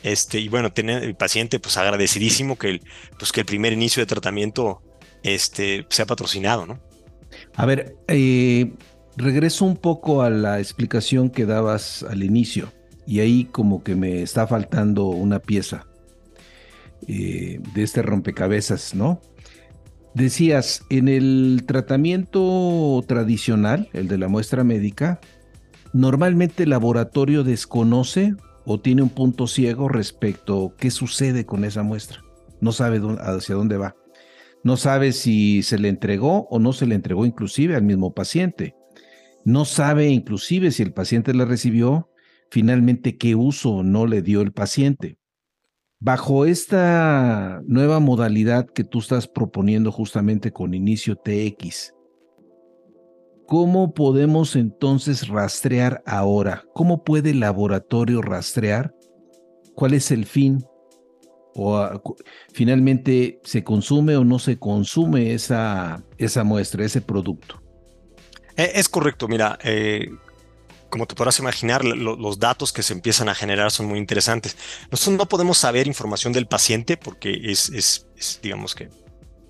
Este, 0.06 0.38
y 0.38 0.48
bueno, 0.48 0.72
tener 0.72 1.02
el 1.02 1.16
paciente, 1.16 1.58
pues 1.58 1.76
agradecidísimo 1.76 2.56
que 2.56 2.70
el, 2.70 2.80
pues, 3.18 3.32
que 3.32 3.40
el 3.40 3.46
primer 3.46 3.72
inicio 3.72 4.00
de 4.00 4.06
tratamiento 4.06 4.80
este, 5.24 5.84
sea 5.90 6.06
patrocinado, 6.06 6.64
¿no? 6.64 6.78
A 7.56 7.66
ver, 7.66 7.96
eh, 8.06 8.72
regreso 9.16 9.64
un 9.64 9.76
poco 9.76 10.22
a 10.22 10.30
la 10.30 10.60
explicación 10.60 11.28
que 11.28 11.44
dabas 11.44 12.04
al 12.04 12.22
inicio, 12.22 12.72
y 13.04 13.18
ahí 13.18 13.46
como 13.46 13.82
que 13.82 13.96
me 13.96 14.22
está 14.22 14.46
faltando 14.46 15.06
una 15.06 15.40
pieza 15.40 15.88
eh, 17.08 17.58
de 17.74 17.82
este 17.82 18.02
rompecabezas, 18.02 18.94
¿no? 18.94 19.20
Decías, 20.14 20.84
en 20.88 21.08
el 21.08 21.64
tratamiento 21.66 23.02
tradicional, 23.08 23.88
el 23.92 24.06
de 24.06 24.18
la 24.18 24.28
muestra 24.28 24.62
médica, 24.62 25.18
normalmente 25.92 26.62
el 26.62 26.70
laboratorio 26.70 27.42
desconoce 27.42 28.36
o 28.66 28.80
tiene 28.80 29.02
un 29.02 29.10
punto 29.10 29.46
ciego 29.46 29.88
respecto 29.88 30.66
a 30.66 30.76
qué 30.76 30.90
sucede 30.90 31.46
con 31.46 31.64
esa 31.64 31.82
muestra. 31.82 32.22
No 32.60 32.72
sabe 32.72 33.00
hacia 33.20 33.54
dónde 33.54 33.76
va. 33.76 33.96
No 34.64 34.76
sabe 34.76 35.12
si 35.12 35.62
se 35.62 35.78
le 35.78 35.88
entregó 35.88 36.48
o 36.50 36.58
no 36.58 36.72
se 36.72 36.86
le 36.86 36.96
entregó 36.96 37.24
inclusive 37.24 37.76
al 37.76 37.84
mismo 37.84 38.12
paciente. 38.12 38.74
No 39.44 39.64
sabe 39.64 40.08
inclusive 40.08 40.72
si 40.72 40.82
el 40.82 40.92
paciente 40.92 41.32
la 41.32 41.44
recibió, 41.44 42.10
finalmente 42.50 43.16
qué 43.16 43.36
uso 43.36 43.84
no 43.84 44.06
le 44.06 44.20
dio 44.20 44.40
el 44.40 44.52
paciente. 44.52 45.18
Bajo 46.00 46.44
esta 46.44 47.62
nueva 47.66 48.00
modalidad 48.00 48.66
que 48.66 48.82
tú 48.82 48.98
estás 48.98 49.28
proponiendo 49.28 49.92
justamente 49.92 50.52
con 50.52 50.74
Inicio 50.74 51.16
TX, 51.16 51.94
¿cómo 53.46 53.94
podemos 53.94 54.56
entonces 54.56 55.28
rastrear 55.28 56.02
ahora? 56.06 56.64
¿Cómo 56.74 57.04
puede 57.04 57.30
el 57.30 57.40
laboratorio 57.40 58.22
rastrear? 58.22 58.94
¿Cuál 59.74 59.94
es 59.94 60.10
el 60.10 60.26
fin? 60.26 60.64
¿O 61.54 61.76
ah, 61.76 62.00
finalmente 62.52 63.40
se 63.44 63.64
consume 63.64 64.16
o 64.16 64.24
no 64.24 64.38
se 64.38 64.58
consume 64.58 65.32
esa, 65.32 66.04
esa 66.18 66.44
muestra, 66.44 66.84
ese 66.84 67.00
producto? 67.00 67.62
E, 68.56 68.72
es 68.74 68.88
correcto, 68.88 69.28
mira, 69.28 69.58
eh, 69.62 70.08
como 70.88 71.06
te 71.06 71.14
podrás 71.14 71.38
imaginar, 71.38 71.84
los 71.84 72.38
datos 72.38 72.72
que 72.72 72.82
se 72.82 72.92
empiezan 72.92 73.28
a 73.28 73.34
generar 73.34 73.70
son 73.70 73.86
muy 73.86 73.98
interesantes. 73.98 74.56
Nosotros 74.90 75.18
no 75.18 75.26
podemos 75.26 75.58
saber 75.58 75.86
información 75.86 76.32
del 76.32 76.46
paciente 76.46 76.96
porque 76.96 77.38
es, 77.42 78.06
digamos 78.42 78.74
que, 78.74 78.88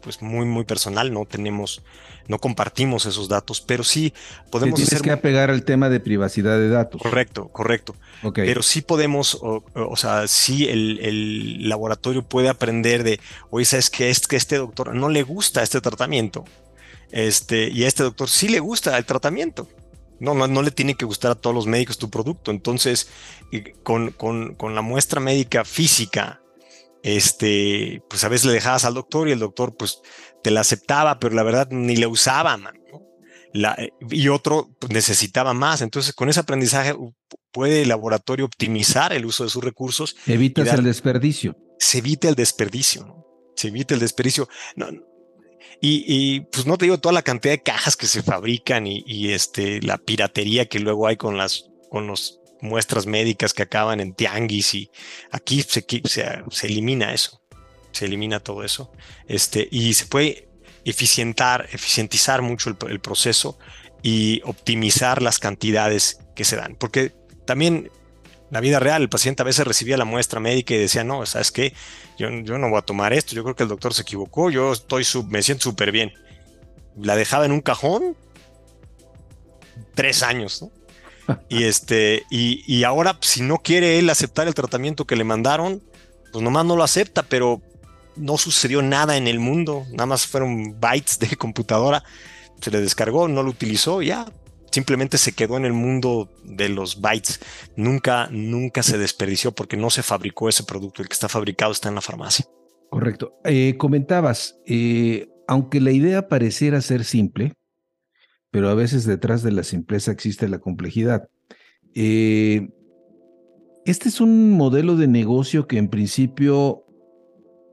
pues 0.07 0.23
muy, 0.23 0.47
muy 0.47 0.63
personal, 0.63 1.13
no 1.13 1.25
tenemos, 1.25 1.83
no 2.29 2.39
compartimos 2.39 3.07
esos 3.07 3.29
datos, 3.29 3.61
pero 3.61 3.83
sí 3.83 4.15
podemos... 4.53 4.79
Tienes 4.79 5.03
que 5.03 5.11
apegar 5.11 5.51
al 5.51 5.65
tema 5.65 5.89
de 5.89 5.99
privacidad 5.99 6.61
de 6.61 6.69
datos. 6.69 7.03
Correcto, 7.03 7.49
correcto. 7.49 7.97
Pero 8.33 8.63
sí 8.63 8.83
podemos, 8.83 9.37
o, 9.43 9.97
sea, 9.97 10.29
sí 10.29 10.69
el, 10.69 11.69
laboratorio 11.69 12.23
puede 12.23 12.49
aprender 12.49 13.03
de, 13.03 13.19
oye, 13.51 13.65
¿sabes 13.65 13.91
que, 13.91 14.11
es 14.11 14.29
que 14.29 14.37
este 14.37 14.59
doctor 14.59 14.95
no 14.95 15.09
le 15.09 15.25
gusta 15.25 15.65
este 15.65 15.81
tratamiento? 15.81 16.45
Este, 17.11 17.69
y 17.69 17.83
a 17.83 17.89
este 17.89 18.05
doctor 18.05 18.31
sí 18.31 18.47
le 18.47 18.61
gusta 18.61 18.97
el 18.97 19.07
tratamiento. 19.07 19.67
No, 20.21 20.35
no, 20.35 20.63
le 20.63 20.71
tiene 20.71 20.95
que 20.95 21.05
gustar 21.05 21.33
a 21.33 21.35
todos 21.35 21.53
los 21.53 21.67
médicos 21.67 21.99
tu 21.99 22.11
producto. 22.11 22.53
Entonces, 22.53 23.09
con, 23.83 24.15
la 24.73 24.83
muestra 24.83 25.19
médica 25.19 25.65
física, 25.65 26.41
este, 27.07 28.03
pues 28.11 28.25
a 28.25 28.29
veces 28.29 28.47
le 28.47 28.53
dejabas 28.53 28.85
al 28.85 28.95
doctor 28.95 29.29
y 29.29 29.33
el 29.33 29.39
doctor 29.39 29.77
pues 29.77 30.01
te 30.43 30.51
la 30.51 30.63
aceptaba, 30.63 31.21
pero 31.21 31.37
la 31.37 31.45
verdad 31.45 31.69
ni 31.71 31.95
le 31.95 32.09
usaba, 32.09 32.59
y 34.11 34.29
otro 34.29 34.69
pues, 34.81 34.93
necesitaba 34.93 35.55
más. 35.55 35.83
Entonces, 35.83 36.13
con 36.13 36.29
ese 36.29 36.41
aprendizaje 36.41 36.95
puede 37.53 37.83
el 37.83 37.89
laboratorio 37.89 38.45
optimizar 38.45 39.13
el 39.13 39.25
uso 39.25 39.45
de 39.45 39.51
sus 39.51 39.63
recursos. 39.63 40.17
Evitas 40.27 40.67
el 40.75 40.83
desperdicio. 40.83 41.57
Se 41.79 41.99
evita 41.99 42.29
el 42.29 42.35
desperdicio, 42.35 43.07
¿no? 43.07 43.25
Se 43.55 43.69
evita 43.69 43.95
el 43.95 44.01
desperdicio. 44.01 44.49
No, 44.75 44.89
y, 45.81 46.41
pues 46.41 46.67
no 46.67 46.77
te 46.77 46.87
digo 46.87 46.99
toda 46.99 47.13
la 47.13 47.23
cantidad 47.23 47.55
de 47.55 47.63
cajas 47.63 47.97
que 47.97 48.07
se 48.07 48.23
fabrican 48.25 48.87
y, 48.89 49.31
este, 49.31 49.81
la 49.81 49.99
piratería 49.99 50.67
que 50.67 50.81
luego 50.81 51.07
hay 51.07 51.17
con 51.17 51.37
las 51.37 51.71
con 51.89 52.09
los 52.09 52.41
muestras 52.67 53.07
médicas 53.07 53.55
que 53.55 53.63
acaban 53.63 54.01
en 54.01 54.15
tianguis 54.15 54.75
y 54.75 54.91
aquí 55.31 55.63
se, 55.63 55.85
se, 56.05 56.67
elimina 56.67 57.13
eso, 57.13 57.41
se 57.93 58.05
elimina 58.05 58.41
todo 58.41 58.65
eso. 58.65 58.93
Este, 59.27 59.69
y 59.71 59.95
se 59.95 60.07
puede 60.07 60.49
eficientar, 60.85 61.69
eficientizar 61.73 62.43
mucho 62.43 62.77
el, 62.89 63.01
proceso 63.01 63.59
y 64.03 64.41
optimizar 64.45 65.23
las 65.23 65.39
cantidades 65.39 66.21
que 66.35 66.45
se 66.45 66.57
dan. 66.57 66.77
Porque 66.77 67.15
también 67.45 67.91
la 68.51 68.61
vida 68.61 68.79
real, 68.79 69.03
el 69.03 69.09
paciente 69.09 69.43
a 69.43 69.45
veces 69.45 69.67
recibía 69.67 69.97
la 69.97 70.05
muestra 70.05 70.39
médica 70.39 70.75
y 70.75 70.79
decía, 70.79 71.03
no, 71.03 71.27
¿sabes 71.27 71.51
qué? 71.51 71.75
Yo, 72.19 72.31
yo 72.31 72.59
no 72.59 72.69
voy 72.71 72.79
a 72.79 72.83
tomar 72.83 73.13
esto, 73.13 73.35
yo 73.35 73.43
creo 73.43 73.57
que 73.57 73.65
el 73.65 73.69
doctor 73.69 73.95
se 73.95 74.03
equivocó, 74.03 74.51
yo 74.51 74.73
estoy 74.73 75.05
me 75.29 75.43
siento 75.43 75.65
súper 75.65 75.91
bien. 75.91 76.13
La 76.97 77.17
dejaba 77.17 77.45
en 77.47 77.53
un 77.53 77.61
cajón 77.61 78.17
tres 79.95 80.23
años, 80.23 80.63
¿no? 80.63 80.71
Y 81.49 81.65
este, 81.65 82.25
y, 82.31 82.63
y, 82.67 82.85
ahora, 82.85 83.19
si 83.21 83.43
no 83.43 83.59
quiere 83.59 83.99
él 83.99 84.11
aceptar 84.11 84.47
el 84.47 84.55
tratamiento 84.55 85.07
que 85.07 85.17
le 85.17 85.25
mandaron, 85.25 85.83
pues 86.33 86.43
nomás 86.43 86.65
no 86.65 86.77
lo 86.77 86.85
acepta, 86.85 87.23
pero 87.23 87.61
no 88.17 88.39
sucedió 88.39 88.83
nada 88.83 89.17
en 89.17 89.27
el 89.29 89.39
mundo, 89.39 89.85
nada 89.91 90.07
más 90.07 90.27
fueron 90.27 90.81
bytes 90.81 91.19
de 91.19 91.37
computadora, 91.37 92.05
se 92.61 92.71
le 92.71 92.81
descargó, 92.81 93.29
no 93.29 93.43
lo 93.43 93.51
utilizó, 93.51 94.03
ya 94.03 94.27
simplemente 94.77 95.17
se 95.17 95.33
quedó 95.33 95.57
en 95.57 95.65
el 95.65 95.73
mundo 95.73 96.31
de 96.45 96.69
los 96.69 97.01
bytes. 97.01 97.41
Nunca, 97.77 98.29
nunca 98.31 98.83
se 98.83 98.99
desperdició 98.99 99.53
porque 99.53 99.79
no 99.79 99.89
se 99.89 100.03
fabricó 100.03 100.51
ese 100.51 100.65
producto. 100.65 101.01
El 101.01 101.09
que 101.09 101.15
está 101.15 101.31
fabricado 101.31 101.73
está 101.73 101.89
en 101.89 101.95
la 101.95 102.03
farmacia. 102.03 102.45
Correcto. 102.91 103.39
Eh, 103.45 103.77
comentabas, 103.79 104.59
eh, 104.67 105.29
aunque 105.49 105.81
la 105.81 105.93
idea 105.93 106.29
pareciera 106.29 106.83
ser 106.83 107.05
simple, 107.05 107.55
pero 108.57 108.71
a 108.71 108.75
veces 108.75 109.05
detrás 109.05 109.43
de 109.43 109.53
la 109.53 109.63
simpleza 109.63 110.11
existe 110.11 110.49
la 110.49 110.61
complejidad. 110.61 111.29
Eh, 111.95 112.71
este 113.85 114.09
es 114.09 114.19
un 114.23 114.53
modelo 114.53 114.97
de 114.97 115.07
negocio 115.07 115.67
que 115.67 115.77
en 115.77 115.89
principio 115.89 116.87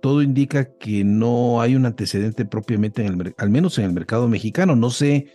todo 0.02 0.22
indica 0.22 0.76
que 0.78 1.06
no 1.06 1.62
hay 1.62 1.78
un 1.78 1.86
antecedente 1.86 2.44
propiamente 2.44 3.02
en 3.02 3.08
el 3.22 3.34
al 3.38 3.50
menos 3.50 3.78
en 3.78 3.86
el 3.86 3.94
mercado 3.94 4.28
mexicano. 4.28 4.76
No 4.76 4.90
sé, 4.90 5.28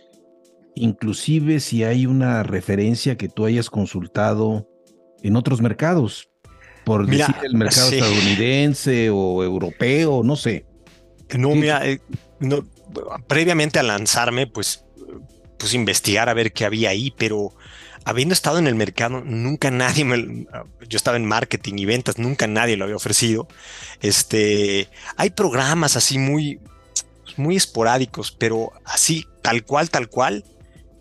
inclusive 0.75 1.61
si 1.61 1.83
hay 1.83 2.05
una 2.05 2.43
referencia 2.43 3.17
que 3.17 3.27
tú 3.27 3.45
hayas 3.45 3.71
consultado 3.71 4.69
en 5.23 5.35
otros 5.35 5.63
mercados, 5.63 6.29
por 6.85 7.07
decir 7.07 7.33
el 7.41 7.55
mercado 7.55 7.89
estadounidense 7.89 9.09
o 9.09 9.43
europeo, 9.43 10.21
no 10.23 10.35
sé. 10.35 10.67
No, 11.35 11.55
mira, 11.55 11.87
eh, 11.87 12.01
no, 12.39 12.63
previamente 13.27 13.79
a 13.79 13.83
lanzarme, 13.83 14.45
pues, 14.45 14.85
pues 15.59 15.73
investigar 15.75 16.29
a 16.29 16.33
ver 16.33 16.51
qué 16.51 16.65
había 16.65 16.89
ahí, 16.89 17.13
pero 17.15 17.53
habiendo 18.05 18.33
estado 18.33 18.57
en 18.57 18.67
el 18.67 18.75
mercado, 18.75 19.21
nunca 19.23 19.69
nadie 19.69 20.05
me, 20.05 20.47
yo 20.87 20.97
estaba 20.97 21.17
en 21.17 21.25
marketing 21.25 21.75
y 21.77 21.85
ventas, 21.85 22.17
nunca 22.17 22.47
nadie 22.47 22.77
lo 22.77 22.85
había 22.85 22.95
ofrecido. 22.95 23.47
Este, 24.01 24.89
hay 25.17 25.29
programas 25.31 25.95
así 25.95 26.17
muy, 26.17 26.59
muy 27.37 27.55
esporádicos, 27.55 28.31
pero 28.31 28.71
así, 28.85 29.27
tal 29.43 29.63
cual, 29.63 29.89
tal 29.89 30.09
cual, 30.09 30.45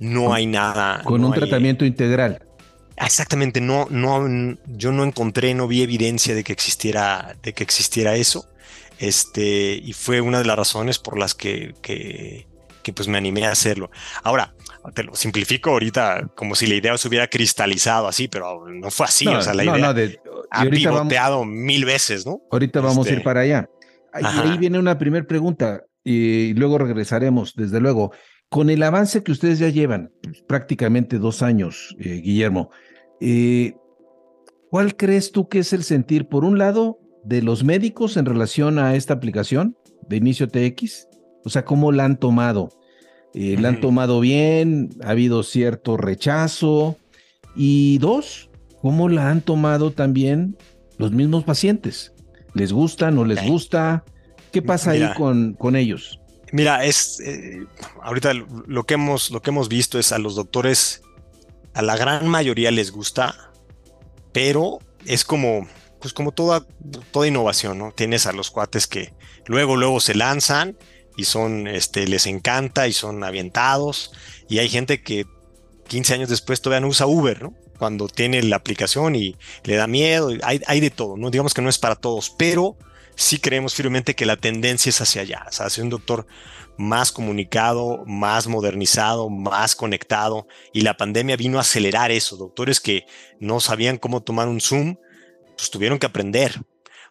no 0.01 0.35
hay 0.35 0.47
nada. 0.47 1.03
Con 1.05 1.25
un 1.25 1.33
tratamiento 1.33 1.85
integral. 1.85 2.43
Exactamente, 2.97 3.61
no, 3.61 3.87
no, 3.91 4.27
yo 4.67 4.91
no 4.91 5.05
encontré, 5.05 5.55
no 5.55 5.69
vi 5.69 5.83
evidencia 5.83 6.35
de 6.35 6.43
que 6.43 6.53
existiera, 6.53 7.37
de 7.43 7.53
que 7.53 7.63
existiera 7.63 8.17
eso. 8.17 8.49
Este, 8.99 9.77
y 9.77 9.93
fue 9.93 10.21
una 10.21 10.39
de 10.39 10.45
las 10.45 10.57
razones 10.57 10.99
por 10.99 11.17
las 11.17 11.35
que, 11.35 11.75
que, 11.81 12.48
que 12.89 12.95
pues 12.95 13.07
me 13.07 13.19
animé 13.19 13.45
a 13.45 13.51
hacerlo. 13.51 13.91
Ahora, 14.23 14.55
te 14.95 15.03
lo 15.03 15.15
simplifico 15.15 15.71
ahorita 15.71 16.31
como 16.35 16.55
si 16.55 16.67
la 16.67 16.75
idea 16.75 16.97
se 16.97 17.07
hubiera 17.09 17.27
cristalizado 17.27 18.09
así, 18.09 18.29
pero 18.29 18.67
no 18.67 18.91
fue 18.91 19.05
así. 19.05 19.27
o 19.27 19.43
sea, 19.43 19.53
la 19.53 19.65
idea 19.65 19.95
ha 20.51 20.65
pivoteado 20.65 21.45
mil 21.45 21.85
veces, 21.85 22.25
¿no? 22.25 22.41
Ahorita 22.51 22.81
vamos 22.81 23.07
a 23.07 23.11
ir 23.11 23.17
este, 23.17 23.25
para 23.25 23.41
allá. 23.41 23.69
Y 24.19 24.25
ahí 24.25 24.57
viene 24.57 24.79
una 24.79 24.99
primera 24.99 25.27
pregunta 25.27 25.85
y 26.03 26.55
luego 26.55 26.79
regresaremos, 26.79 27.55
desde 27.55 27.81
luego. 27.81 28.13
Con 28.49 28.71
el 28.71 28.83
avance 28.83 29.23
que 29.23 29.33
ustedes 29.33 29.59
ya 29.59 29.69
llevan, 29.69 30.11
prácticamente 30.47 31.19
dos 31.19 31.43
años, 31.43 31.95
eh, 31.99 32.23
Guillermo, 32.25 32.71
eh, 33.21 33.75
¿cuál 34.71 34.97
crees 34.97 35.33
tú 35.33 35.51
que 35.51 35.59
es 35.59 35.75
el 35.75 35.85
sentir, 35.85 36.29
por 36.29 36.47
un 36.47 36.57
lado, 36.57 36.99
de 37.25 37.43
los 37.43 37.63
médicos 37.63 38.17
en 38.17 38.25
relación 38.25 38.79
a 38.79 38.95
esta 38.95 39.13
aplicación 39.13 39.77
de 40.09 40.17
Inicio 40.17 40.49
TX? 40.49 41.09
O 41.45 41.51
sea, 41.51 41.67
¿cómo 41.67 41.93
la 41.93 42.07
han 42.07 42.19
tomado? 42.19 42.71
Eh, 43.35 43.57
la 43.59 43.69
han 43.69 43.81
tomado 43.81 44.21
bien, 44.21 44.91
ha 45.03 45.11
habido 45.11 45.43
cierto 45.43 45.97
rechazo. 45.97 46.97
Y 47.55 47.99
dos, 47.99 48.51
¿cómo 48.81 49.09
la 49.09 49.31
han 49.31 49.43
tomado 49.43 49.93
también 49.93 50.57
los 50.97 51.13
mismos 51.13 51.45
pacientes? 51.45 52.13
¿Les 52.55 52.73
gusta, 52.73 53.11
no 53.11 53.25
les 53.25 53.47
gusta? 53.47 54.05
¿Qué 54.53 54.63
pasa 54.63 54.93
ahí 54.93 55.09
con, 55.17 55.55
con 55.55 55.77
ellos? 55.77 56.21
Mira, 56.53 56.85
es 56.85 57.21
eh, 57.21 57.67
ahorita 58.03 58.33
lo 58.67 58.85
que 58.85 58.95
hemos 58.95 59.31
lo 59.31 59.43
que 59.43 59.51
hemos 59.51 59.69
visto 59.69 59.99
es 59.99 60.13
a 60.13 60.19
los 60.19 60.35
doctores, 60.35 61.03
a 61.75 61.83
la 61.83 61.97
gran 61.97 62.27
mayoría 62.27 62.71
les 62.71 62.91
gusta, 62.91 63.53
pero 64.33 64.79
es 65.05 65.25
como 65.25 65.67
pues 66.01 66.15
como 66.15 66.33
toda 66.33 66.67
toda 67.13 67.29
innovación, 67.29 67.79
¿no? 67.79 67.93
Tienes 67.93 68.27
a 68.27 68.33
los 68.33 68.51
cuates 68.51 68.87
que 68.87 69.13
luego 69.47 69.77
luego 69.77 70.01
se 70.01 70.15
lanzan 70.15 70.79
y 71.19 71.25
son, 71.25 71.67
este, 71.67 72.07
les 72.07 72.27
encanta 72.27 72.87
y 72.87 72.93
son 72.93 73.25
avientados. 73.25 74.13
Y 74.49 74.61
hay 74.61 74.69
gente 74.69 75.03
que 75.03 75.27
15 75.89 76.15
años 76.15 76.29
después 76.29 76.63
todavía 76.63 76.81
no 76.81 76.87
usa 76.87 77.09
Uber, 77.09 77.43
¿no? 77.43 77.55
Cuando 77.77 78.07
tiene 78.07 78.41
la 78.45 78.55
aplicación 78.55 79.17
y 79.17 79.37
le 79.65 79.75
da 79.75 79.89
miedo, 79.89 80.31
hay, 80.45 80.61
hay 80.65 80.81
de 80.81 80.91
todo, 80.91 81.17
¿no? 81.17 81.31
Digamos 81.31 81.55
que 81.55 81.61
no 81.61 81.69
es 81.69 81.79
para 81.79 81.97
todos, 81.97 82.31
pero 82.31 82.77
sí 83.17 83.41
creemos 83.41 83.75
firmemente 83.75 84.15
que 84.15 84.27
la 84.27 84.37
tendencia 84.37 84.91
es 84.91 85.01
hacia 85.01 85.23
allá, 85.23 85.45
hacia 85.51 85.83
un 85.83 85.91
doctor 85.91 86.25
más 86.77 87.11
comunicado, 87.11 88.05
más 88.07 88.47
modernizado, 88.47 89.29
más 89.29 89.75
conectado. 89.75 90.47
Y 90.73 90.83
la 90.83 90.97
pandemia 90.97 91.37
vino 91.37 91.59
a 91.59 91.63
acelerar 91.63 92.13
eso. 92.13 92.37
Doctores 92.37 92.79
que 92.81 93.07
no 93.41 93.59
sabían 93.59 93.99
cómo 93.99 94.23
tomar 94.23 94.47
un 94.47 94.61
Zoom, 94.61 94.95
pues 95.57 95.69
tuvieron 95.73 95.99
que 95.99 96.07
aprender 96.07 96.63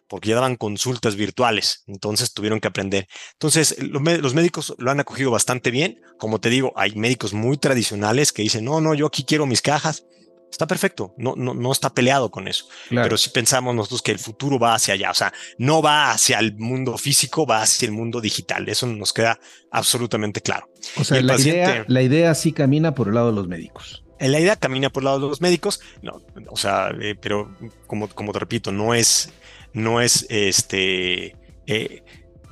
porque 0.08 0.30
ya 0.30 0.36
daban 0.36 0.56
consultas 0.56 1.16
virtuales, 1.16 1.84
entonces 1.86 2.32
tuvieron 2.32 2.60
que 2.60 2.68
aprender. 2.68 3.06
Entonces, 3.34 3.76
los, 3.80 4.34
médicos 4.34 4.74
lo 4.78 4.90
han 4.90 5.00
acogido 5.00 5.30
bastante 5.30 5.70
bien. 5.70 6.00
Como 6.18 6.40
te 6.40 6.50
digo, 6.50 6.72
hay 6.76 6.94
médicos 6.94 7.32
muy 7.34 7.58
tradicionales 7.58 8.32
que 8.32 8.42
dicen, 8.42 8.64
no, 8.64 8.80
no, 8.80 8.94
yo 8.94 9.06
aquí 9.06 9.24
quiero 9.24 9.46
mis 9.46 9.62
cajas. 9.62 10.04
Está 10.50 10.66
perfecto, 10.66 11.14
no, 11.18 11.34
no, 11.36 11.52
no 11.52 11.70
está 11.70 11.90
peleado 11.90 12.30
con 12.30 12.48
eso. 12.48 12.66
Pero 12.88 13.18
si 13.18 13.28
pensamos 13.28 13.74
nosotros 13.74 14.00
que 14.00 14.12
el 14.12 14.18
futuro 14.18 14.58
va 14.58 14.74
hacia 14.74 14.94
allá, 14.94 15.10
o 15.10 15.14
sea, 15.14 15.30
no 15.58 15.82
va 15.82 16.10
hacia 16.10 16.38
el 16.38 16.56
mundo 16.56 16.96
físico, 16.96 17.46
va 17.46 17.60
hacia 17.60 17.84
el 17.84 17.92
mundo 17.92 18.20
digital. 18.22 18.66
Eso 18.66 18.86
nos 18.86 19.12
queda 19.12 19.38
absolutamente 19.70 20.40
claro. 20.40 20.70
O 20.96 21.04
sea, 21.04 21.20
la, 21.20 21.38
idea, 21.38 21.84
la 21.86 22.00
idea 22.00 22.34
sí 22.34 22.52
camina 22.52 22.94
por 22.94 23.08
el 23.08 23.14
lado 23.14 23.28
de 23.28 23.34
los 23.34 23.46
médicos. 23.46 24.04
La 24.20 24.40
idea 24.40 24.56
camina 24.56 24.90
por 24.90 25.02
el 25.02 25.04
lado 25.04 25.20
de 25.20 25.28
los 25.28 25.40
médicos, 25.40 25.80
no, 26.02 26.22
o 26.50 26.56
sea, 26.56 26.90
eh, 27.00 27.14
pero 27.20 27.54
como, 27.86 28.08
como 28.08 28.32
te 28.32 28.40
repito, 28.40 28.72
no 28.72 28.92
es, 28.92 29.30
no 29.72 30.00
es 30.00 30.26
este, 30.30 31.36
eh, 31.66 32.02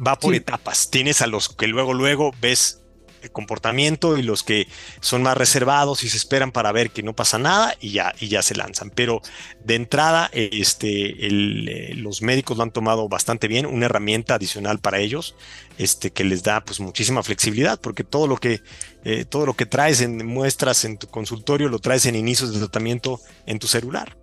va 0.04 0.18
por 0.18 0.34
etapas. 0.34 0.90
Tienes 0.90 1.22
a 1.22 1.26
los 1.26 1.48
que 1.48 1.66
luego, 1.66 1.94
luego 1.94 2.32
ves 2.40 2.82
el 3.22 3.32
comportamiento 3.32 4.16
y 4.16 4.22
los 4.22 4.42
que 4.42 4.68
son 5.00 5.22
más 5.22 5.36
reservados 5.36 6.04
y 6.04 6.08
se 6.08 6.16
esperan 6.16 6.52
para 6.52 6.72
ver 6.72 6.90
que 6.90 7.02
no 7.02 7.14
pasa 7.14 7.38
nada 7.38 7.74
y 7.80 7.90
ya, 7.90 8.14
y 8.20 8.28
ya 8.28 8.42
se 8.42 8.54
lanzan. 8.54 8.90
Pero 8.90 9.20
de 9.64 9.74
entrada, 9.74 10.30
este, 10.32 11.26
eh, 11.26 11.94
los 11.94 12.22
médicos 12.22 12.56
lo 12.56 12.62
han 12.62 12.70
tomado 12.70 13.08
bastante 13.08 13.48
bien, 13.48 13.66
una 13.66 13.86
herramienta 13.86 14.34
adicional 14.34 14.78
para 14.78 14.98
ellos, 14.98 15.34
este, 15.78 16.10
que 16.10 16.24
les 16.24 16.42
da 16.42 16.64
pues 16.64 16.80
muchísima 16.80 17.22
flexibilidad, 17.22 17.80
porque 17.80 18.04
todo 18.04 18.26
lo 18.26 18.36
que, 18.36 18.60
eh, 19.04 19.24
todo 19.24 19.46
lo 19.46 19.54
que 19.54 19.66
traes 19.66 20.00
en 20.00 20.24
muestras 20.26 20.84
en 20.84 20.98
tu 20.98 21.08
consultorio 21.08 21.68
lo 21.68 21.78
traes 21.78 22.06
en 22.06 22.14
inicios 22.14 22.52
de 22.52 22.58
tratamiento 22.60 23.20
en 23.46 23.58
tu 23.58 23.66
celular. 23.66 24.16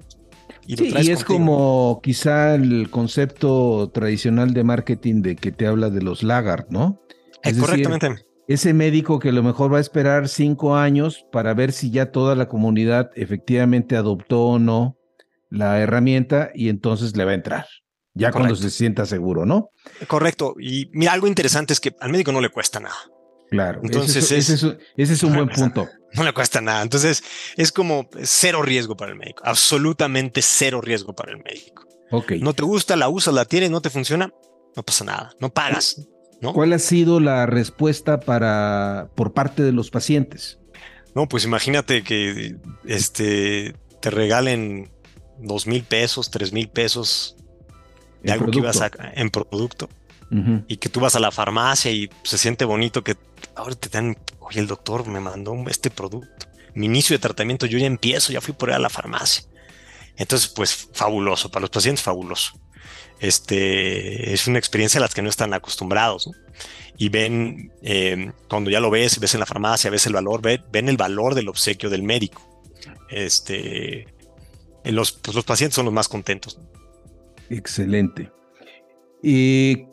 Y, 0.65 1.11
es 1.11 1.23
como 1.23 1.99
quizá 2.01 2.55
el 2.55 2.89
concepto 2.89 3.91
tradicional 3.93 4.53
de 4.53 4.63
marketing 4.63 5.21
de 5.21 5.35
que 5.35 5.51
te 5.51 5.67
habla 5.67 5.89
de 5.89 6.01
los 6.01 6.23
lagards, 6.23 6.69
¿no? 6.69 7.01
Es 7.43 7.57
correctamente. 7.57 8.25
ese 8.47 8.73
médico 8.73 9.19
que 9.19 9.29
a 9.29 9.33
lo 9.33 9.43
mejor 9.43 9.73
va 9.73 9.79
a 9.79 9.81
esperar 9.81 10.29
cinco 10.29 10.75
años 10.75 11.25
para 11.31 11.53
ver 11.53 11.71
si 11.73 11.91
ya 11.91 12.11
toda 12.11 12.35
la 12.35 12.47
comunidad 12.47 13.11
efectivamente 13.15 13.97
adoptó 13.97 14.45
o 14.45 14.59
no 14.59 14.97
la 15.49 15.79
herramienta 15.79 16.51
y 16.53 16.69
entonces 16.69 17.15
le 17.15 17.25
va 17.25 17.31
a 17.31 17.35
entrar. 17.35 17.65
Ya 18.15 18.31
cuando 18.31 18.55
se 18.55 18.69
sienta 18.69 19.05
seguro, 19.05 19.45
¿no? 19.45 19.69
Correcto. 20.07 20.55
Y 20.59 20.89
mira, 20.93 21.13
algo 21.13 21.27
interesante 21.27 21.73
es 21.73 21.79
que 21.79 21.95
al 21.99 22.11
médico 22.11 22.31
no 22.31 22.41
le 22.41 22.49
cuesta 22.49 22.79
nada. 22.79 22.95
Claro. 23.53 23.81
Entonces 23.83 24.31
ese 24.31 24.55
es, 24.95 25.23
un 25.23 25.33
buen 25.33 25.49
punto. 25.49 25.87
No 26.15 26.23
le 26.23 26.33
cuesta 26.33 26.61
nada. 26.61 26.81
Entonces 26.83 27.23
es 27.55 27.71
como 27.71 28.07
cero 28.21 28.61
riesgo 28.61 28.95
para 28.95 29.11
el 29.11 29.17
médico. 29.17 29.41
Absolutamente 29.45 30.41
cero 30.43 30.79
riesgo 30.79 31.13
para 31.13 31.31
el 31.31 31.37
médico. 31.43 31.87
Ok. 32.11 32.33
No 32.33 32.53
te 32.53 32.63
gusta, 32.63 32.95
la 32.95 33.09
usas, 33.09 33.33
la 33.33 33.45
tienes, 33.45 33.71
no 33.71 33.81
te 33.81 33.89
funciona, 33.89 34.31
no 34.75 34.83
pasa 34.83 35.05
nada. 35.05 35.31
No 35.39 35.51
pagas. 35.51 36.01
¿no? 36.39 36.53
¿Cuál 36.53 36.73
ha 36.73 36.79
sido 36.79 37.19
la 37.19 37.47
respuesta 37.47 38.19
para 38.19 39.09
por 39.15 39.33
parte 39.33 39.63
de 39.63 39.71
los 39.71 39.89
pacientes? 39.89 40.59
No, 41.15 41.27
pues 41.27 41.45
imagínate 41.45 42.03
que 42.03 42.57
este 42.85 43.75
te 43.99 44.09
regalen 44.11 44.91
dos 45.39 45.67
mil 45.67 45.83
pesos, 45.83 46.29
tres 46.29 46.53
mil 46.53 46.69
pesos 46.69 47.37
de 48.23 48.31
algo 48.31 48.51
que 48.51 48.59
ibas 48.59 48.81
a, 48.81 48.91
en 49.15 49.29
producto 49.31 49.89
y 50.67 50.77
que 50.77 50.89
tú 50.89 50.99
vas 50.99 51.15
a 51.15 51.19
la 51.19 51.31
farmacia 51.31 51.91
y 51.91 52.09
se 52.23 52.37
siente 52.37 52.65
bonito 52.65 53.03
que 53.03 53.15
ahora 53.55 53.75
te 53.75 53.89
dan, 53.89 54.17
oye, 54.39 54.59
el 54.59 54.67
doctor 54.67 55.07
me 55.07 55.19
mandó 55.19 55.55
este 55.67 55.89
producto. 55.89 56.47
Mi 56.73 56.87
inicio 56.87 57.15
de 57.15 57.21
tratamiento, 57.21 57.65
yo 57.65 57.77
ya 57.77 57.85
empiezo, 57.85 58.33
ya 58.33 58.41
fui 58.41 58.53
por 58.53 58.69
ahí 58.69 58.75
a 58.75 58.79
la 58.79 58.89
farmacia. 58.89 59.43
Entonces, 60.17 60.49
pues 60.49 60.89
fabuloso, 60.93 61.49
para 61.49 61.61
los 61.61 61.69
pacientes 61.69 62.03
fabuloso. 62.03 62.59
Este 63.19 64.33
es 64.33 64.47
una 64.47 64.59
experiencia 64.59 64.97
a 64.97 65.01
las 65.01 65.13
que 65.13 65.21
no 65.21 65.29
están 65.29 65.53
acostumbrados. 65.53 66.29
Y 66.97 67.09
ven, 67.09 67.71
eh, 67.81 68.31
cuando 68.49 68.69
ya 68.69 68.79
lo 68.79 68.89
ves, 68.89 69.19
ves 69.19 69.33
en 69.33 69.39
la 69.39 69.45
farmacia, 69.45 69.89
ves 69.89 70.05
el 70.05 70.13
valor, 70.13 70.41
ven, 70.41 70.89
el 70.89 70.97
valor 70.97 71.35
del 71.35 71.49
obsequio 71.49 71.89
del 71.89 72.03
médico. 72.03 72.63
Este, 73.09 74.07
los, 74.83 75.11
pues 75.11 75.35
los 75.35 75.45
pacientes 75.45 75.75
son 75.75 75.85
los 75.85 75.93
más 75.93 76.07
contentos. 76.07 76.59
Excelente. 77.49 78.31
Y 79.21 79.85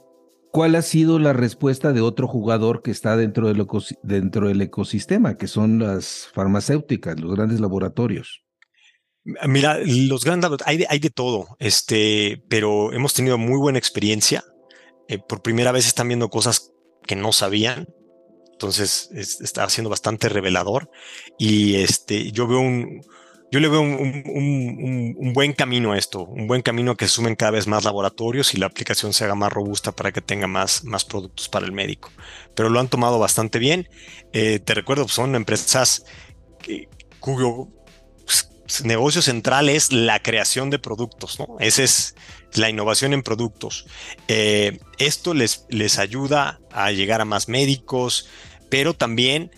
¿cuál 0.53 0.75
ha 0.75 0.83
sido 0.83 1.19
la 1.19 1.33
respuesta 1.33 1.93
de 1.93 2.01
otro 2.01 2.27
jugador 2.27 2.83
que 2.83 2.91
está 2.91 3.17
dentro 3.17 3.49
del, 3.49 4.61
ecosistema, 4.61 5.37
que 5.37 5.49
son 5.49 5.79
las 5.79 6.29
farmacéuticas, 6.33 7.21
los 7.21 7.35
grandes 7.35 7.61
laboratorios? 7.61 8.45
Mira, 9.47 9.79
los 9.85 10.25
grandes 10.25 10.51
hay 10.65 10.79
de, 10.79 10.87
hay 10.89 10.99
de 10.99 11.11
todo, 11.11 11.57
este, 11.59 12.43
pero 12.49 12.93
hemos 12.93 13.15
tenido 13.15 13.39
muy 13.39 13.59
buena 13.59 13.79
experiencia. 13.79 14.45
Eh, 15.09 15.19
por 15.19 15.43
primera 15.43 15.73
vez 15.73 15.87
están 15.87 16.09
viendo 16.09 16.31
cosas 16.31 16.73
que 17.07 17.17
no 17.17 17.33
sabían. 17.33 17.89
Entonces 18.53 19.11
está 19.13 19.69
siendo 19.69 19.91
bastante 19.91 20.29
revelador. 20.29 20.91
Y 21.39 21.77
este, 21.77 22.31
yo 22.33 22.47
veo 22.47 22.61
un, 22.61 23.03
yo 23.51 23.59
le 23.59 23.69
veo 23.69 23.81
un, 23.81 25.33
buen 25.35 25.53
camino 25.53 25.93
a 25.93 25.99
esto, 25.99 26.25
un 26.25 26.47
buen 26.47 26.63
camino 26.63 26.93
a 26.93 26.97
que 26.97 27.09
sumen 27.09 27.35
cada 27.35 27.53
vez 27.53 27.67
más 27.67 27.85
laboratorios 27.85 28.55
y 28.55 28.59
la 28.59 28.67
aplicación 28.67 29.13
se 29.13 29.25
haga 29.25 29.35
más 29.35 29.53
robusta 29.53 29.93
para 29.93 30.13
que 30.13 30.21
tenga 30.21 30.47
más, 30.47 30.85
más 30.85 31.05
productos 31.05 31.49
para 31.49 31.67
el 31.67 31.73
médico. 31.73 32.11
Pero 32.55 32.69
lo 32.69 32.79
han 32.79 32.89
tomado 32.89 33.19
bastante 33.19 33.59
bien. 33.59 33.89
Eh, 34.33 34.61
te 34.61 34.75
recuerdo, 34.75 35.09
son 35.09 35.35
empresas 35.35 36.05
cuyo 37.19 37.69
pues, 38.25 38.85
negocio 38.85 39.21
central 39.21 39.69
es 39.69 39.93
la 39.93 40.23
creación 40.23 40.71
de 40.71 40.79
productos, 40.79 41.41
¿no? 41.41 41.57
Esa 41.59 41.83
es 41.83 42.15
la 42.55 42.71
innovación 42.71 43.13
en 43.13 43.23
productos. 43.23 43.87
Eh, 44.29 44.79
esto 44.99 45.35
les, 45.35 45.67
les 45.71 45.99
ayuda 45.99 46.61
a 46.71 46.93
llegar 46.93 47.21
a 47.21 47.25
más 47.25 47.49
médicos, 47.49 48.29
pero 48.69 48.95
también 48.95 49.51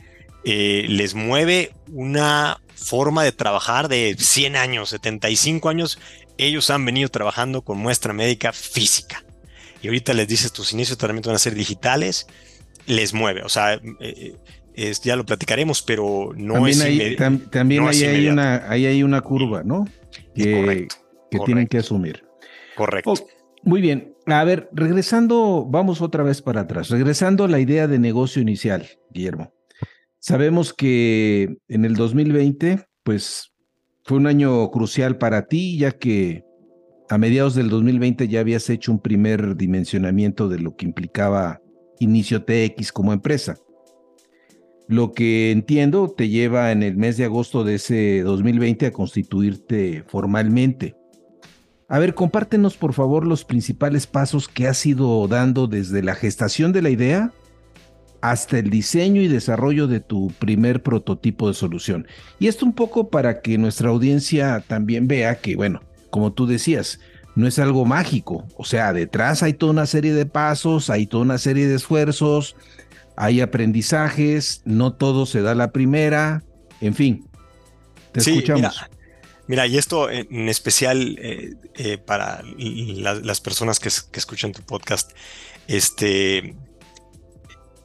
eh, 0.44 0.87
les 0.88 1.14
mueve 1.14 1.74
una 1.92 2.62
forma 2.82 3.24
de 3.24 3.32
trabajar 3.32 3.88
de 3.88 4.14
100 4.18 4.56
años, 4.56 4.90
75 4.90 5.68
años, 5.68 5.98
ellos 6.38 6.70
han 6.70 6.84
venido 6.84 7.08
trabajando 7.08 7.62
con 7.62 7.78
muestra 7.78 8.12
médica 8.12 8.52
física. 8.52 9.24
Y 9.80 9.88
ahorita 9.88 10.14
les 10.14 10.28
dices, 10.28 10.52
tus 10.52 10.72
inicios 10.72 10.96
de 10.96 11.00
tratamiento 11.00 11.30
van 11.30 11.36
a 11.36 11.40
ser 11.40 11.54
digitales, 11.54 12.26
les 12.86 13.14
mueve. 13.14 13.42
O 13.42 13.48
sea, 13.48 13.74
eh, 14.00 14.36
eh, 14.74 14.92
ya 15.02 15.16
lo 15.16 15.26
platicaremos, 15.26 15.82
pero 15.82 16.32
no 16.36 16.54
también 16.54 16.76
es 16.76 16.80
hay, 16.82 17.16
También 17.50 17.88
hay, 17.88 18.28
una, 18.28 18.70
hay 18.70 19.02
una 19.02 19.20
curva, 19.20 19.62
¿no? 19.64 19.86
Que, 20.34 20.88
que 21.30 21.38
tienen 21.40 21.66
que 21.66 21.78
asumir. 21.78 22.24
Correcto. 22.76 23.12
Oh, 23.12 23.16
muy 23.64 23.80
bien. 23.80 24.14
A 24.26 24.44
ver, 24.44 24.68
regresando, 24.72 25.66
vamos 25.68 26.00
otra 26.00 26.22
vez 26.22 26.42
para 26.42 26.62
atrás. 26.62 26.90
Regresando 26.90 27.44
a 27.44 27.48
la 27.48 27.58
idea 27.58 27.88
de 27.88 27.98
negocio 27.98 28.40
inicial, 28.40 28.88
Guillermo. 29.10 29.52
Sabemos 30.24 30.72
que 30.72 31.56
en 31.66 31.85
el 31.85 31.96
2020, 31.96 32.87
pues 33.02 33.52
fue 34.04 34.18
un 34.18 34.28
año 34.28 34.70
crucial 34.70 35.18
para 35.18 35.48
ti, 35.48 35.76
ya 35.76 35.90
que 35.90 36.44
a 37.11 37.18
mediados 37.18 37.56
del 37.56 37.68
2020 37.68 38.28
ya 38.28 38.38
habías 38.38 38.70
hecho 38.70 38.92
un 38.92 39.00
primer 39.00 39.56
dimensionamiento 39.56 40.48
de 40.48 40.61
lo 40.61 40.76
que 40.76 40.87
implicaba 40.87 41.61
Inicio 41.98 42.44
TX 42.44 42.92
como 42.92 43.12
empresa. 43.12 43.56
Lo 44.87 45.11
que 45.11 45.50
entiendo 45.50 46.08
te 46.08 46.28
lleva 46.28 46.70
en 46.70 46.85
el 46.85 46.96
mes 46.96 47.16
de 47.16 47.24
agosto 47.24 47.64
de 47.64 47.74
ese 47.74 48.22
2020 48.22 48.87
a 48.87 48.92
constituirte 48.92 50.04
formalmente. 50.06 50.94
A 51.88 51.98
ver, 51.98 52.14
compártenos 52.14 52.76
por 52.76 52.92
favor 52.92 53.26
los 53.26 53.44
principales 53.44 54.06
pasos 54.06 54.46
que 54.46 54.68
has 54.68 54.87
ido 54.87 55.26
dando 55.26 55.66
desde 55.66 56.00
la 56.00 56.14
gestación 56.14 56.72
de 56.72 56.82
la 56.82 56.90
idea 56.90 57.32
hasta 58.22 58.58
el 58.58 58.70
diseño 58.70 59.20
y 59.20 59.28
desarrollo 59.28 59.88
de 59.88 60.00
tu 60.00 60.32
primer 60.38 60.82
prototipo 60.82 61.48
de 61.48 61.54
solución. 61.54 62.06
Y 62.38 62.46
esto 62.46 62.64
un 62.64 62.72
poco 62.72 63.11
para 63.11 63.42
que 63.42 63.58
nuestra 63.58 63.90
audiencia 63.90 64.64
también 64.66 65.08
vea 65.08 65.40
que, 65.40 65.56
bueno, 65.56 65.82
como 66.11 66.32
tú 66.32 66.46
decías, 66.46 67.00
no 67.35 67.48
es 67.48 67.58
algo 67.58 67.85
mágico. 67.85 68.46
O 68.56 68.64
sea, 68.64 68.92
detrás 68.92 69.42
hay 69.42 69.54
toda 69.54 69.72
una 69.72 69.87
serie 69.87 70.14
de 70.14 70.24
pasos, 70.24 70.88
hay 70.88 71.06
toda 71.06 71.24
una 71.24 71.38
serie 71.38 71.66
de 71.66 71.74
esfuerzos, 71.74 72.54
hay 73.16 73.40
aprendizajes, 73.40 74.62
no 74.64 74.94
todo 74.94 75.26
se 75.26 75.42
da 75.42 75.56
la 75.56 75.72
primera, 75.72 76.44
en 76.80 76.94
fin. 76.94 77.26
Te 78.12 78.20
escuchamos. 78.20 78.80
Mira, 79.48 79.66
y 79.66 79.78
esto 79.78 80.08
en 80.08 80.48
especial 80.48 81.18
eh, 81.20 81.54
eh, 81.74 81.98
para 81.98 82.42
las 82.56 83.40
personas 83.40 83.80
que, 83.80 83.90
que, 84.12 84.20
escuchan 84.20 84.52
tu 84.52 84.62
podcast, 84.62 85.11
este, 85.66 86.54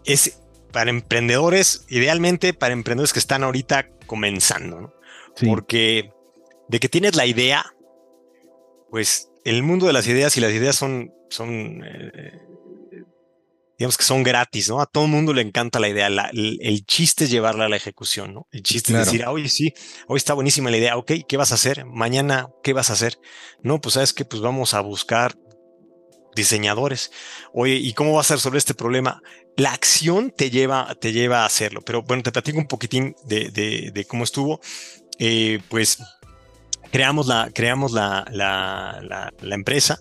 es 0.08 0.40
para 0.72 0.90
emprendedores, 0.90 1.86
idealmente 1.90 2.54
para 2.54 2.74
emprendedores 2.74 3.14
que 3.14 3.20
están 3.20 3.44
ahorita 3.44 3.90
comenzando, 4.08 4.82
¿no? 4.82 4.94
Porque 5.46 6.12
de 6.68 6.80
que 6.80 6.90
tienes 6.90 7.16
la 7.16 7.26
idea, 7.26 7.74
pues 8.90 9.30
el 9.46 9.62
mundo 9.62 9.86
de 9.86 9.94
las 9.94 10.08
ideas 10.08 10.36
y 10.38 10.42
las 10.42 10.52
ideas 10.52 10.76
son, 10.76 11.12
son 11.30 11.84
eh, 11.86 12.42
digamos 13.78 13.98
que 13.98 14.04
son 14.04 14.24
gratis, 14.24 14.70
¿no? 14.70 14.82
A 14.82 14.88
todo 14.88 15.06
el 15.06 15.12
mundo 15.12 15.34
le 15.34 15.42
encanta 15.42 15.80
la 15.80 15.90
idea. 15.90 16.08
el, 16.08 16.86
chiste 16.86 17.26
es 17.26 17.30
llevarla 17.30 17.66
a 17.66 17.70
la 17.70 17.76
ejecución, 17.76 18.34
¿no? 18.34 18.48
El 18.52 18.64
chiste 18.64 18.94
es 18.94 19.06
decir, 19.06 19.26
oye, 19.28 19.50
sí, 19.50 19.74
hoy 20.08 20.18
está 20.18 20.34
buenísima 20.34 20.72
la 20.72 20.78
idea, 20.78 20.98
ok, 20.98 21.12
¿qué 21.28 21.38
vas 21.38 21.52
a 21.52 21.56
hacer? 21.56 21.86
Mañana, 21.86 22.50
¿qué 22.64 22.74
vas 22.74 22.90
a 22.90 22.94
hacer? 22.94 23.20
No, 23.62 23.80
pues 23.80 23.94
sabes 23.94 24.14
que 24.14 24.26
pues 24.26 24.42
vamos 24.42 24.74
a 24.74 24.82
buscar 24.82 25.38
diseñadores. 26.38 27.12
Oye, 27.52 27.76
¿y 27.76 27.92
cómo 27.94 28.14
vas 28.14 28.32
a 28.32 28.36
resolver 28.36 28.58
este 28.60 28.74
problema? 28.74 29.22
La 29.58 29.74
acción 29.74 30.32
te 30.32 30.50
lleva, 30.50 30.96
te 31.02 31.12
lleva 31.12 31.42
a 31.42 31.46
hacerlo. 31.46 31.82
Pero 31.82 32.04
bueno, 32.04 32.24
te 32.24 32.32
platico 32.32 32.58
un 32.58 32.68
poquitín 32.68 33.14
de, 33.26 34.06
cómo 34.08 34.24
estuvo. 34.24 34.62
Eh, 35.20 35.60
pues 35.68 36.00
creamos 36.92 37.28
la, 37.28 37.50
creamos 37.54 37.92
la, 37.92 38.26
la, 38.32 39.56
empresa. 39.56 40.00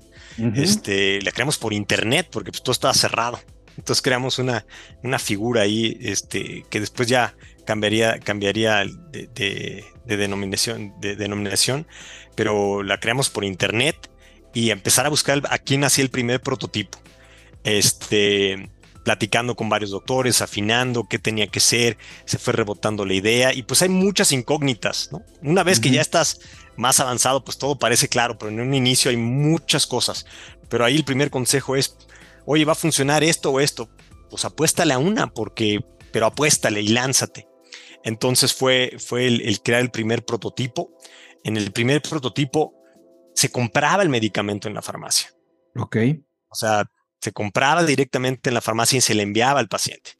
este, 0.54 1.20
la 1.22 1.32
creamos 1.32 1.58
por 1.58 1.72
internet 1.72 2.28
porque 2.30 2.52
pues, 2.52 2.62
todo 2.62 2.72
estaba 2.72 2.94
cerrado. 2.94 3.40
Entonces 3.76 4.02
creamos 4.02 4.38
una, 4.38 4.64
una 5.02 5.18
figura 5.18 5.62
ahí 5.62 5.98
este, 6.00 6.64
que 6.70 6.80
después 6.80 7.08
ya 7.08 7.34
cambiaría, 7.66 8.18
cambiaría 8.20 8.84
de, 9.12 9.84
denominación, 10.04 10.94
de 11.00 11.16
denominación, 11.16 11.86
pero 12.34 12.82
la 12.82 12.98
creamos 12.98 13.28
por 13.28 13.44
internet 13.44 14.10
y 14.56 14.70
empezar 14.70 15.04
a 15.04 15.10
buscar 15.10 15.42
a 15.50 15.58
quién 15.58 15.84
hacía 15.84 16.02
el 16.02 16.08
primer 16.08 16.40
prototipo. 16.40 16.96
Este, 17.62 18.70
platicando 19.04 19.54
con 19.54 19.68
varios 19.68 19.90
doctores, 19.90 20.40
afinando 20.40 21.06
qué 21.06 21.18
tenía 21.18 21.46
que 21.48 21.60
ser, 21.60 21.98
se 22.24 22.38
fue 22.38 22.54
rebotando 22.54 23.04
la 23.04 23.12
idea 23.12 23.52
y 23.52 23.64
pues 23.64 23.82
hay 23.82 23.90
muchas 23.90 24.32
incógnitas, 24.32 25.10
¿no? 25.12 25.22
Una 25.42 25.62
vez 25.62 25.78
que 25.78 25.90
ya 25.90 26.00
estás 26.00 26.40
más 26.74 27.00
avanzado, 27.00 27.44
pues 27.44 27.58
todo 27.58 27.78
parece 27.78 28.08
claro, 28.08 28.38
pero 28.38 28.50
en 28.50 28.60
un 28.60 28.72
inicio 28.72 29.10
hay 29.10 29.18
muchas 29.18 29.86
cosas. 29.86 30.24
Pero 30.70 30.86
ahí 30.86 30.96
el 30.96 31.04
primer 31.04 31.28
consejo 31.28 31.76
es, 31.76 31.94
oye, 32.46 32.64
va 32.64 32.72
a 32.72 32.76
funcionar 32.76 33.22
esto 33.22 33.50
o 33.50 33.60
esto, 33.60 33.90
pues 34.30 34.46
apuéstale 34.46 34.94
a 34.94 34.98
una, 34.98 35.26
porque, 35.26 35.84
pero 36.12 36.24
apuéstale 36.24 36.80
y 36.80 36.88
lánzate. 36.88 37.46
Entonces 38.04 38.54
fue, 38.54 38.96
fue 38.98 39.26
el, 39.26 39.42
el 39.42 39.60
crear 39.60 39.82
el 39.82 39.90
primer 39.90 40.24
prototipo. 40.24 40.96
En 41.44 41.58
el 41.58 41.72
primer 41.72 42.00
prototipo 42.00 42.75
se 43.36 43.50
compraba 43.50 44.02
el 44.02 44.08
medicamento 44.08 44.66
en 44.66 44.74
la 44.74 44.82
farmacia. 44.82 45.28
Ok. 45.76 45.96
O 46.48 46.54
sea, 46.54 46.86
se 47.20 47.32
compraba 47.32 47.84
directamente 47.84 48.48
en 48.50 48.54
la 48.54 48.62
farmacia 48.62 48.96
y 48.96 49.02
se 49.02 49.14
le 49.14 49.22
enviaba 49.22 49.60
al 49.60 49.68
paciente. 49.68 50.12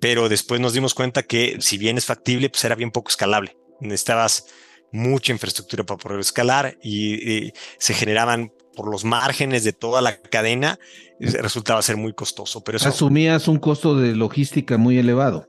Pero 0.00 0.28
después 0.28 0.60
nos 0.60 0.72
dimos 0.72 0.94
cuenta 0.94 1.22
que 1.22 1.58
si 1.60 1.76
bien 1.76 1.98
es 1.98 2.06
factible, 2.06 2.48
pues 2.48 2.64
era 2.64 2.74
bien 2.74 2.90
poco 2.90 3.10
escalable. 3.10 3.56
Necesitabas 3.80 4.46
mucha 4.90 5.32
infraestructura 5.32 5.84
para 5.84 5.98
poder 5.98 6.20
escalar 6.20 6.78
y, 6.82 7.52
se 7.78 7.94
generaban 7.94 8.52
por 8.74 8.90
los 8.90 9.04
márgenes 9.04 9.64
de 9.64 9.74
toda 9.74 10.00
la 10.00 10.16
cadena, 10.16 10.78
resultaba 11.20 11.82
ser 11.82 11.98
muy 11.98 12.14
costoso. 12.14 12.64
Pero 12.64 12.78
Asumías 12.78 13.48
un 13.48 13.58
costo 13.58 13.96
de 13.96 14.16
logística 14.16 14.78
muy 14.78 14.98
elevado. 14.98 15.46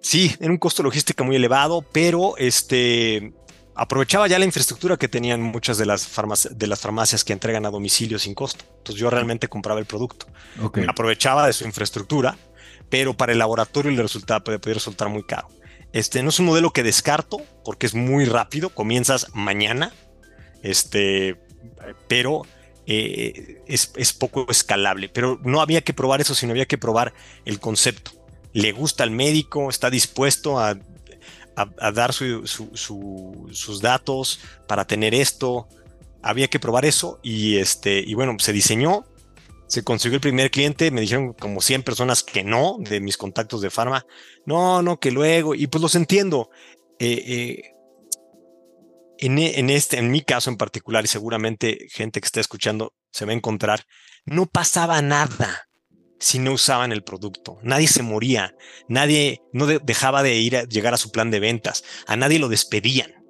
Sí, 0.00 0.34
era 0.40 0.50
un 0.50 0.58
costo 0.58 0.82
de 0.82 0.88
logística 0.88 1.22
muy 1.22 1.36
elevado, 1.36 1.82
pero 1.92 2.36
este, 2.36 3.32
aprovechaba 3.74 4.28
ya 4.28 4.38
la 4.38 4.44
infraestructura 4.44 4.96
que 4.96 5.08
tenían 5.08 5.42
muchas 5.42 5.78
de 5.78 5.86
las, 5.86 6.06
farmacias, 6.06 6.56
de 6.56 6.66
las 6.66 6.80
farmacias 6.80 7.24
que 7.24 7.32
entregan 7.32 7.66
a 7.66 7.70
domicilio 7.70 8.18
sin 8.18 8.34
costo. 8.34 8.64
Entonces 8.78 9.00
yo 9.00 9.10
realmente 9.10 9.48
compraba 9.48 9.80
el 9.80 9.86
producto. 9.86 10.26
Aprovechaba 10.88 11.46
de 11.46 11.52
su 11.52 11.64
infraestructura, 11.64 12.36
pero 12.88 13.14
para 13.14 13.32
el 13.32 13.38
laboratorio 13.38 13.90
le 13.90 14.02
resultaba, 14.02 14.44
puede, 14.44 14.74
resultar 14.74 15.08
muy 15.08 15.24
caro. 15.24 15.48
Este 15.92 16.22
no 16.22 16.30
es 16.30 16.38
un 16.38 16.46
modelo 16.46 16.72
que 16.72 16.82
descarto 16.82 17.38
porque 17.64 17.86
es 17.86 17.94
muy 17.94 18.24
rápido, 18.24 18.70
comienzas 18.70 19.28
mañana, 19.32 19.92
este, 20.62 21.40
pero 22.08 22.42
eh, 22.86 23.62
es, 23.66 23.92
es, 23.96 24.12
poco 24.12 24.46
escalable. 24.50 25.08
Pero 25.08 25.40
no 25.44 25.60
había 25.60 25.82
que 25.82 25.94
probar 25.94 26.20
eso, 26.20 26.34
sino 26.34 26.52
había 26.52 26.66
que 26.66 26.78
probar 26.78 27.12
el 27.44 27.60
concepto. 27.60 28.12
Le 28.52 28.72
gusta 28.72 29.02
al 29.04 29.10
médico, 29.10 29.70
está 29.70 29.90
dispuesto 29.90 30.60
a 30.60 30.78
a, 31.56 31.92
dar 31.92 32.12
sus 32.12 33.80
datos 33.80 34.40
para 34.66 34.86
tener 34.86 35.14
esto. 35.14 35.68
Había 36.22 36.48
que 36.48 36.58
probar 36.58 36.84
eso 36.84 37.20
y, 37.22 37.58
este, 37.58 37.98
y 38.00 38.14
bueno, 38.14 38.36
se 38.38 38.52
diseñó, 38.52 39.04
se 39.66 39.84
consiguió 39.84 40.16
el 40.16 40.20
primer 40.20 40.50
cliente, 40.50 40.90
me 40.90 41.00
dijeron 41.00 41.32
como 41.34 41.60
100 41.60 41.82
personas 41.82 42.22
que 42.22 42.44
no, 42.44 42.76
de 42.78 43.00
mis 43.00 43.16
contactos 43.16 43.60
de 43.60 43.70
farma, 43.70 44.06
no, 44.46 44.82
no, 44.82 44.98
que 44.98 45.10
luego, 45.10 45.54
y 45.54 45.66
pues 45.66 45.82
los 45.82 45.94
entiendo. 45.94 46.50
Eh, 46.98 47.22
eh, 47.26 47.70
en, 49.18 49.38
en, 49.38 49.70
este, 49.70 49.98
en 49.98 50.10
mi 50.10 50.22
caso 50.22 50.50
en 50.50 50.56
particular, 50.56 51.04
y 51.04 51.08
seguramente 51.08 51.86
gente 51.90 52.20
que 52.20 52.26
está 52.26 52.40
escuchando 52.40 52.94
se 53.10 53.24
va 53.24 53.32
a 53.32 53.36
encontrar, 53.36 53.86
no 54.24 54.46
pasaba 54.46 55.00
nada. 55.02 55.68
Si 56.18 56.38
no 56.38 56.52
usaban 56.52 56.92
el 56.92 57.02
producto. 57.02 57.58
Nadie 57.62 57.88
se 57.88 58.02
moría, 58.02 58.54
nadie 58.88 59.42
no 59.52 59.66
dejaba 59.66 60.22
de 60.22 60.36
ir 60.36 60.56
a 60.56 60.64
llegar 60.64 60.94
a 60.94 60.98
su 60.98 61.10
plan 61.10 61.30
de 61.30 61.40
ventas, 61.40 61.84
a 62.06 62.16
nadie 62.16 62.38
lo 62.38 62.48
despedían. 62.48 63.24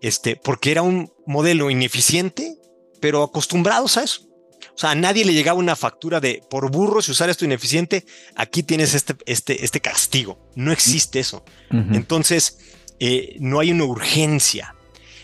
Este, 0.00 0.36
porque 0.36 0.72
era 0.72 0.82
un 0.82 1.12
modelo 1.26 1.70
ineficiente, 1.70 2.56
pero 3.00 3.22
acostumbrados 3.22 3.96
a 3.96 4.02
eso. 4.02 4.28
O 4.74 4.78
sea, 4.78 4.90
a 4.90 4.94
nadie 4.94 5.24
le 5.24 5.34
llegaba 5.34 5.58
una 5.58 5.76
factura 5.76 6.20
de 6.20 6.42
por 6.48 6.70
burro, 6.70 7.02
si 7.02 7.10
usar 7.10 7.28
esto 7.28 7.44
ineficiente, 7.44 8.04
aquí 8.34 8.62
tienes 8.62 8.94
este, 8.94 9.14
este, 9.26 9.64
este 9.64 9.80
castigo. 9.80 10.38
No 10.54 10.72
existe 10.72 11.20
eso. 11.20 11.44
Entonces, 11.70 12.58
eh, 12.98 13.36
no 13.40 13.60
hay 13.60 13.70
una 13.70 13.84
urgencia. 13.84 14.74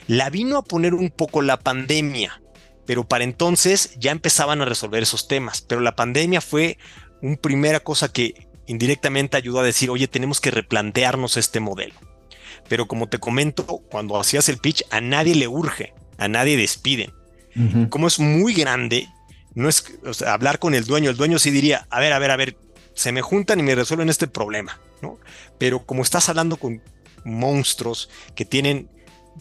La 0.07 0.31
vino 0.31 0.59
a 0.59 0.65
poner 0.65 0.95
un 0.95 1.11
poco 1.11 1.43
la 1.43 1.59
pandemia 1.59 2.43
pero 2.89 3.07
para 3.07 3.25
entonces 3.25 3.91
ya 3.99 4.13
empezaban 4.13 4.63
a 4.63 4.65
resolver 4.65 5.03
esos 5.03 5.29
temas. 5.29 5.61
Pero 5.61 5.83
la 5.83 5.95
pandemia 5.95 6.41
fue 6.41 6.79
una 7.21 7.37
primera 7.37 7.81
cosa 7.81 8.11
que 8.11 8.49
indirectamente 8.67 9.37
ayudó 9.37 9.61
a 9.61 9.63
decir, 9.63 9.91
oye, 9.91 10.09
tenemos 10.09 10.41
que 10.41 10.51
replantearnos 10.51 11.37
este 11.37 11.61
modelo. 11.61 11.93
Pero 12.67 12.89
como 12.89 13.07
te 13.07 13.19
comento, 13.19 13.83
cuando 13.91 14.19
hacías 14.19 14.49
el 14.49 14.57
pitch, 14.57 14.85
a 14.91 15.03
nadie 15.03 15.35
le 15.35 15.49
urge, 15.49 15.93
a 16.17 16.29
nadie 16.29 16.57
despiden. 16.57 17.13
Como 17.91 18.07
es 18.07 18.21
muy 18.21 18.55
grande, 18.55 19.07
no 19.53 19.69
es 19.69 19.85
hablar 20.27 20.59
con 20.59 20.75
el 20.75 20.87
dueño. 20.87 21.11
El 21.11 21.19
dueño 21.19 21.39
sí 21.39 21.51
diría, 21.51 21.87
a 21.91 22.01
ver, 22.01 22.15
a 22.15 22.19
ver, 22.19 22.31
a 22.31 22.37
ver, 22.37 22.57
se 22.95 23.13
me 23.13 23.21
juntan 23.21 23.61
y 23.61 23.65
me 23.65 23.75
resuelven 23.75 24.09
este 24.09 24.29
problema, 24.29 24.81
¿no? 25.03 25.19
Pero 25.59 25.85
como 25.85 26.03
estás 26.03 26.31
hablando 26.31 26.57
con 26.57 26.81
monstruos 27.23 28.09
que 28.35 28.47
tienen 28.47 28.89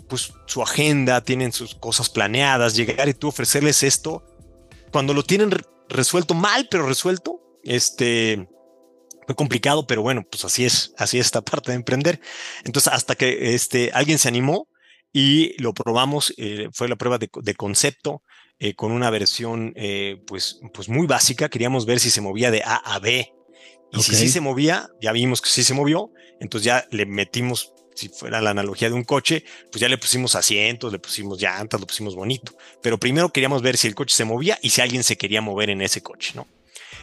pues 0.07 0.33
su 0.45 0.61
agenda, 0.61 1.23
tienen 1.23 1.51
sus 1.51 1.75
cosas 1.75 2.09
planeadas, 2.09 2.75
llegar 2.75 3.09
y 3.09 3.13
tú 3.13 3.27
ofrecerles 3.27 3.83
esto, 3.83 4.23
cuando 4.91 5.13
lo 5.13 5.23
tienen 5.23 5.51
resuelto 5.89 6.33
mal, 6.33 6.67
pero 6.69 6.87
resuelto, 6.87 7.39
este, 7.63 8.47
fue 9.25 9.35
complicado, 9.35 9.85
pero 9.85 10.01
bueno, 10.01 10.25
pues 10.29 10.45
así 10.45 10.65
es, 10.65 10.93
así 10.97 11.19
es 11.19 11.27
esta 11.27 11.41
parte 11.41 11.71
de 11.71 11.75
emprender. 11.75 12.21
Entonces, 12.63 12.91
hasta 12.93 13.15
que 13.15 13.53
este, 13.53 13.91
alguien 13.93 14.19
se 14.19 14.29
animó 14.29 14.69
y 15.11 15.61
lo 15.61 15.73
probamos, 15.73 16.33
eh, 16.37 16.69
fue 16.71 16.87
la 16.87 16.95
prueba 16.95 17.17
de, 17.17 17.55
concepto 17.55 18.23
eh, 18.59 18.73
con 18.73 18.91
una 18.91 19.09
versión 19.09 19.73
eh, 19.75 20.21
pues, 20.25 20.61
pues 20.73 20.89
muy 20.89 21.07
básica, 21.07 21.49
queríamos 21.49 21.85
ver 21.85 21.99
si 21.99 22.09
se 22.09 22.21
movía 22.21 22.51
de 22.51 22.63
A 22.63 22.75
a 22.75 22.99
B. 22.99 23.33
Y 23.91 24.01
si 24.01 24.15
sí 24.15 24.27
se 24.27 24.41
movía, 24.41 24.89
ya 25.01 25.13
vimos 25.13 25.41
que 25.41 25.49
sí 25.49 25.63
se 25.63 25.73
movió, 25.73 26.11
entonces 26.41 26.65
ya 26.65 26.85
le 26.91 27.05
metimos 27.05 27.73
si 27.97 28.09
fuera 28.09 28.39
la 28.41 28.51
analogía 28.51 28.89
de 28.89 28.93
un 28.93 29.03
coche, 29.03 29.43
pues 29.71 29.81
ya 29.81 29.89
le 29.89 29.97
pusimos 29.97 30.35
asientos, 30.35 30.91
le 30.91 30.99
pusimos 30.99 31.41
llantas, 31.41 31.79
lo 31.79 31.87
pusimos 31.87 32.15
bonito. 32.15 32.55
Pero 32.83 32.99
primero 32.99 33.29
queríamos 33.29 33.63
ver 33.63 33.75
si 33.75 33.87
el 33.87 33.95
coche 33.95 34.15
se 34.15 34.23
movía 34.23 34.59
y 34.61 34.69
si 34.69 34.81
alguien 34.81 35.03
se 35.03 35.17
quería 35.17 35.41
mover 35.41 35.71
en 35.71 35.81
ese 35.81 36.03
coche, 36.03 36.33
¿no? 36.35 36.47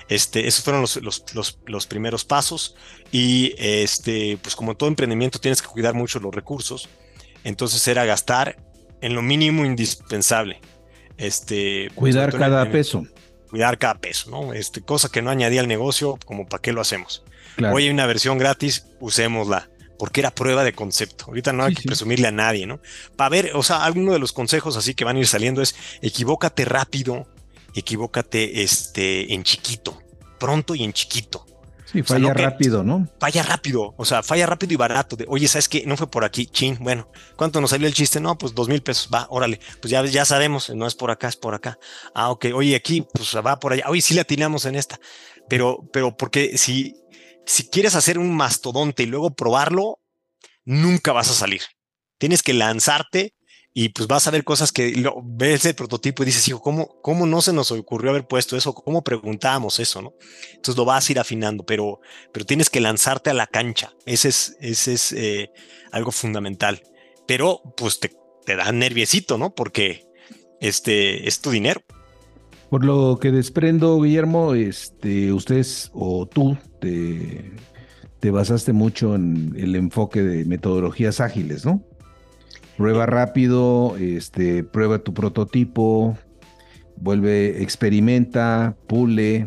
Este, 0.08 0.46
esos 0.46 0.62
fueron 0.62 0.82
los, 0.82 0.96
los, 1.02 1.58
los, 1.66 1.86
primeros 1.86 2.24
pasos. 2.24 2.76
Y 3.10 3.54
este, 3.58 4.38
pues 4.40 4.54
como 4.54 4.76
todo 4.76 4.88
emprendimiento 4.88 5.40
tienes 5.40 5.60
que 5.62 5.68
cuidar 5.68 5.94
mucho 5.94 6.20
los 6.20 6.32
recursos. 6.32 6.88
Entonces 7.42 7.86
era 7.88 8.04
gastar 8.04 8.56
en 9.00 9.14
lo 9.14 9.22
mínimo 9.22 9.64
indispensable. 9.64 10.60
Este, 11.16 11.90
cuidar 11.96 12.38
cada 12.38 12.70
peso. 12.70 13.04
Cuidar 13.50 13.78
cada 13.78 13.98
peso, 13.98 14.30
¿no? 14.30 14.52
Este, 14.52 14.80
cosa 14.80 15.08
que 15.08 15.22
no 15.22 15.30
añadía 15.30 15.60
al 15.60 15.68
negocio, 15.68 16.18
como 16.24 16.46
para 16.46 16.62
qué 16.62 16.72
lo 16.72 16.80
hacemos. 16.80 17.24
Hoy 17.72 17.84
hay 17.84 17.90
una 17.90 18.06
versión 18.06 18.38
gratis, 18.38 18.86
usémosla 19.00 19.70
porque 20.04 20.20
era 20.20 20.34
prueba 20.34 20.64
de 20.64 20.74
concepto. 20.74 21.24
Ahorita 21.28 21.54
no 21.54 21.64
hay 21.64 21.74
que 21.74 21.82
presumirle 21.82 22.28
a 22.28 22.30
nadie, 22.30 22.66
¿no? 22.66 22.78
Para 23.16 23.30
ver, 23.30 23.52
o 23.54 23.62
sea, 23.62 23.86
alguno 23.86 24.12
de 24.12 24.18
los 24.18 24.34
consejos 24.34 24.76
así 24.76 24.92
que 24.92 25.02
van 25.02 25.16
a 25.16 25.20
ir 25.20 25.26
saliendo 25.26 25.62
es 25.62 25.74
equivócate 26.02 26.66
rápido, 26.66 27.26
equivócate 27.74 28.62
este, 28.62 29.32
en 29.32 29.44
chiquito, 29.44 29.98
pronto 30.38 30.74
y 30.74 30.84
en 30.84 30.92
chiquito. 30.92 31.46
Sí, 31.86 32.02
falla 32.02 32.34
rápido, 32.34 32.84
¿no? 32.84 33.08
Falla 33.18 33.44
rápido, 33.44 33.94
o 33.96 34.04
sea, 34.04 34.22
falla 34.22 34.44
rápido 34.44 34.74
y 34.74 34.76
barato. 34.76 35.16
De, 35.16 35.24
Oye, 35.26 35.48
¿sabes 35.48 35.70
qué? 35.70 35.84
No 35.86 35.96
fue 35.96 36.10
por 36.10 36.22
aquí, 36.22 36.48
chin. 36.48 36.76
Bueno, 36.80 37.08
¿cuánto 37.36 37.62
nos 37.62 37.70
salió 37.70 37.88
el 37.88 37.94
chiste? 37.94 38.20
No, 38.20 38.36
pues 38.36 38.54
dos 38.54 38.68
mil 38.68 38.82
pesos, 38.82 39.08
va, 39.10 39.26
órale. 39.30 39.58
Pues 39.80 39.90
ya, 39.90 40.04
ya 40.04 40.26
sabemos, 40.26 40.68
no 40.68 40.86
es 40.86 40.94
por 40.94 41.10
acá, 41.12 41.28
es 41.28 41.36
por 41.36 41.54
acá. 41.54 41.78
Ah, 42.14 42.28
ok. 42.28 42.48
Oye, 42.54 42.76
aquí, 42.76 43.06
pues 43.10 43.34
va 43.36 43.58
por 43.58 43.72
allá. 43.72 43.84
Oye, 43.88 44.02
sí 44.02 44.12
le 44.12 44.20
atinamos 44.20 44.66
en 44.66 44.74
esta. 44.74 45.00
Pero, 45.48 45.88
pero 45.94 46.14
porque 46.14 46.58
si, 46.58 46.94
si 47.46 47.68
quieres 47.68 47.94
hacer 47.94 48.18
un 48.18 48.34
mastodonte 48.34 49.02
y 49.02 49.06
luego 49.06 49.34
probarlo, 49.34 50.00
nunca 50.64 51.12
vas 51.12 51.30
a 51.30 51.34
salir. 51.34 51.62
Tienes 52.18 52.42
que 52.42 52.54
lanzarte 52.54 53.34
y 53.76 53.88
pues 53.88 54.06
vas 54.06 54.26
a 54.26 54.30
ver 54.30 54.44
cosas 54.44 54.70
que 54.70 54.92
lo, 54.92 55.20
ves 55.24 55.64
el 55.64 55.74
prototipo 55.74 56.22
y 56.22 56.26
dices, 56.26 56.46
hijo, 56.46 56.60
¿cómo, 56.60 57.00
¿cómo 57.02 57.26
no 57.26 57.42
se 57.42 57.52
nos 57.52 57.72
ocurrió 57.72 58.10
haber 58.10 58.26
puesto 58.26 58.56
eso? 58.56 58.72
¿Cómo 58.72 59.02
preguntábamos 59.02 59.80
eso? 59.80 60.00
¿no? 60.00 60.14
Entonces 60.54 60.76
lo 60.76 60.84
vas 60.84 61.08
a 61.08 61.12
ir 61.12 61.18
afinando, 61.18 61.64
pero, 61.66 62.00
pero 62.32 62.46
tienes 62.46 62.70
que 62.70 62.80
lanzarte 62.80 63.30
a 63.30 63.34
la 63.34 63.48
cancha. 63.48 63.92
Ese 64.06 64.28
es, 64.28 64.56
ese 64.60 64.92
es 64.92 65.12
eh, 65.12 65.50
algo 65.90 66.12
fundamental. 66.12 66.82
Pero 67.26 67.62
pues 67.76 67.98
te, 67.98 68.12
te 68.46 68.54
da 68.54 68.70
nerviosito, 68.70 69.38
¿no? 69.38 69.54
Porque 69.54 70.06
este 70.60 71.26
es 71.26 71.40
tu 71.40 71.50
dinero. 71.50 71.82
Por 72.74 72.84
lo 72.84 73.20
que 73.20 73.30
desprendo, 73.30 74.00
Guillermo, 74.00 74.54
este, 74.54 75.32
ustedes 75.32 75.92
o 75.94 76.26
tú 76.26 76.58
te, 76.80 77.52
te 78.18 78.32
basaste 78.32 78.72
mucho 78.72 79.14
en 79.14 79.54
el 79.56 79.76
enfoque 79.76 80.24
de 80.24 80.44
metodologías 80.44 81.20
ágiles, 81.20 81.64
¿no? 81.64 81.84
Prueba 82.76 83.06
rápido, 83.06 83.96
este, 83.96 84.64
prueba 84.64 84.98
tu 84.98 85.14
prototipo, 85.14 86.18
vuelve, 86.96 87.62
experimenta, 87.62 88.76
pule 88.88 89.46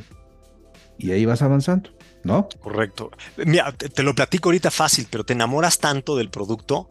y 0.98 1.12
ahí 1.12 1.26
vas 1.26 1.42
avanzando, 1.42 1.90
¿no? 2.24 2.48
Correcto. 2.62 3.12
Mira, 3.46 3.74
te, 3.74 3.90
te 3.90 4.04
lo 4.04 4.16
platico 4.16 4.48
ahorita 4.48 4.72
fácil, 4.72 5.06
pero 5.10 5.26
te 5.26 5.34
enamoras 5.34 5.80
tanto 5.80 6.16
del 6.16 6.30
producto 6.30 6.90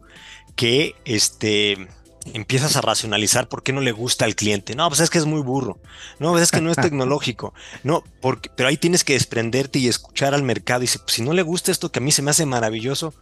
que 0.55 0.93
este 1.03 1.87
empiezas 2.33 2.75
a 2.75 2.81
racionalizar 2.81 3.47
por 3.47 3.63
qué 3.63 3.73
no 3.73 3.81
le 3.81 3.91
gusta 3.91 4.25
al 4.25 4.35
cliente. 4.35 4.75
No, 4.75 4.87
pues 4.87 4.99
es 4.99 5.09
que 5.09 5.17
es 5.17 5.25
muy 5.25 5.41
burro. 5.41 5.79
No, 6.19 6.31
pues 6.31 6.43
es 6.43 6.51
que 6.51 6.61
no 6.61 6.71
es 6.71 6.77
tecnológico. 6.81 7.53
No, 7.83 8.03
porque, 8.21 8.49
pero 8.55 8.69
ahí 8.69 8.77
tienes 8.77 9.03
que 9.03 9.13
desprenderte 9.13 9.79
y 9.79 9.87
escuchar 9.87 10.33
al 10.33 10.43
mercado. 10.43 10.81
Y 10.81 10.85
dice, 10.85 10.99
pues 10.99 11.13
si 11.13 11.21
no 11.21 11.33
le 11.33 11.41
gusta 11.41 11.71
esto 11.71 11.91
que 11.91 11.99
a 11.99 12.01
mí 12.01 12.11
se 12.11 12.21
me 12.21 12.31
hace 12.31 12.45
maravilloso, 12.45 13.13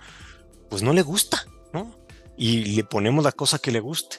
pues 0.70 0.82
no 0.82 0.94
le 0.94 1.02
gusta, 1.02 1.46
¿no? 1.74 1.98
Y 2.38 2.76
le 2.76 2.84
ponemos 2.84 3.24
la 3.24 3.32
cosa 3.32 3.60
que 3.60 3.72
le 3.72 3.80
guste. 3.80 4.18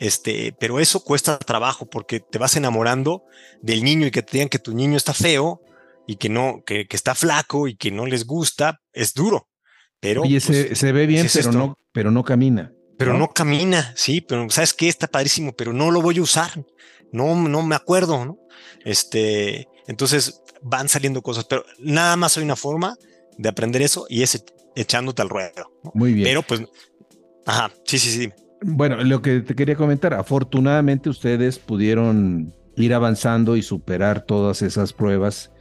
Este, 0.00 0.54
pero 0.58 0.78
eso 0.78 1.00
cuesta 1.00 1.38
trabajo 1.38 1.86
porque 1.86 2.20
te 2.20 2.38
vas 2.38 2.56
enamorando 2.56 3.24
del 3.62 3.82
niño 3.82 4.06
y 4.06 4.10
que 4.10 4.22
te 4.22 4.32
digan 4.32 4.48
que 4.48 4.60
tu 4.60 4.72
niño 4.72 4.96
está 4.96 5.12
feo 5.12 5.60
y 6.06 6.16
que 6.16 6.28
no, 6.28 6.62
que, 6.64 6.86
está 6.90 7.14
flaco 7.14 7.66
y 7.66 7.76
que 7.76 7.90
no 7.90 8.06
les 8.06 8.24
gusta, 8.24 8.80
es 8.92 9.12
duro. 9.12 9.48
Pero 10.00 10.22
Oye, 10.22 10.38
se, 10.40 10.66
pues, 10.66 10.82
ve 10.82 11.06
bien, 11.06 11.26
pero 11.32 11.52
no, 11.52 11.78
pero 11.92 12.10
no 12.12 12.22
camina 12.22 12.72
pero 12.98 13.14
¿no? 13.14 13.30
camina, 13.30 13.92
sí, 13.96 14.20
pero 14.20 14.50
¿sabes 14.50 14.74
qué? 14.74 14.88
Está 14.88 15.06
padrísimo, 15.06 15.52
pero 15.52 15.72
no 15.72 15.90
lo 15.90 16.02
voy 16.02 16.18
a 16.18 16.22
usar. 16.22 16.50
No, 17.12 17.34
no 17.36 17.62
me 17.62 17.76
acuerdo, 17.76 18.24
¿no? 18.24 18.38
Este, 18.84 19.68
entonces 19.86 20.42
van 20.60 20.88
saliendo 20.88 21.22
cosas, 21.22 21.44
pero 21.44 21.64
nada 21.78 22.16
más 22.16 22.36
hay 22.36 22.44
una 22.44 22.56
forma 22.56 22.96
de 23.38 23.48
aprender 23.48 23.82
eso 23.82 24.06
y 24.08 24.22
es 24.22 24.44
echándote 24.74 25.22
al 25.22 25.28
ruedo. 25.28 25.72
Muy 25.94 26.12
bien. 26.12 26.24
Pero 26.24 26.42
pues, 26.42 26.62
ajá, 27.46 27.70
sí, 27.84 27.98
sí, 27.98 28.10
sí. 28.10 28.32
Bueno, 28.62 28.96
lo 29.04 29.22
que 29.22 29.40
te 29.40 29.54
quería 29.54 29.76
comentar, 29.76 30.12
afortunadamente 30.12 31.08
ustedes 31.08 31.60
pudieron 31.60 32.52
ir 32.76 32.94
avanzando 32.94 33.56
y 33.56 33.62
superar 33.62 34.22
todas 34.22 34.62
esas 34.62 34.92
pruebas 34.92 35.52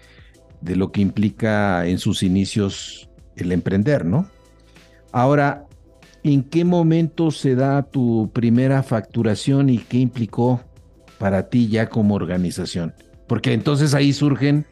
de 0.62 0.76
lo 0.76 0.92
que 0.92 1.02
implica 1.02 1.86
en 1.86 2.00
sus 2.00 2.24
inicios 2.24 3.10
el 3.36 3.52
emprender, 3.52 4.06
¿no? 4.06 4.30
Ahora, 5.12 5.67
¿En 6.24 6.44
qué 6.44 6.66
momento 6.66 7.32
se 7.32 7.56
da 7.56 7.84
tu 7.84 8.32
primera 8.34 8.84
facturación 8.84 9.70
y 9.70 9.78
qué 9.78 9.98
implicó 9.98 10.62
para 11.18 11.50
ti 11.50 11.68
ya 11.70 11.90
como 11.90 12.16
organización? 12.16 12.94
Porque 13.28 13.54
entonces 13.54 13.94
ahí 13.94 14.14
surgen 14.14 14.66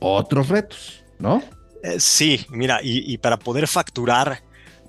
otros 0.00 0.48
retos, 0.48 1.04
¿no? 1.18 1.42
Eh, 1.82 1.98
sí, 1.98 2.46
mira, 2.50 2.80
y, 2.82 3.18
para 3.18 3.38
poder 3.38 3.66
facturar, 3.66 4.42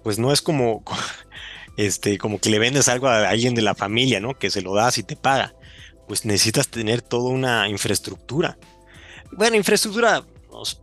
pues 0.04 0.20
no 0.20 0.32
es 0.32 0.42
como, 0.42 0.84
este, 1.78 2.18
como 2.18 2.40
que 2.40 2.50
le 2.50 2.60
vendes 2.60 2.88
algo 2.88 3.08
a 3.08 3.30
alguien 3.30 3.56
de 3.56 3.62
la 3.62 3.76
familia, 3.76 4.20
¿no? 4.20 4.38
Que 4.38 4.50
se 4.50 4.62
lo 4.62 4.76
das 4.76 4.98
y 4.98 5.04
te 5.04 5.16
paga. 5.16 5.54
Pues 6.08 6.26
necesitas 6.26 6.68
tener 6.68 7.02
toda 7.02 7.30
una 7.30 7.70
infraestructura. 7.70 8.58
Bueno, 9.32 9.56
infraestructura 9.56 10.24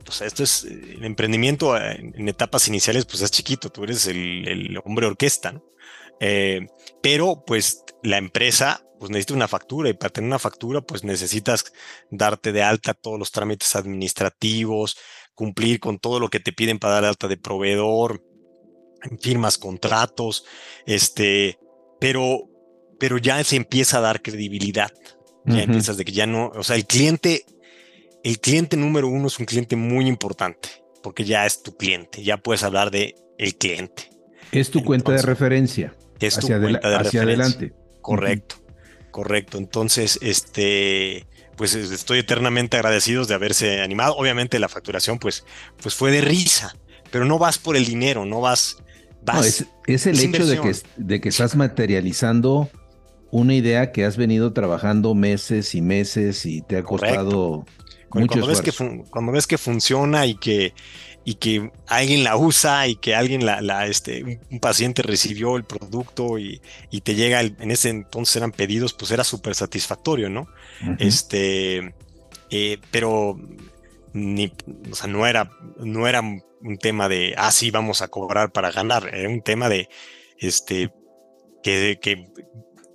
pues 0.05 0.21
esto 0.21 0.43
es 0.43 0.65
eh, 0.65 0.97
el 0.97 1.05
emprendimiento 1.05 1.77
eh, 1.77 2.13
en, 2.15 2.29
etapas 2.29 2.69
iniciales, 2.69 3.07
pues 3.07 3.23
es 3.23 3.31
chiquito, 3.31 3.71
tú 3.71 3.85
eres 3.85 4.07
el, 4.07 4.79
hombre 4.85 5.07
orquesta, 5.07 5.53
¿no? 5.53 5.65
Eh, 6.21 6.67
pero 7.03 7.45
pues 7.47 7.83
la 8.03 8.19
empresa 8.19 8.85
pues 8.99 9.11
necesita 9.11 9.33
una 9.33 9.49
factura 9.49 9.89
y 9.89 9.95
para 9.95 10.13
tener 10.13 10.29
una 10.29 10.39
factura 10.39 10.83
pues 10.83 11.03
necesitas 11.03 11.73
darte 12.11 12.53
de 12.53 12.63
alta 12.63 12.93
todos 12.93 13.19
los 13.19 13.31
trámites 13.31 13.75
administrativos, 13.75 14.99
cumplir 15.35 15.81
con 15.81 15.99
todo 15.99 16.21
lo 16.21 16.29
que 16.29 16.41
te 16.41 16.53
piden 16.53 16.79
para 16.79 16.95
dar 16.95 17.05
alta 17.07 17.27
de 17.27 17.39
proveedor, 17.39 18.23
firmas 19.21 19.57
contratos, 19.57 20.45
este, 20.85 21.59
pero, 21.99 22.51
pero 22.99 23.17
ya 23.17 23.43
se 23.45 23.57
empieza 23.57 23.99
a 23.99 24.03
dar 24.03 24.21
credibilidad. 24.21 24.91
Ya 25.47 25.63
empiezas 25.63 25.97
de 25.97 26.05
que 26.05 26.13
ya 26.13 26.27
no, 26.27 26.53
o 26.55 26.63
sea, 26.63 26.77
el 26.77 26.87
cliente 26.87 27.47
el 28.25 28.41
cliente 28.41 28.77
número 28.77 29.09
uno 29.09 29.29
es 29.29 29.39
un 29.39 29.47
cliente 29.47 29.77
muy 29.77 30.07
importante, 30.07 30.69
porque 31.03 31.25
ya 31.25 31.47
es 31.47 31.63
tu 31.63 31.77
cliente, 31.77 32.23
ya 32.23 32.37
puedes 32.37 32.63
hablar 32.63 32.91
de 32.91 33.15
el 33.39 33.57
cliente. 33.57 34.11
Es 34.53 34.71
tu 34.71 34.85
cuenta 34.85 35.13
de 35.13 35.23
referencia. 35.23 35.95
Es 36.19 36.35
tu 36.35 36.47
hacia, 36.47 36.61
cuenta 36.61 36.89
de 36.89 36.97
hacia 36.97 37.23
adelante. 37.23 37.73
Correcto, 38.03 38.57
correcto. 39.11 39.59
Entonces, 39.59 40.19
este, 40.23 41.27
pues 41.57 41.75
estoy 41.75 42.19
eternamente 42.19 42.77
agradecido 42.77 43.25
de 43.25 43.35
haberse 43.35 43.81
animado. 43.81 44.17
Obviamente 44.17 44.59
la 44.59 44.69
facturación, 44.69 45.19
pues, 45.19 45.45
pues 45.81 45.95
fue 45.95 46.11
de 46.11 46.21
risa, 46.21 46.75
pero 47.11 47.25
no 47.25 47.39
vas 47.39 47.59
por 47.59 47.77
el 47.77 47.87
dinero, 47.87 48.27
no 48.27 48.41
vas. 48.41 48.79
vas 49.23 49.65
es, 49.87 50.07
el 50.07 50.21
hecho 50.21 50.47
de 50.47 50.61
que, 50.61 50.77
de 50.97 51.21
que 51.21 51.29
estás 51.29 51.57
materializando 51.57 52.69
una 53.31 53.55
idea 53.55 53.93
que 53.93 54.05
has 54.05 54.17
venido 54.17 54.53
trabajando 54.53 55.15
meses 55.15 55.75
y 55.75 55.83
meses 55.83 56.45
y 56.47 56.63
te 56.63 56.77
ha 56.77 56.83
costado 56.83 57.65
mucho 58.13 58.27
cuando 58.29 58.47
ves 58.47 58.61
que 58.61 58.73
cuando 59.11 59.33
ves 59.33 59.47
que 59.47 59.59
funciona 59.59 60.27
y 60.27 60.35
que 60.35 60.75
y 61.25 61.35
que 61.35 61.71
alguien 61.87 62.25
la 62.25 62.37
usa 62.37 62.87
y 62.89 62.97
que 62.97 63.15
alguien 63.15 63.45
la, 63.45 63.87
este, 63.87 64.41
un, 64.51 64.59
paciente 64.59 65.03
recibió 65.03 65.57
el 65.57 65.65
producto 65.65 66.39
y, 66.39 66.61
te 67.03 67.15
llega, 67.15 67.41
en 67.41 67.71
ese 67.71 67.91
entonces 67.91 68.37
eran 68.37 68.53
pedidos, 68.53 68.95
pues 68.95 69.11
era 69.11 69.23
súper 69.23 69.55
satisfactorio, 69.55 70.31
¿no? 70.31 70.49
Este, 70.99 71.95
eh, 72.51 72.79
pero 72.91 73.39
ni, 74.15 74.53
o 74.91 74.95
sea, 74.95 75.09
no 75.09 75.27
era, 75.27 75.51
no 75.77 76.09
era 76.09 76.21
un 76.21 76.79
tema 76.79 77.09
de, 77.09 77.35
ah, 77.37 77.53
sí, 77.53 77.71
vamos 77.71 78.01
a 78.01 78.09
cobrar 78.09 78.51
para 78.51 78.71
ganar, 78.71 79.15
era 79.15 79.29
un 79.29 79.43
tema 79.43 79.69
de, 79.69 79.89
este, 80.39 80.91
que, 81.63 81.99
que 82.01 82.27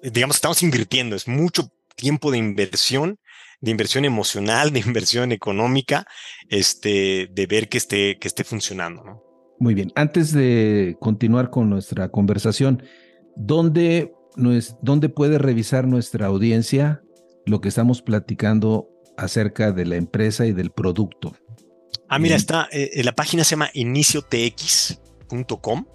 digamos, 0.01 0.38
estamos 0.38 0.63
invirtiendo, 0.63 1.16
es 1.16 1.28
mucho 1.28 1.72
tiempo 1.95 2.32
de 2.32 2.39
inversión 2.39 3.20
de 3.62 3.72
inversión 3.72 4.06
emocional, 4.06 4.72
de 4.72 4.80
inversión 4.80 5.32
económica, 5.32 6.06
este, 6.49 7.30
de 7.32 7.47
ver 7.47 7.70
que 7.70 7.78
esté, 7.78 8.18
que 8.20 8.28
esté 8.28 8.43
funcionando. 8.43 9.03
¿no? 9.03 9.24
Muy 9.60 9.74
bien, 9.74 9.91
antes 9.95 10.34
de 10.34 10.97
continuar 10.99 11.49
con 11.49 11.70
nuestra 11.70 12.10
conversación, 12.10 12.84
¿dónde, 13.36 14.14
¿dónde 14.82 15.10
puede 15.10 15.38
revisar 15.38 15.88
nuestra 15.88 16.28
audiencia 16.28 17.01
lo 17.45 17.62
que 17.62 17.70
estamos 17.70 18.01
platicando 18.01 18.89
acerca 19.18 19.72
de 19.72 19.86
la 19.86 19.95
empresa 19.95 20.45
y 20.45 20.51
del 20.51 20.72
producto? 20.72 21.38
Ah, 22.10 22.20
mira, 22.20 22.36
está, 22.36 22.68
eh, 22.72 23.01
la 23.03 23.14
página 23.14 23.43
se 23.43 23.51
llama 23.51 23.70
iniciotx.com. 23.74 25.86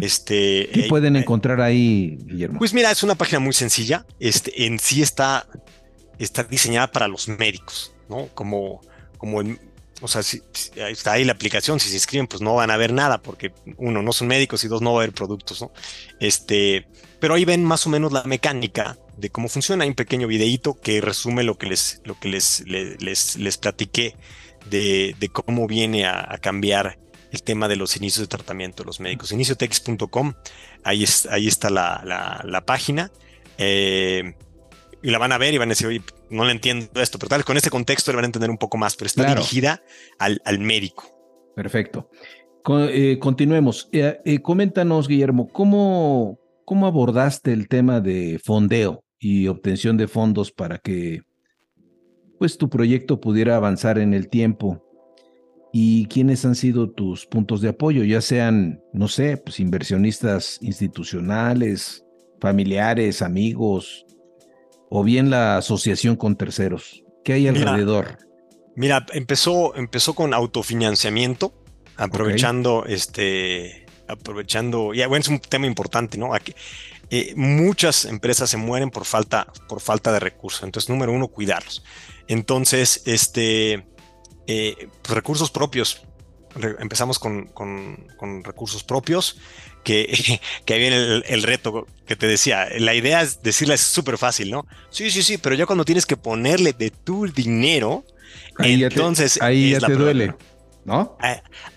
este, 0.00 0.68
¿Qué 0.72 0.86
pueden 0.88 1.16
encontrar 1.16 1.60
ahí, 1.60 2.18
Guillermo? 2.24 2.58
Pues 2.58 2.74
mira, 2.74 2.90
es 2.90 3.04
una 3.04 3.14
página 3.14 3.38
muy 3.38 3.52
sencilla. 3.52 4.04
Este, 4.18 4.66
en 4.66 4.80
sí 4.80 5.00
está 5.00 5.46
está 6.24 6.44
diseñada 6.44 6.90
para 6.90 7.08
los 7.08 7.28
médicos, 7.28 7.94
¿no? 8.08 8.28
Como, 8.34 8.80
como 9.18 9.42
o 10.02 10.08
sea, 10.08 10.22
está 10.88 11.12
ahí 11.12 11.24
la 11.24 11.32
aplicación, 11.32 11.78
si 11.78 11.88
se 11.88 11.94
inscriben, 11.94 12.26
pues 12.26 12.40
no 12.40 12.54
van 12.54 12.70
a 12.70 12.76
ver 12.76 12.92
nada, 12.92 13.20
porque 13.20 13.52
uno, 13.76 14.02
no 14.02 14.12
son 14.12 14.28
médicos 14.28 14.64
y 14.64 14.68
dos, 14.68 14.80
no 14.80 14.92
va 14.92 15.00
a 15.00 15.02
haber 15.02 15.14
productos, 15.14 15.60
¿no? 15.60 15.72
Este, 16.20 16.86
pero 17.18 17.34
ahí 17.34 17.44
ven 17.44 17.64
más 17.64 17.86
o 17.86 17.90
menos 17.90 18.12
la 18.12 18.24
mecánica 18.24 18.98
de 19.16 19.30
cómo 19.30 19.48
funciona. 19.48 19.84
Hay 19.84 19.90
un 19.90 19.94
pequeño 19.94 20.26
videíto 20.26 20.80
que 20.80 21.00
resume 21.00 21.42
lo 21.42 21.58
que 21.58 21.66
les, 21.66 22.00
lo 22.04 22.18
que 22.18 22.28
les, 22.28 22.64
les, 22.66 23.36
les, 23.36 23.58
platiqué 23.58 24.16
de, 24.70 25.14
de, 25.18 25.28
cómo 25.28 25.66
viene 25.66 26.06
a, 26.06 26.38
cambiar 26.40 26.98
el 27.30 27.42
tema 27.42 27.68
de 27.68 27.76
los 27.76 27.96
inicios 27.96 28.22
de 28.22 28.28
tratamiento 28.28 28.82
de 28.82 28.86
los 28.86 29.00
médicos. 29.00 29.32
Iniciotex.com, 29.32 30.34
ahí, 30.82 31.04
ahí 31.30 31.46
está 31.46 31.68
la, 31.68 32.00
la, 32.04 32.42
la 32.44 32.64
página. 32.64 33.12
Eh, 33.58 34.34
y 35.02 35.10
la 35.10 35.18
van 35.18 35.32
a 35.32 35.38
ver 35.38 35.54
y 35.54 35.58
van 35.58 35.68
a 35.68 35.70
decir, 35.70 35.86
oye, 35.86 36.02
no 36.28 36.44
le 36.44 36.52
entiendo 36.52 37.00
esto, 37.00 37.18
pero 37.18 37.28
tal 37.28 37.38
vez 37.38 37.46
con 37.46 37.56
este 37.56 37.70
contexto 37.70 38.12
le 38.12 38.16
van 38.16 38.24
a 38.24 38.26
entender 38.26 38.50
un 38.50 38.58
poco 38.58 38.76
más, 38.76 38.96
pero 38.96 39.06
está 39.06 39.24
dirigida 39.24 39.82
al, 40.18 40.40
al, 40.44 40.58
médico. 40.58 41.04
Perfecto. 41.56 42.10
Eh, 42.68 43.18
continuemos. 43.18 43.88
Eh, 43.92 44.20
eh, 44.24 44.40
coméntanos, 44.40 45.08
Guillermo, 45.08 45.48
¿cómo, 45.48 46.38
¿cómo 46.64 46.86
abordaste 46.86 47.52
el 47.52 47.68
tema 47.68 48.00
de 48.00 48.40
fondeo 48.42 49.02
y 49.18 49.48
obtención 49.48 49.96
de 49.96 50.08
fondos 50.08 50.52
para 50.52 50.78
que 50.78 51.22
pues, 52.38 52.58
tu 52.58 52.68
proyecto 52.68 53.20
pudiera 53.20 53.56
avanzar 53.56 53.98
en 53.98 54.12
el 54.14 54.28
tiempo? 54.28 54.84
¿Y 55.72 56.06
quiénes 56.06 56.44
han 56.44 56.56
sido 56.56 56.90
tus 56.90 57.26
puntos 57.26 57.60
de 57.60 57.68
apoyo? 57.68 58.02
Ya 58.02 58.20
sean, 58.20 58.82
no 58.92 59.06
sé, 59.08 59.36
pues 59.36 59.60
inversionistas 59.60 60.58
institucionales, 60.62 62.04
familiares, 62.40 63.22
amigos, 63.22 64.04
o 64.90 65.02
bien 65.02 65.30
la 65.30 65.56
asociación 65.56 66.16
con 66.16 66.36
terceros? 66.36 67.02
¿Qué 67.24 67.32
hay 67.32 67.48
alrededor? 67.48 68.18
Mira, 68.76 69.06
empezó, 69.12 69.74
empezó 69.74 70.14
con 70.14 70.34
autofinanciamiento, 70.34 71.54
aprovechando 71.96 72.84
este, 72.86 73.86
aprovechando, 74.08 74.92
y 74.92 74.98
bueno, 75.06 75.22
es 75.22 75.28
un 75.28 75.38
tema 75.38 75.66
importante, 75.66 76.18
¿no? 76.18 76.34
Aquí, 76.34 76.54
eh, 77.10 77.32
muchas 77.36 78.04
empresas 78.04 78.50
se 78.50 78.56
mueren 78.56 78.90
por 78.90 79.04
falta, 79.04 79.46
por 79.68 79.80
falta 79.80 80.12
de 80.12 80.20
recursos. 80.20 80.62
Entonces, 80.62 80.88
número 80.88 81.12
uno, 81.12 81.28
cuidarlos. 81.28 81.82
Entonces, 82.28 83.02
este, 83.06 83.86
eh, 84.46 84.88
pues, 85.02 85.14
recursos 85.14 85.50
propios. 85.50 86.02
empezamos 86.80 87.18
con, 87.18 87.46
con, 87.46 88.44
recursos 88.44 88.82
propios 88.82 89.38
que, 89.84 90.40
que 90.64 90.74
ahí 90.74 90.80
viene 90.80 91.22
el, 91.26 91.42
reto 91.42 91.86
que 92.06 92.16
te 92.16 92.26
decía. 92.26 92.68
La 92.78 92.94
idea 92.94 93.22
es 93.22 93.42
decirla 93.42 93.74
es 93.74 93.80
súper 93.80 94.18
fácil, 94.18 94.50
¿no? 94.50 94.66
Sí, 94.90 95.10
sí, 95.10 95.22
sí, 95.22 95.38
pero 95.38 95.54
ya 95.54 95.66
cuando 95.66 95.84
tienes 95.84 96.06
que 96.06 96.16
ponerle 96.16 96.72
de 96.72 96.90
tu 96.90 97.26
dinero, 97.26 98.04
entonces 98.58 99.40
ahí 99.40 99.70
ya 99.70 99.80
te 99.80 99.94
duele, 99.94 100.34
¿no? 100.84 101.16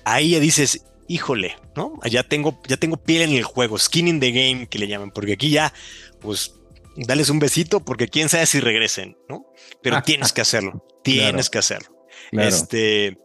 Ahí, 0.04 0.32
ya 0.32 0.40
dices, 0.40 0.86
híjole, 1.08 1.56
¿no? 1.76 2.00
Ya 2.10 2.24
tengo, 2.24 2.62
ya 2.68 2.78
tengo 2.78 2.98
piel 2.98 3.24
en 3.24 3.32
el 3.32 3.44
juego, 3.44 3.78
skin 3.78 4.08
in 4.08 4.20
the 4.20 4.32
game 4.32 4.68
que 4.68 4.80
le 4.80 4.88
llaman, 4.88 5.12
porque 5.12 5.34
aquí 5.34 5.50
ya, 5.50 5.74
pues, 6.22 6.56
dales 6.96 7.30
un 7.30 7.40
besito 7.40 7.80
porque 7.80 8.08
quién 8.08 8.30
sabe 8.30 8.46
si 8.46 8.60
regresen, 8.60 9.18
¿no? 9.30 9.46
Pero 9.82 10.02
tienes 10.06 10.34
que 10.34 10.42
hacerlo, 10.42 10.86
tienes 11.04 11.50
que 11.50 11.60
hacerlo. 11.60 11.90
Este, 12.32 13.18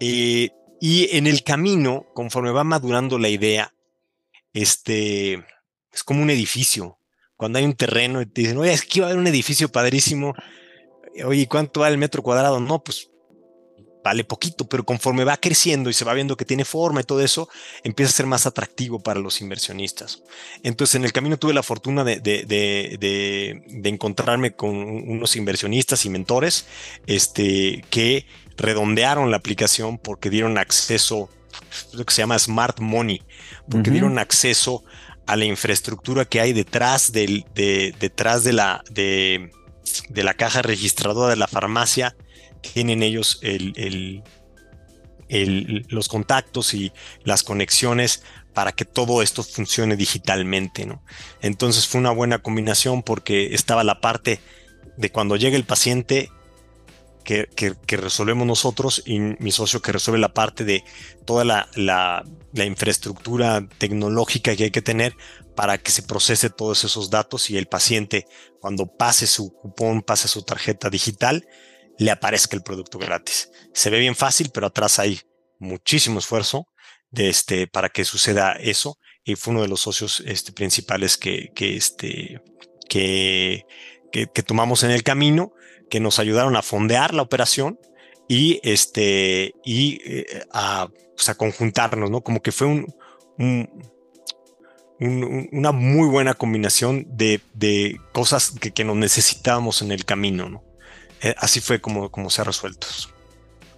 eh, 0.00 0.50
y 0.80 1.16
en 1.16 1.26
el 1.26 1.42
camino, 1.42 2.06
conforme 2.14 2.50
va 2.50 2.64
madurando 2.64 3.18
la 3.18 3.28
idea, 3.28 3.74
este, 4.52 5.44
es 5.92 6.04
como 6.04 6.22
un 6.22 6.30
edificio. 6.30 6.98
Cuando 7.36 7.58
hay 7.58 7.64
un 7.64 7.74
terreno 7.74 8.20
y 8.20 8.26
te 8.26 8.42
dicen, 8.42 8.58
oye, 8.58 8.72
es 8.72 8.82
que 8.82 8.98
iba 8.98 9.06
a 9.06 9.10
haber 9.10 9.20
un 9.20 9.26
edificio 9.26 9.68
padrísimo. 9.68 10.34
Oye, 11.24 11.46
¿cuánto 11.46 11.80
vale 11.80 11.92
el 11.92 11.98
metro 11.98 12.22
cuadrado? 12.22 12.58
No, 12.60 12.82
pues 12.82 13.10
vale 14.02 14.24
poquito, 14.24 14.66
pero 14.68 14.84
conforme 14.84 15.24
va 15.24 15.36
creciendo 15.36 15.90
y 15.90 15.92
se 15.92 16.04
va 16.04 16.14
viendo 16.14 16.36
que 16.36 16.44
tiene 16.44 16.64
forma 16.64 17.00
y 17.00 17.04
todo 17.04 17.20
eso, 17.20 17.48
empieza 17.82 18.10
a 18.10 18.16
ser 18.16 18.26
más 18.26 18.46
atractivo 18.46 19.00
para 19.00 19.20
los 19.20 19.40
inversionistas. 19.40 20.22
Entonces, 20.62 20.96
en 20.96 21.04
el 21.04 21.12
camino 21.12 21.38
tuve 21.38 21.52
la 21.52 21.62
fortuna 21.62 22.04
de, 22.04 22.20
de, 22.20 22.44
de, 22.44 23.62
de 23.66 23.88
encontrarme 23.88 24.52
con 24.52 24.70
unos 24.76 25.36
inversionistas 25.36 26.06
y 26.06 26.10
mentores 26.10 26.66
este, 27.06 27.84
que 27.90 28.26
redondearon 28.56 29.30
la 29.30 29.36
aplicación 29.36 29.98
porque 29.98 30.30
dieron 30.30 30.58
acceso 30.58 31.28
lo 31.92 32.04
que 32.04 32.14
se 32.14 32.22
llama 32.22 32.38
Smart 32.38 32.80
Money, 32.80 33.22
porque 33.70 33.90
dieron 33.90 34.18
acceso 34.18 34.84
a 35.26 35.36
la 35.36 35.44
infraestructura 35.44 36.24
que 36.24 36.40
hay 36.40 36.52
detrás, 36.52 37.12
del, 37.12 37.44
de, 37.54 37.94
detrás 38.00 38.44
de, 38.44 38.54
la, 38.54 38.82
de, 38.90 39.50
de, 40.08 40.22
la 40.22 40.34
caja 40.34 40.62
registradora 40.62 41.28
de 41.28 41.36
la 41.36 41.46
farmacia. 41.46 42.16
Tienen 42.72 43.02
ellos 43.02 43.38
el, 43.42 43.74
el, 45.28 45.86
los 45.88 46.08
contactos 46.08 46.72
y 46.72 46.92
las 47.24 47.42
conexiones 47.42 48.22
para 48.54 48.72
que 48.72 48.84
todo 48.84 49.22
esto 49.22 49.42
funcione 49.42 49.96
digitalmente. 49.96 50.86
¿no? 50.86 51.02
Entonces 51.42 51.86
fue 51.86 52.00
una 52.00 52.10
buena 52.10 52.38
combinación 52.38 53.02
porque 53.02 53.54
estaba 53.54 53.84
la 53.84 54.00
parte 54.00 54.40
de 54.96 55.10
cuando 55.10 55.36
llega 55.36 55.56
el 55.56 55.64
paciente 55.64 56.30
que, 57.28 57.96
resolvemos 57.98 58.46
nosotros 58.46 59.02
y 59.04 59.18
mi 59.18 59.52
socio 59.52 59.82
que 59.82 59.92
resuelve 59.92 60.18
la 60.18 60.32
parte 60.32 60.64
de 60.64 60.82
toda 61.26 61.44
la, 61.44 61.68
la, 61.74 62.24
infraestructura 62.64 63.68
tecnológica 63.76 64.56
que 64.56 64.64
hay 64.64 64.70
que 64.70 64.80
tener 64.80 65.14
para 65.54 65.76
que 65.76 65.90
se 65.90 66.02
procese 66.02 66.48
todos 66.48 66.84
esos 66.84 67.10
datos 67.10 67.50
y 67.50 67.58
el 67.58 67.66
paciente 67.66 68.24
cuando 68.60 68.86
pase 68.86 69.26
su 69.26 69.52
cupón, 69.52 70.00
pase 70.00 70.26
su 70.26 70.42
tarjeta 70.42 70.88
digital, 70.88 71.46
le 71.98 72.10
aparezca 72.10 72.56
el 72.56 72.62
producto 72.62 72.98
gratis. 72.98 73.50
Se 73.74 73.90
ve 73.90 73.98
bien 73.98 74.16
fácil, 74.16 74.50
pero 74.52 74.68
atrás 74.68 74.98
hay 74.98 75.20
muchísimo 75.58 76.20
esfuerzo 76.20 76.66
de 77.10 77.28
este, 77.28 77.66
para 77.66 77.90
que 77.90 78.06
suceda 78.06 78.52
eso 78.52 78.98
y 79.22 79.36
fue 79.36 79.52
uno 79.52 79.62
de 79.62 79.68
los 79.68 79.80
socios 79.80 80.22
este, 80.24 80.52
principales 80.52 81.18
que, 81.18 81.50
que, 81.54 81.76
este, 81.76 82.40
que, 82.88 83.66
que 84.10 84.42
tomamos 84.42 84.82
en 84.84 84.90
el 84.90 85.02
camino 85.02 85.52
que 85.88 86.00
nos 86.00 86.18
ayudaron 86.18 86.56
a 86.56 86.62
fondear 86.62 87.14
la 87.14 87.22
operación 87.22 87.78
y, 88.28 88.60
este, 88.62 89.54
y 89.64 90.00
eh, 90.04 90.44
a, 90.52 90.88
pues, 91.16 91.28
a, 91.28 91.34
conjuntarnos, 91.34 92.10
¿no? 92.10 92.20
Como 92.20 92.42
que 92.42 92.52
fue 92.52 92.66
un, 92.66 92.94
una 95.00 95.72
muy 95.72 96.08
buena 96.08 96.34
combinación 96.34 97.06
de, 97.08 97.40
de 97.54 97.98
cosas 98.12 98.50
que, 98.50 98.72
que, 98.72 98.84
nos 98.84 98.96
necesitábamos 98.96 99.80
en 99.80 99.92
el 99.92 100.04
camino, 100.04 100.48
¿no? 100.48 100.64
eh, 101.22 101.34
así 101.38 101.60
fue 101.60 101.80
como, 101.80 102.10
como 102.10 102.30
se 102.30 102.42
ha 102.42 102.44
resuelto. 102.44 102.86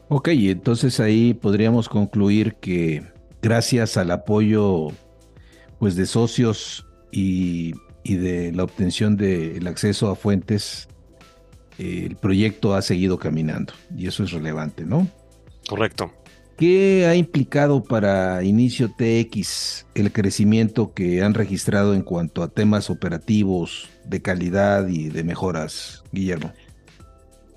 Ok, 0.09 0.28
entonces 0.28 0.99
ahí 0.99 1.35
podríamos 1.35 1.89
concluir 1.89 2.57
que 2.57 3.05
gracias 3.41 3.97
al 3.97 4.11
apoyo 4.11 4.89
pues 5.78 5.95
de 5.95 6.07
socios 6.07 6.87
y, 7.12 7.72
de 8.05 8.53
la 8.53 8.64
obtención 8.64 9.16
del 9.16 9.66
acceso 9.66 10.11
a 10.11 10.16
fuentes, 10.16 10.88
eh, 11.78 12.05
el 12.07 12.16
proyecto 12.16 12.74
ha 12.74 12.82
seguido 12.82 13.18
caminando 13.18 13.72
y 13.96 14.07
eso 14.07 14.24
es 14.24 14.32
relevante, 14.32 14.84
¿no? 14.84 15.09
Correcto. 15.68 16.12
¿Qué 16.61 17.07
ha 17.07 17.14
implicado 17.14 17.82
para 17.82 18.44
Inicio 18.44 18.90
TX 18.90 19.86
el 19.94 20.12
crecimiento 20.12 20.92
que 20.92 21.22
han 21.22 21.32
registrado 21.32 21.94
en 21.94 22.03
cuanto 22.03 22.42
a 22.42 22.48
temas 22.48 22.90
operativos 22.90 23.88
de 24.05 24.20
calidad 24.20 24.86
y 24.88 25.09
de 25.09 25.24
mejoras, 25.24 26.05
Guillermo? 26.12 26.53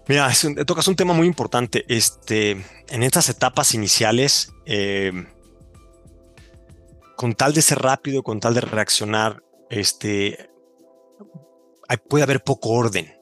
Mira, 0.08 0.32
tocas 0.66 0.88
un 0.88 0.96
tema 0.96 1.14
muy 1.14 1.28
importante. 1.28 1.84
Este, 1.90 2.52
en 2.88 3.04
estas 3.04 3.28
etapas 3.28 3.74
iniciales, 3.74 4.54
eh, 4.66 5.12
con 7.18 7.34
tal 7.34 7.54
de 7.54 7.62
ser 7.62 7.80
rápido, 7.80 8.24
con 8.24 8.40
tal 8.40 8.54
de 8.54 8.62
reaccionar, 8.62 9.44
este, 9.80 10.50
puede 12.10 12.24
haber 12.24 12.44
poco 12.44 12.70
orden. 12.70 13.14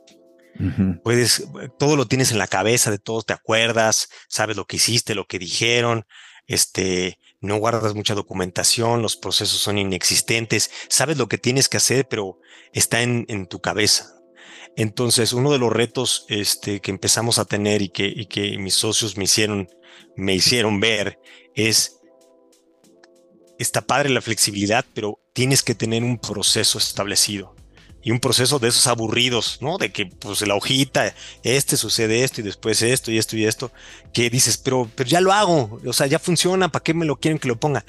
Puedes, 1.03 1.47
todo 1.79 1.95
lo 1.95 2.05
tienes 2.07 2.31
en 2.31 2.37
la 2.37 2.45
cabeza, 2.45 2.91
de 2.91 2.99
todo 2.99 3.23
te 3.23 3.33
acuerdas, 3.33 4.09
sabes 4.27 4.57
lo 4.57 4.65
que 4.65 4.75
hiciste, 4.75 5.15
lo 5.15 5.25
que 5.25 5.39
dijeron, 5.39 6.05
este, 6.45 7.17
no 7.39 7.57
guardas 7.57 7.95
mucha 7.95 8.13
documentación, 8.13 9.01
los 9.01 9.17
procesos 9.17 9.59
son 9.59 9.79
inexistentes, 9.79 10.69
sabes 10.87 11.17
lo 11.17 11.27
que 11.27 11.39
tienes 11.39 11.67
que 11.67 11.77
hacer, 11.77 12.07
pero 12.07 12.39
está 12.73 13.01
en, 13.01 13.25
en 13.27 13.47
tu 13.47 13.59
cabeza. 13.59 14.13
Entonces, 14.75 15.33
uno 15.33 15.51
de 15.51 15.57
los 15.57 15.71
retos 15.71 16.25
este, 16.29 16.79
que 16.79 16.91
empezamos 16.91 17.39
a 17.39 17.45
tener 17.45 17.81
y 17.81 17.89
que, 17.89 18.05
y 18.05 18.27
que 18.27 18.57
mis 18.57 18.75
socios 18.75 19.17
me 19.17 19.23
hicieron, 19.23 19.67
me 20.15 20.35
hicieron 20.35 20.79
ver 20.79 21.19
es, 21.55 22.00
está 23.61 23.81
padre 23.81 24.09
la 24.09 24.21
flexibilidad, 24.21 24.85
pero 24.93 25.19
tienes 25.33 25.63
que 25.63 25.75
tener 25.75 26.03
un 26.03 26.17
proceso 26.17 26.77
establecido 26.77 27.55
y 28.03 28.11
un 28.11 28.19
proceso 28.19 28.59
de 28.59 28.69
esos 28.69 28.87
aburridos, 28.87 29.59
¿no? 29.61 29.77
De 29.77 29.91
que 29.91 30.07
pues 30.07 30.45
la 30.47 30.55
hojita, 30.55 31.13
este 31.43 31.77
sucede 31.77 32.23
esto 32.23 32.41
y 32.41 32.43
después 32.43 32.81
esto 32.81 33.11
y 33.11 33.17
esto 33.17 33.37
y 33.37 33.45
esto, 33.45 33.71
que 34.13 34.29
dices, 34.29 34.57
pero, 34.57 34.89
pero 34.95 35.09
ya 35.09 35.21
lo 35.21 35.31
hago, 35.31 35.79
o 35.85 35.93
sea, 35.93 36.07
ya 36.07 36.19
funciona, 36.19 36.69
¿para 36.69 36.83
qué 36.83 36.93
me 36.93 37.05
lo 37.05 37.17
quieren 37.17 37.39
que 37.39 37.47
lo 37.47 37.59
ponga? 37.59 37.85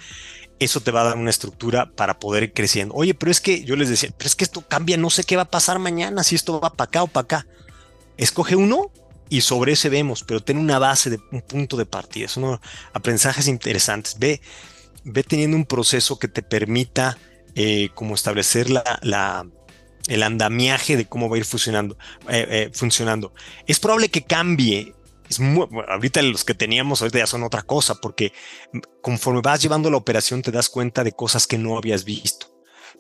Eso 0.58 0.80
te 0.80 0.90
va 0.90 1.00
a 1.00 1.04
dar 1.04 1.16
una 1.16 1.30
estructura 1.30 1.90
para 1.90 2.20
poder 2.20 2.52
creciendo. 2.52 2.94
Oye, 2.94 3.14
pero 3.14 3.32
es 3.32 3.40
que 3.40 3.64
yo 3.64 3.74
les 3.74 3.88
decía, 3.88 4.10
pero 4.16 4.28
es 4.28 4.36
que 4.36 4.44
esto 4.44 4.62
cambia, 4.68 4.96
no 4.96 5.10
sé 5.10 5.24
qué 5.24 5.36
va 5.36 5.42
a 5.42 5.50
pasar 5.50 5.78
mañana, 5.78 6.22
si 6.22 6.36
esto 6.36 6.60
va 6.60 6.72
para 6.72 6.88
acá 6.88 7.02
o 7.02 7.06
para 7.08 7.24
acá. 7.24 7.46
Escoge 8.16 8.54
uno 8.54 8.92
y 9.28 9.40
sobre 9.40 9.72
ese 9.72 9.88
vemos, 9.88 10.22
pero 10.22 10.40
ten 10.40 10.58
una 10.58 10.78
base, 10.78 11.08
de 11.08 11.18
un 11.32 11.40
punto 11.40 11.76
de 11.78 11.86
partida. 11.86 12.28
Son 12.28 12.60
aprendizajes 12.92 13.48
interesantes. 13.48 14.18
Ve, 14.18 14.40
ve 15.04 15.22
teniendo 15.22 15.56
un 15.56 15.66
proceso 15.66 16.18
que 16.18 16.28
te 16.28 16.42
permita 16.42 17.18
eh, 17.54 17.90
como 17.94 18.14
establecer 18.14 18.68
el 20.08 20.22
andamiaje 20.22 20.96
de 20.96 21.06
cómo 21.06 21.28
va 21.28 21.36
a 21.36 21.38
ir 21.38 21.44
funcionando. 21.44 21.98
Eh, 22.28 22.46
eh, 22.48 22.70
funcionando. 22.72 23.32
Es 23.66 23.78
probable 23.78 24.08
que 24.08 24.24
cambie. 24.24 24.94
Es 25.28 25.40
ahorita 25.40 26.20
los 26.22 26.44
que 26.44 26.54
teníamos 26.54 27.00
ahorita 27.00 27.18
ya 27.18 27.26
son 27.26 27.42
otra 27.42 27.62
cosa, 27.62 27.94
porque 27.94 28.32
conforme 29.00 29.40
vas 29.42 29.62
llevando 29.62 29.90
la 29.90 29.96
operación 29.96 30.42
te 30.42 30.50
das 30.50 30.68
cuenta 30.68 31.04
de 31.04 31.12
cosas 31.12 31.46
que 31.46 31.58
no 31.58 31.78
habías 31.78 32.04
visto. 32.04 32.48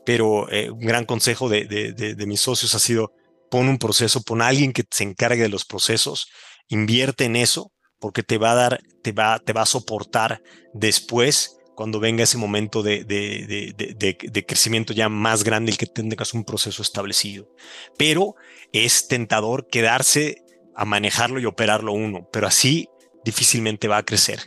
Pero 0.06 0.46
un 0.46 0.80
gran 0.80 1.04
consejo 1.04 1.48
de, 1.50 1.66
de, 1.66 2.26
mis 2.26 2.40
socios 2.40 2.74
ha 2.74 2.78
sido 2.78 3.12
pon 3.50 3.68
un 3.68 3.78
proceso, 3.78 4.22
pon 4.22 4.40
a 4.40 4.48
alguien 4.48 4.72
que 4.72 4.84
se 4.90 5.04
encargue 5.04 5.42
de 5.42 5.50
los 5.50 5.66
procesos, 5.66 6.28
invierte 6.68 7.24
en 7.24 7.36
eso, 7.36 7.70
porque 7.98 8.22
te 8.22 8.38
va 8.38 8.52
a 8.52 8.54
dar, 8.54 8.80
te 9.02 9.12
va, 9.12 9.38
te 9.38 9.52
va 9.52 9.62
a 9.62 9.66
soportar 9.66 10.40
después 10.72 11.58
cuando 11.74 12.00
venga 12.00 12.24
ese 12.24 12.38
momento 12.38 12.82
de, 12.82 13.04
de, 13.04 14.46
crecimiento 14.46 14.92
ya 14.92 15.08
más 15.08 15.44
grande, 15.44 15.72
el 15.72 15.78
que 15.78 15.86
tengas 15.86 16.34
un 16.34 16.44
proceso 16.44 16.82
establecido. 16.82 17.48
Pero 17.96 18.34
es 18.72 19.08
tentador 19.08 19.68
quedarse 19.68 20.42
a 20.74 20.84
manejarlo 20.84 21.40
y 21.40 21.46
operarlo 21.46 21.92
uno, 21.92 22.28
pero 22.32 22.46
así 22.46 22.88
difícilmente 23.24 23.88
va 23.88 23.98
a 23.98 24.04
crecer. 24.04 24.40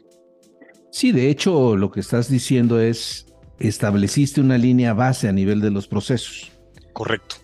Sí, 0.92 1.12
de 1.12 1.30
hecho, 1.30 1.76
lo 1.76 1.92
que 1.92 2.00
estás 2.00 2.30
diciendo 2.30 2.80
es, 2.80 3.26
estableciste 3.60 4.42
una 4.42 4.58
línea 4.58 4.94
base 4.94 5.28
a 5.28 5.32
nivel 5.32 5.62
de 5.62 5.72
los 5.72 5.88
procesos. 5.88 6.52
Correcto. 6.94 7.38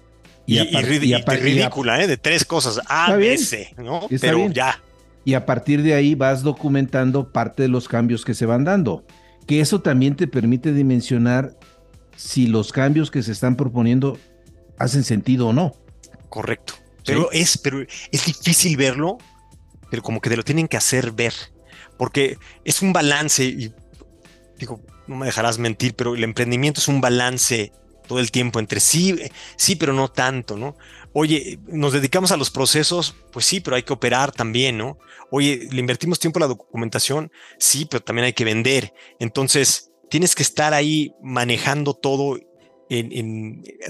Y, 0.46 0.60
ridícula, 0.60 2.02
¿eh? 2.02 2.08
de 2.08 2.18
tres 2.18 2.46
cosas, 2.46 2.82
A, 2.88 3.16
B, 3.16 3.38
C, 3.38 3.74
¿no? 3.78 4.08
pero 4.20 4.50
ya. 4.50 4.82
Y 5.24 5.36
a 5.36 5.46
partir 5.46 5.84
de 5.84 5.94
ahí 5.94 6.16
vas 6.16 6.42
documentando 6.42 7.32
parte 7.32 7.64
de 7.64 7.70
los 7.70 7.88
cambios 7.88 8.26
que 8.26 8.34
se 8.34 8.46
van 8.46 8.64
dando 8.64 9.06
que 9.52 9.60
eso 9.60 9.82
también 9.82 10.16
te 10.16 10.28
permite 10.28 10.72
dimensionar 10.72 11.60
si 12.16 12.48
los 12.48 12.72
cambios 12.72 13.12
que 13.12 13.22
se 13.22 13.34
están 13.34 13.58
proponiendo 13.58 14.18
hacen 14.78 15.04
sentido 15.04 15.50
o 15.50 15.52
no. 15.52 15.74
Correcto. 16.30 16.76
Pero 17.06 17.30
es, 17.34 17.58
pero 17.58 17.82
es 17.82 18.26
difícil 18.26 18.78
verlo, 18.78 19.18
pero 19.90 20.04
como 20.04 20.22
que 20.22 20.30
te 20.30 20.38
lo 20.38 20.44
tienen 20.44 20.70
que 20.70 20.78
hacer 20.78 21.12
ver, 21.12 21.34
porque 21.98 22.38
es 22.64 22.82
un 22.82 22.94
balance 22.94 23.44
y 23.44 23.74
digo, 24.58 24.80
no 25.06 25.18
me 25.18 25.26
dejarás 25.26 25.60
mentir, 25.60 25.96
pero 25.96 26.16
el 26.16 26.24
emprendimiento 26.24 26.80
es 26.80 26.88
un 26.88 27.02
balance 27.02 27.74
todo 28.12 28.20
el 28.20 28.30
tiempo 28.30 28.60
entre 28.60 28.82
sí, 28.82 29.18
sí, 29.56 29.78
pero 29.78 29.94
no 29.94 30.10
tanto, 30.10 30.58
¿no? 30.58 30.76
Oye, 31.14 31.60
nos 31.68 31.94
dedicamos 31.94 32.34
a 32.34 32.38
los 32.38 32.52
procesos, 32.52 33.16
pues 33.32 33.46
sí, 33.46 33.62
pero 33.62 33.78
hay 33.78 33.84
que 33.84 33.94
operar 33.94 34.34
también, 34.34 34.78
¿no? 34.78 34.98
Oye, 35.30 35.70
le 35.72 35.80
invertimos 35.80 36.20
tiempo 36.20 36.38
a 36.38 36.42
la 36.42 36.48
documentación, 36.48 37.32
sí, 37.58 37.88
pero 37.90 38.04
también 38.04 38.26
hay 38.26 38.34
que 38.34 38.44
vender. 38.44 38.94
Entonces, 39.22 39.94
tienes 40.10 40.36
que 40.36 40.44
estar 40.44 40.74
ahí 40.74 41.14
manejando 41.24 41.94
todo 41.94 42.38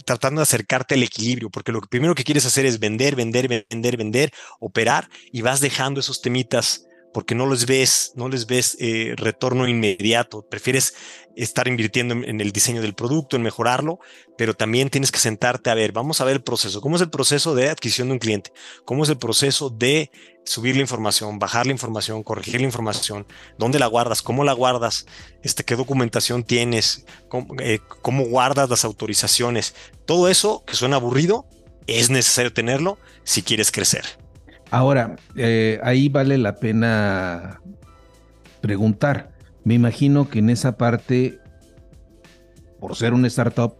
tratando 0.05 0.41
de 0.41 0.43
acercarte 0.43 0.93
al 0.93 1.01
equilibrio, 1.01 1.49
porque 1.49 1.71
lo 1.71 1.81
primero 1.81 2.13
que 2.13 2.23
quieres 2.23 2.45
hacer 2.45 2.67
es 2.67 2.79
vender, 2.79 3.15
vender, 3.15 3.65
vender, 3.67 3.97
vender, 3.97 4.31
operar 4.59 5.09
y 5.31 5.41
vas 5.41 5.61
dejando 5.61 5.99
esos 5.99 6.21
temitas 6.21 6.85
porque 7.13 7.35
no 7.35 7.49
les 7.49 7.65
ves, 7.65 8.13
no 8.15 8.29
les 8.29 8.47
ves 8.47 8.77
eh, 8.79 9.13
retorno 9.17 9.67
inmediato. 9.67 10.43
Prefieres 10.47 10.93
estar 11.35 11.67
invirtiendo 11.67 12.13
en, 12.13 12.41
el 12.41 12.51
diseño 12.51 12.81
del 12.81 12.93
producto, 12.93 13.35
en 13.35 13.41
mejorarlo, 13.41 13.99
pero 14.37 14.53
también 14.53 14.89
tienes 14.89 15.11
que 15.11 15.19
sentarte 15.19 15.69
a 15.69 15.73
ver, 15.73 15.91
vamos 15.91 16.21
a 16.21 16.25
ver 16.25 16.35
el 16.35 16.43
proceso. 16.43 16.81
¿Cómo 16.81 16.95
es 16.95 17.01
el 17.01 17.09
proceso 17.09 17.55
de 17.55 17.69
adquisición 17.69 18.09
de 18.09 18.13
un 18.13 18.19
cliente? 18.19 18.51
¿Cómo 18.85 19.03
es 19.03 19.09
el 19.09 19.17
proceso 19.17 19.69
de 19.69 20.11
subir 20.45 20.75
la 20.75 20.81
información, 20.81 21.39
bajar 21.39 21.65
la 21.65 21.71
información, 21.71 22.23
corregir 22.23 22.59
la 22.61 22.67
información? 22.67 23.25
¿Dónde 23.57 23.79
la 23.79 23.87
guardas? 23.87 24.21
¿Cómo 24.21 24.43
la 24.43 24.53
guardas? 24.53 25.05
Este, 25.43 25.63
¿Qué 25.63 25.75
documentación 25.75 26.43
tienes? 26.43 27.05
¿Cómo, 27.29 27.55
eh, 27.59 27.79
cómo 28.01 28.25
guardas 28.25 28.69
las 28.69 28.85
autorizaciones? 28.85 29.75
Todo 30.05 30.27
eso 30.27 30.63
que 30.65 30.75
suena 30.75 30.97
aburrido, 30.97 31.45
es 31.87 32.09
necesario 32.09 32.53
tenerlo 32.53 32.97
si 33.23 33.41
quieres 33.41 33.71
crecer. 33.71 34.20
Ahora, 34.71 35.17
eh, 35.35 35.79
ahí 35.83 36.07
vale 36.07 36.37
la 36.37 36.55
pena 36.55 37.61
preguntar. 38.61 39.33
Me 39.65 39.73
imagino 39.73 40.29
que 40.29 40.39
en 40.39 40.49
esa 40.49 40.77
parte, 40.77 41.39
por 42.79 42.95
ser 42.95 43.13
una 43.13 43.27
startup, 43.27 43.75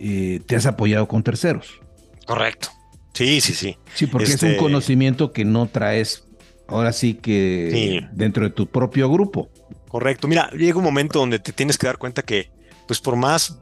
eh, 0.00 0.40
te 0.44 0.56
has 0.56 0.66
apoyado 0.66 1.06
con 1.06 1.22
terceros. 1.22 1.80
Correcto. 2.26 2.68
Sí, 3.14 3.40
sí, 3.40 3.54
sí. 3.54 3.78
Sí, 3.94 4.08
porque 4.08 4.32
es 4.32 4.42
un 4.42 4.50
este, 4.50 4.60
conocimiento 4.60 5.32
que 5.32 5.44
no 5.44 5.68
traes 5.68 6.26
ahora 6.66 6.92
sí 6.92 7.14
que 7.14 8.08
dentro 8.12 8.42
de 8.42 8.50
tu 8.50 8.66
propio 8.66 9.08
grupo. 9.08 9.50
Correcto. 9.88 10.26
Mira, 10.26 10.50
llega 10.50 10.78
un 10.78 10.84
momento 10.84 11.20
donde 11.20 11.38
te 11.38 11.52
tienes 11.52 11.78
que 11.78 11.86
dar 11.86 11.98
cuenta 11.98 12.22
que, 12.22 12.50
pues 12.88 13.00
por 13.00 13.14
más 13.14 13.60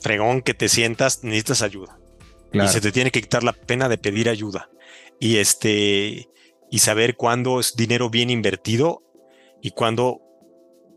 fregón 0.00 0.42
que 0.42 0.52
te 0.52 0.68
sientas, 0.68 1.24
necesitas 1.24 1.62
ayuda. 1.62 1.98
Y 2.52 2.68
se 2.68 2.82
te 2.82 2.92
tiene 2.92 3.10
que 3.10 3.22
quitar 3.22 3.42
la 3.42 3.54
pena 3.54 3.88
de 3.88 3.96
pedir 3.96 4.28
ayuda 4.28 4.68
y 5.22 5.38
este 5.38 6.28
y 6.68 6.78
saber 6.80 7.16
cuándo 7.16 7.60
es 7.60 7.76
dinero 7.76 8.10
bien 8.10 8.28
invertido 8.28 9.04
y 9.62 9.70
cuándo 9.70 10.20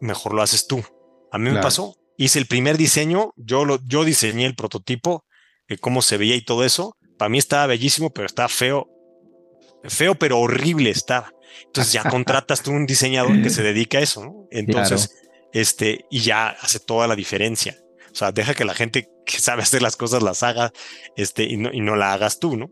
mejor 0.01 0.33
lo 0.33 0.41
haces 0.41 0.65
tú. 0.65 0.83
A 1.31 1.37
mí 1.37 1.51
me 1.51 1.61
pasó, 1.61 1.95
hice 2.17 2.39
el 2.39 2.47
primer 2.47 2.75
diseño, 2.75 3.33
yo 3.35 3.65
lo 3.65 3.79
yo 3.85 4.03
diseñé 4.03 4.47
el 4.47 4.55
prototipo, 4.55 5.25
de 5.67 5.77
cómo 5.77 6.01
se 6.01 6.17
veía 6.17 6.35
y 6.35 6.41
todo 6.41 6.65
eso. 6.65 6.97
Para 7.19 7.29
mí 7.29 7.37
estaba 7.37 7.67
bellísimo, 7.67 8.09
pero 8.09 8.25
estaba 8.25 8.49
feo. 8.49 8.89
Feo 9.83 10.15
pero 10.15 10.39
horrible 10.39 10.89
estaba. 10.89 11.31
Entonces 11.67 11.93
ya 11.93 12.03
contratas 12.09 12.63
tú 12.63 12.71
un 12.71 12.87
diseñador 12.87 13.43
que 13.43 13.51
se 13.51 13.61
dedica 13.61 13.99
a 13.99 14.01
eso, 14.01 14.25
¿no? 14.25 14.47
Entonces, 14.49 15.11
este, 15.53 16.05
y 16.09 16.21
ya 16.21 16.47
hace 16.47 16.79
toda 16.79 17.07
la 17.07 17.15
diferencia. 17.15 17.77
O 18.11 18.15
sea, 18.15 18.31
deja 18.31 18.55
que 18.55 18.65
la 18.65 18.73
gente 18.73 19.07
que 19.25 19.39
sabe 19.39 19.63
hacer 19.63 19.81
las 19.81 19.95
cosas 19.95 20.23
las 20.23 20.43
haga, 20.43 20.71
este, 21.17 21.43
y 21.43 21.57
no, 21.57 21.71
y 21.73 21.81
no 21.81 21.95
la 21.95 22.13
hagas 22.13 22.39
tú, 22.39 22.55
¿no? 22.55 22.71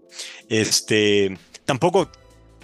Este, 0.50 1.38
tampoco 1.66 2.10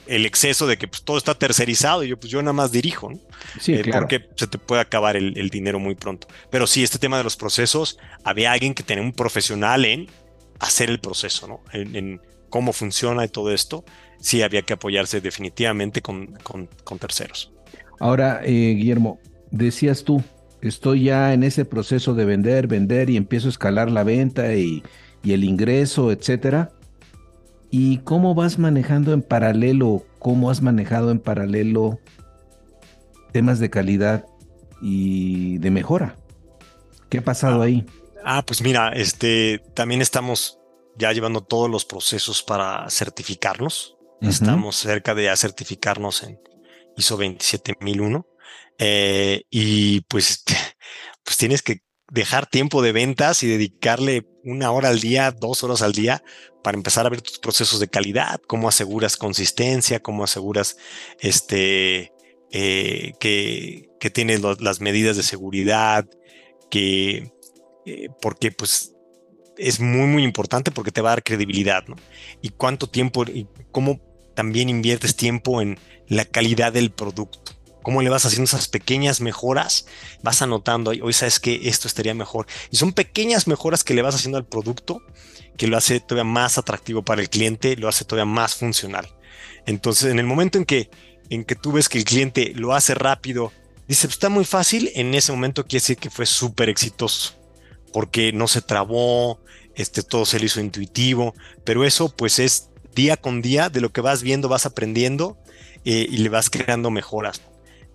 el 0.09 0.25
exceso 0.25 0.65
de 0.65 0.77
que 0.77 0.87
pues, 0.87 1.03
todo 1.03 1.17
está 1.17 1.35
tercerizado 1.35 2.03
y 2.03 2.09
yo 2.09 2.19
pues 2.19 2.31
yo 2.31 2.41
nada 2.41 2.53
más 2.53 2.71
dirijo, 2.71 3.11
¿no? 3.11 3.19
Sí, 3.59 3.75
eh, 3.75 3.81
claro. 3.81 4.01
Porque 4.01 4.27
se 4.35 4.47
te 4.47 4.57
puede 4.57 4.81
acabar 4.81 5.15
el, 5.15 5.49
dinero 5.49 5.79
muy 5.79 5.95
pronto. 5.95 6.27
Pero 6.49 6.65
sí, 6.65 6.83
este 6.83 6.97
tema 6.97 7.17
de 7.17 7.23
los 7.23 7.37
procesos, 7.37 7.99
había 8.23 8.51
alguien 8.51 8.73
que 8.73 8.83
tenía 8.83 9.03
un 9.03 9.13
profesional 9.13 9.85
en 9.85 10.07
hacer 10.59 10.89
el 10.89 10.99
proceso, 10.99 11.47
¿no? 11.47 11.61
En, 11.71 12.21
cómo 12.49 12.73
funciona 12.73 13.23
y 13.23 13.27
todo 13.27 13.53
esto. 13.53 13.85
sí 14.19 14.41
había 14.41 14.63
que 14.63 14.73
apoyarse 14.73 15.21
definitivamente 15.21 16.01
con, 16.01 16.35
terceros. 16.99 17.53
Ahora, 17.99 18.41
eh, 18.43 18.73
Guillermo, 18.75 19.19
decías 19.51 20.03
tú, 20.03 20.23
estoy 20.61 21.05
ya 21.05 21.33
en 21.33 21.43
ese 21.43 21.65
proceso 21.65 22.13
de 22.13 22.25
vender, 22.25 22.67
vender 22.67 23.09
y 23.09 23.17
empiezo 23.17 23.47
a 23.47 23.51
escalar 23.51 23.91
la 23.91 24.03
venta 24.03 24.53
y, 24.55 24.83
y 25.23 25.33
el 25.33 25.43
ingreso, 25.43 26.11
etcétera. 26.11 26.71
¿Y 27.71 27.99
cómo 27.99 28.33
vas 28.33 28.57
manejando 28.57 29.13
en 29.13 29.21
paralelo? 29.21 30.03
¿Cómo 30.17 30.49
has 30.49 30.61
manejado 30.61 31.11
en 31.11 31.19
paralelo 31.19 31.99
temas 33.31 33.59
de 33.59 33.69
calidad 33.69 34.25
y 34.81 35.59
de 35.59 35.69
mejora? 35.69 36.15
¿Qué 37.09 37.19
ha 37.19 37.23
pasado 37.23 37.61
ah, 37.61 37.65
ahí? 37.65 37.85
Ah, 38.23 38.43
pues 38.45 38.61
mira, 38.61 38.89
este 38.89 39.61
también 39.73 40.01
estamos 40.01 40.59
ya 40.97 41.11
llevando 41.13 41.41
todos 41.41 41.69
los 41.69 41.85
procesos 41.85 42.43
para 42.43 42.89
certificarnos. 42.89 43.95
Estamos 44.21 44.75
cerca 44.75 45.15
de 45.15 45.25
ya 45.25 45.37
certificarnos 45.37 46.23
en 46.23 46.39
ISO 46.97 47.15
27001. 47.15 48.25
Eh, 48.79 49.43
y 49.49 50.01
pues, 50.01 50.43
pues 51.23 51.37
tienes 51.37 51.61
que 51.61 51.81
dejar 52.11 52.47
tiempo 52.47 52.81
de 52.81 52.91
ventas 52.91 53.43
y 53.43 53.47
dedicarle 53.47 54.25
una 54.43 54.71
hora 54.71 54.89
al 54.89 54.99
día, 54.99 55.31
dos 55.31 55.63
horas 55.63 55.81
al 55.81 55.91
día 55.91 56.23
para 56.63 56.77
empezar 56.77 57.05
a 57.05 57.09
ver 57.09 57.21
tus 57.21 57.39
procesos 57.39 57.79
de 57.79 57.87
calidad, 57.87 58.41
cómo 58.47 58.67
aseguras 58.67 59.15
consistencia, 59.15 60.01
cómo 60.01 60.23
aseguras 60.23 60.77
este, 61.19 62.11
eh, 62.51 63.13
que, 63.19 63.89
que 63.99 64.09
tienes 64.09 64.41
las 64.41 64.81
medidas 64.81 65.17
de 65.17 65.23
seguridad, 65.23 66.05
que, 66.71 67.31
eh, 67.85 68.07
porque 68.21 68.51
pues 68.51 68.93
es 69.57 69.79
muy, 69.79 70.07
muy 70.07 70.23
importante 70.23 70.71
porque 70.71 70.91
te 70.91 71.01
va 71.01 71.09
a 71.09 71.15
dar 71.15 71.23
credibilidad, 71.23 71.85
¿no? 71.87 71.95
Y 72.41 72.49
cuánto 72.49 72.87
tiempo 72.87 73.23
y 73.23 73.47
cómo 73.71 73.99
también 74.35 74.69
inviertes 74.69 75.15
tiempo 75.15 75.61
en 75.61 75.77
la 76.07 76.25
calidad 76.25 76.71
del 76.73 76.91
producto 76.91 77.58
cómo 77.81 78.01
le 78.01 78.09
vas 78.09 78.25
haciendo 78.25 78.45
esas 78.45 78.67
pequeñas 78.67 79.21
mejoras, 79.21 79.85
vas 80.21 80.41
anotando, 80.41 80.91
hoy 80.91 81.13
sabes 81.13 81.39
que 81.39 81.69
esto 81.69 81.87
estaría 81.87 82.13
mejor. 82.13 82.47
Y 82.71 82.77
son 82.77 82.93
pequeñas 82.93 83.47
mejoras 83.47 83.83
que 83.83 83.93
le 83.93 84.01
vas 84.01 84.15
haciendo 84.15 84.37
al 84.37 84.45
producto 84.45 85.01
que 85.59 85.67
lo 85.67 85.77
hace 85.77 85.99
todavía 85.99 86.23
más 86.23 86.57
atractivo 86.57 87.03
para 87.03 87.21
el 87.21 87.29
cliente, 87.29 87.75
lo 87.75 87.89
hace 87.89 88.05
todavía 88.05 88.31
más 88.31 88.55
funcional. 88.55 89.09
Entonces, 89.65 90.09
en 90.09 90.17
el 90.17 90.25
momento 90.25 90.57
en 90.57 90.63
que, 90.63 90.89
en 91.29 91.43
que 91.43 91.55
tú 91.55 91.73
ves 91.73 91.89
que 91.89 91.97
el 91.97 92.05
cliente 92.05 92.53
lo 92.55 92.73
hace 92.73 92.95
rápido, 92.95 93.51
dice, 93.85 94.07
pues, 94.07 94.15
está 94.15 94.29
muy 94.29 94.45
fácil, 94.45 94.89
en 94.95 95.13
ese 95.13 95.33
momento 95.33 95.65
quiere 95.65 95.81
decir 95.81 95.97
que 95.97 96.09
fue 96.09 96.25
súper 96.25 96.69
exitoso, 96.69 97.33
porque 97.91 98.31
no 98.31 98.47
se 98.47 98.61
trabó, 98.61 99.41
este, 99.75 100.01
todo 100.01 100.25
se 100.25 100.39
le 100.39 100.45
hizo 100.45 100.61
intuitivo, 100.61 101.35
pero 101.65 101.83
eso 101.83 102.09
pues 102.15 102.39
es 102.39 102.69
día 102.95 103.17
con 103.17 103.41
día 103.41 103.69
de 103.69 103.81
lo 103.81 103.91
que 103.91 104.01
vas 104.01 104.23
viendo, 104.23 104.49
vas 104.49 104.65
aprendiendo 104.65 105.37
eh, 105.85 106.07
y 106.09 106.17
le 106.17 106.29
vas 106.29 106.49
creando 106.49 106.89
mejoras. 106.89 107.41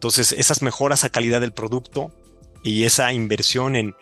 Entonces, 0.05 0.33
esas 0.33 0.61
mejoras 0.61 1.03
a 1.05 1.09
calidad 1.09 1.41
del 1.41 1.55
producto 1.55 2.13
y 2.63 2.85
esa 2.85 3.15
inversión 3.15 3.75
en, 3.75 3.95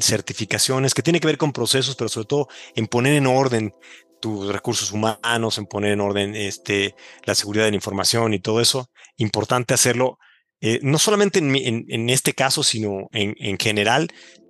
certificaciones 0.00 0.94
que 0.94 1.02
tiene 1.02 1.20
que 1.20 1.26
ver 1.26 1.36
con 1.36 1.52
procesos, 1.52 1.96
pero 1.96 2.08
sobre 2.08 2.26
todo 2.26 2.48
en 2.74 2.86
poner 2.86 3.12
en 3.12 3.26
orden 3.26 3.74
tus 4.22 4.50
recursos 4.50 4.90
humanos, 4.90 5.58
en 5.58 5.66
poner 5.66 5.92
en 5.92 6.00
orden 6.00 6.34
este, 6.34 6.94
la 7.26 7.34
seguridad 7.34 7.66
de 7.66 7.72
la 7.72 7.76
información 7.76 8.32
y 8.32 8.38
todo 8.38 8.62
eso, 8.62 8.88
importante 9.18 9.74
hacerlo, 9.74 10.18
eh, 10.62 10.78
no 10.80 10.98
solamente 10.98 11.40
en, 11.40 12.08
este 12.08 12.32
caso, 12.32 12.62
sino 12.62 13.08
en, 13.12 13.58
general, 13.58 14.08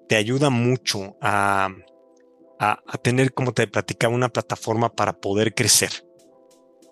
te 0.08 0.14
ayuda 0.14 0.48
mucho 0.48 1.16
a, 1.20 1.74
tener, 3.02 3.34
como 3.34 3.52
te 3.52 3.66
platicaba, 3.66 4.14
una 4.14 4.28
plataforma 4.28 4.94
para 4.94 5.14
poder 5.14 5.54
crecer. 5.54 5.90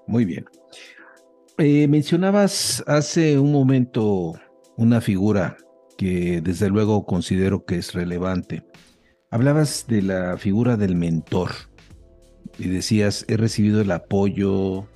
Muy 0.08 0.24
bien. 0.24 0.44
Eh, 1.58 1.86
mencionabas 1.86 2.82
hace 2.86 3.38
un 3.38 3.52
momento 3.52 4.34
una 4.76 5.00
figura 5.00 5.58
que 5.98 6.40
desde 6.40 6.70
luego 6.70 7.04
considero 7.04 7.64
que 7.64 7.76
es 7.76 7.92
relevante. 7.92 8.64
Hablabas 9.30 9.86
de 9.86 10.02
la 10.02 10.38
figura 10.38 10.76
del 10.76 10.96
mentor 10.96 11.50
y 12.58 12.68
decías, 12.68 13.24
he 13.28 13.36
recibido 13.36 13.82
el 13.82 13.90
apoyo 13.90 14.86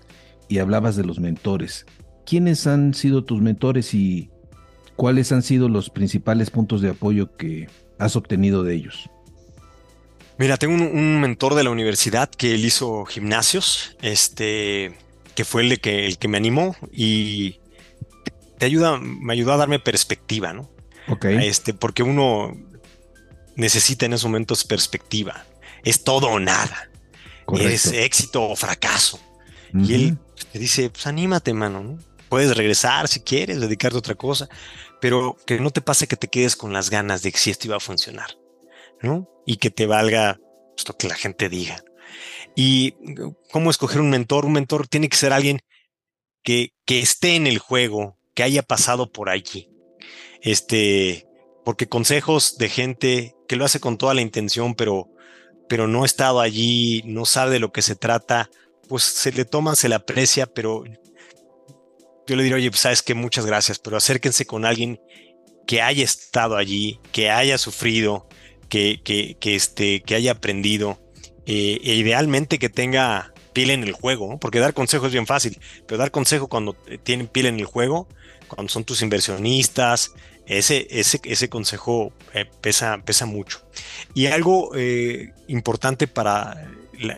y 0.48 0.58
hablabas 0.58 0.96
de 0.96 1.04
los 1.04 1.20
mentores. 1.20 1.84
¿Quiénes 2.24 2.66
han 2.66 2.94
sido 2.94 3.24
tus 3.24 3.40
mentores 3.42 3.92
y 3.92 4.30
cuáles 4.96 5.32
han 5.32 5.42
sido 5.42 5.68
los 5.68 5.90
principales 5.90 6.50
puntos 6.50 6.80
de 6.80 6.90
apoyo 6.90 7.36
que 7.36 7.68
has 7.98 8.16
obtenido 8.16 8.62
de 8.62 8.74
ellos? 8.74 9.10
Mira, 10.38 10.56
tengo 10.56 10.74
un, 10.74 10.82
un 10.82 11.20
mentor 11.20 11.54
de 11.54 11.64
la 11.64 11.70
universidad 11.70 12.30
que 12.30 12.54
él 12.54 12.64
hizo 12.64 13.04
gimnasios. 13.04 13.96
Este, 14.02 14.94
que 15.36 15.44
fue 15.44 15.62
el 15.62 15.80
que, 15.80 16.06
el 16.06 16.18
que 16.18 16.26
me 16.26 16.38
animó 16.38 16.74
y 16.90 17.60
te 18.58 18.66
ayuda, 18.66 18.98
me 18.98 19.32
ayudó 19.32 19.52
a 19.52 19.58
darme 19.58 19.78
perspectiva, 19.78 20.52
¿no? 20.52 20.68
Ok. 21.08 21.26
Este, 21.26 21.74
porque 21.74 22.02
uno 22.02 22.56
necesita 23.54 24.06
en 24.06 24.14
esos 24.14 24.24
momentos 24.24 24.64
perspectiva. 24.64 25.44
Es 25.84 26.02
todo 26.02 26.28
o 26.28 26.40
nada. 26.40 26.90
Es 27.60 27.86
éxito 27.86 28.42
o 28.42 28.56
fracaso. 28.56 29.20
Y 29.74 29.94
él 29.94 30.18
te 30.52 30.58
dice, 30.58 30.88
pues 30.90 31.06
anímate, 31.06 31.52
mano, 31.52 31.82
¿no? 31.82 31.98
Puedes 32.28 32.56
regresar 32.56 33.08
si 33.08 33.20
quieres, 33.20 33.60
dedicarte 33.60 33.96
a 33.96 33.98
otra 33.98 34.14
cosa, 34.14 34.48
pero 35.00 35.36
que 35.46 35.60
no 35.60 35.70
te 35.70 35.82
pase 35.82 36.08
que 36.08 36.16
te 36.16 36.28
quedes 36.28 36.56
con 36.56 36.72
las 36.72 36.88
ganas 36.88 37.22
de 37.22 37.30
que 37.30 37.38
si 37.38 37.50
esto 37.50 37.66
iba 37.66 37.76
a 37.76 37.80
funcionar, 37.80 38.30
¿no? 39.02 39.28
Y 39.44 39.58
que 39.58 39.70
te 39.70 39.86
valga 39.86 40.40
pues, 40.74 40.88
lo 40.88 40.96
que 40.96 41.08
la 41.08 41.14
gente 41.14 41.48
diga. 41.48 41.84
Y 42.56 42.94
cómo 43.52 43.70
escoger 43.70 44.00
un 44.00 44.10
mentor. 44.10 44.46
Un 44.46 44.52
mentor 44.52 44.88
tiene 44.88 45.08
que 45.08 45.16
ser 45.16 45.32
alguien 45.32 45.60
que, 46.42 46.72
que 46.86 47.00
esté 47.00 47.36
en 47.36 47.46
el 47.46 47.58
juego, 47.58 48.18
que 48.34 48.42
haya 48.42 48.62
pasado 48.62 49.12
por 49.12 49.28
allí. 49.28 49.68
Este, 50.40 51.26
porque 51.64 51.86
consejos 51.86 52.56
de 52.58 52.68
gente 52.68 53.34
que 53.46 53.56
lo 53.56 53.64
hace 53.64 53.78
con 53.78 53.98
toda 53.98 54.14
la 54.14 54.22
intención, 54.22 54.74
pero, 54.74 55.10
pero 55.68 55.86
no 55.86 56.02
ha 56.02 56.06
estado 56.06 56.40
allí, 56.40 57.02
no 57.04 57.26
sabe 57.26 57.52
de 57.52 57.58
lo 57.58 57.72
que 57.72 57.82
se 57.82 57.94
trata, 57.94 58.50
pues 58.88 59.02
se 59.02 59.32
le 59.32 59.44
toma, 59.44 59.76
se 59.76 59.88
le 59.88 59.96
aprecia, 59.96 60.46
pero 60.46 60.84
yo 62.26 62.36
le 62.36 62.42
diría, 62.42 62.56
oye, 62.56 62.70
pues 62.70 62.80
sabes 62.80 63.02
que 63.02 63.14
muchas 63.14 63.46
gracias, 63.46 63.78
pero 63.78 63.96
acérquense 63.96 64.46
con 64.46 64.64
alguien 64.64 65.00
que 65.66 65.82
haya 65.82 66.04
estado 66.04 66.56
allí, 66.56 67.00
que 67.12 67.30
haya 67.30 67.58
sufrido, 67.58 68.28
que, 68.68 69.00
que, 69.04 69.36
que, 69.38 69.56
este, 69.56 70.02
que 70.02 70.14
haya 70.14 70.32
aprendido 70.32 71.00
eh, 71.46 71.80
e 71.82 71.94
idealmente 71.94 72.58
que 72.58 72.68
tenga 72.68 73.32
piel 73.52 73.70
en 73.70 73.84
el 73.84 73.92
juego, 73.92 74.38
porque 74.38 74.58
dar 74.58 74.74
consejo 74.74 75.06
es 75.06 75.12
bien 75.12 75.26
fácil, 75.26 75.58
pero 75.86 75.98
dar 75.98 76.10
consejo 76.10 76.48
cuando 76.48 76.76
eh, 76.88 76.98
tienen 76.98 77.28
piel 77.28 77.46
en 77.46 77.58
el 77.58 77.66
juego, 77.66 78.08
cuando 78.48 78.70
son 78.70 78.84
tus 78.84 79.02
inversionistas, 79.02 80.12
ese, 80.46 80.86
ese, 80.90 81.20
ese 81.24 81.48
consejo 81.48 82.12
eh, 82.34 82.46
pesa, 82.60 83.00
pesa 83.04 83.26
mucho. 83.26 83.60
Y 84.14 84.26
algo 84.26 84.72
importante 85.48 86.06
para, 86.06 86.68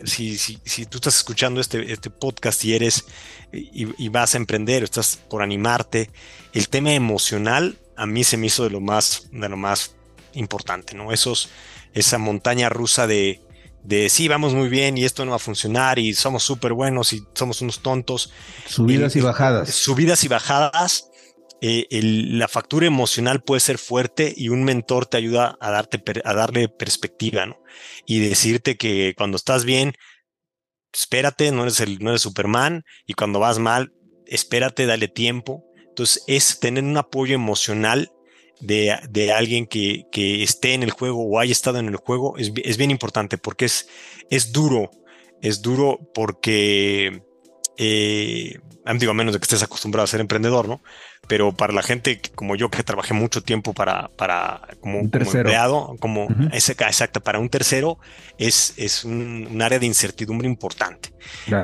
si, 0.05 0.39
si, 0.39 0.59
si, 0.65 0.87
tú 0.87 0.99
estás 0.99 1.17
escuchando 1.17 1.61
este, 1.61 1.93
este 1.93 2.11
podcast 2.11 2.65
y 2.65 2.75
eres 2.75 3.07
y, 3.53 4.09
vas 4.09 4.35
a 4.35 4.39
emprender, 4.39 4.83
estás 4.83 5.17
por 5.17 5.43
animarte, 5.43 6.11
el 6.53 6.69
tema 6.69 6.93
emocional 6.93 7.79
a 7.97 8.07
mí 8.07 8.25
se 8.25 8.37
me 8.37 8.47
hizo 8.47 8.65
de 8.65 8.71
lo 8.71 8.81
más, 8.81 9.29
de 9.33 9.49
lo 9.49 9.57
más 9.57 9.95
importante, 10.35 10.95
¿no? 10.95 11.13
Esos, 11.13 11.49
esa 11.95 12.19
montaña 12.19 12.69
rusa 12.69 13.07
de, 13.07 13.41
de 13.83 14.09
sí, 14.09 14.29
vamos 14.29 14.55
muy 14.55 14.69
bien 14.69 14.99
y 14.99 15.05
esto 15.05 15.25
no 15.25 15.31
va 15.31 15.37
a 15.37 15.41
funcionar 15.41 15.99
y 15.99 16.15
somos 16.15 16.43
súper 16.43 16.73
buenos 16.73 17.13
y 17.13 17.23
somos 17.35 17.61
unos 17.63 17.81
tontos. 17.81 18.33
Subidas 18.67 19.17
y, 19.17 19.21
bajadas. 19.21 19.71
Subidas 19.71 20.25
y 20.25 20.29
bajadas. 20.29 21.11
Eh, 21.61 21.87
la 21.91 22.47
factura 22.47 22.87
emocional 22.87 23.43
puede 23.43 23.61
ser 23.61 23.79
fuerte 23.79 24.33
y 24.37 24.49
un 24.49 24.63
mentor 24.63 25.07
te 25.07 25.17
ayuda 25.17 25.57
a, 25.61 25.71
darte, 25.71 26.03
a 26.25 26.35
darle 26.35 26.69
perspectiva, 26.69 27.47
¿no? 27.47 27.61
Y 28.07 28.21
decirte 28.21 28.77
que 28.77 29.15
cuando 29.17 29.37
estás 29.37 29.65
bien, 29.65 29.95
espérate, 30.93 31.51
no 31.51 31.63
eres, 31.63 31.81
el, 31.81 31.99
no 31.99 32.11
eres 32.11 32.23
Superman, 32.23 32.85
y 33.07 33.15
cuando 33.15 33.41
vas 33.41 33.59
mal, 33.59 33.93
espérate, 34.27 34.87
dale 34.87 35.09
tiempo. 35.09 35.65
Entonces, 35.89 36.23
es 36.29 36.61
tener 36.61 36.85
un 36.85 36.97
apoyo 36.97 37.35
emocional 37.35 38.13
de, 38.61 39.33
alguien 39.33 39.67
que, 39.67 40.07
esté 40.43 40.75
en 40.75 40.83
el 40.83 40.91
juego 40.91 41.25
o 41.25 41.39
haya 41.39 41.53
estado 41.53 41.79
en 41.79 41.89
el 41.89 41.97
juego 41.97 42.37
es, 42.39 42.77
bien 42.77 42.91
importante 42.91 43.39
porque 43.39 43.67
es, 43.67 43.89
es 44.31 44.53
duro, 44.53 44.91
es 45.41 45.63
duro 45.63 45.99
porque, 46.15 47.23
eh, 47.77 48.59
digo, 48.99 49.11
a 49.11 49.15
menos 49.15 49.35
de 49.35 49.39
que 49.39 49.45
estés 49.45 49.63
acostumbrado 49.63 50.05
a 50.05 50.09
ser 50.09 50.21
emprendedor, 50.21 50.69
¿no? 50.69 50.83
Pero 51.27 51.53
para 51.53 51.75
la 51.75 51.83
gente 51.83 52.21
como 52.35 52.57
yo 52.57 52.71
que 52.71 52.83
trabajé 52.83 53.13
mucho 53.13 53.43
tiempo 53.43 53.75
para, 53.75 54.09
para 54.17 54.63
como, 54.81 55.01
un 55.01 55.11
empleado, 55.13 55.97
como 56.01 56.29
exacto, 56.53 57.21
para 57.21 57.39
un 57.39 57.51
tercero 57.51 57.99
es, 58.39 58.73
es 58.77 59.05
un, 59.05 59.61
área 59.61 59.79
de 59.79 59.87
incertidumbre 59.87 60.49
importante. 60.49 61.13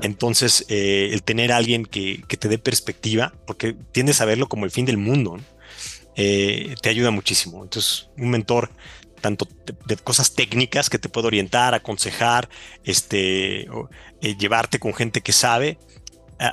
Entonces, 0.02 0.66
eh, 0.68 1.10
el 1.12 1.22
tener 1.22 1.52
a 1.52 1.56
alguien 1.56 1.86
que, 1.86 2.22
que, 2.28 2.36
te 2.36 2.48
dé 2.48 2.58
perspectiva, 2.58 3.32
porque 3.46 3.74
tiendes 3.92 4.20
a 4.20 4.26
verlo 4.26 4.48
como 4.48 4.66
el 4.66 4.70
fin 4.70 4.84
del 4.84 4.98
mundo, 4.98 5.38
¿no? 5.38 5.53
Eh, 6.16 6.74
te 6.80 6.88
ayuda 6.88 7.10
muchísimo. 7.10 7.62
Entonces, 7.62 8.08
un 8.16 8.30
mentor 8.30 8.70
tanto 9.20 9.48
de, 9.86 9.96
cosas 9.96 10.34
técnicas 10.34 10.90
que 10.90 10.98
te 10.98 11.08
puede 11.08 11.28
orientar, 11.28 11.74
aconsejar, 11.74 12.48
este, 12.84 13.62
eh, 13.62 14.36
llevarte 14.38 14.78
con 14.78 14.92
gente 14.92 15.22
que 15.22 15.32
sabe, 15.32 15.78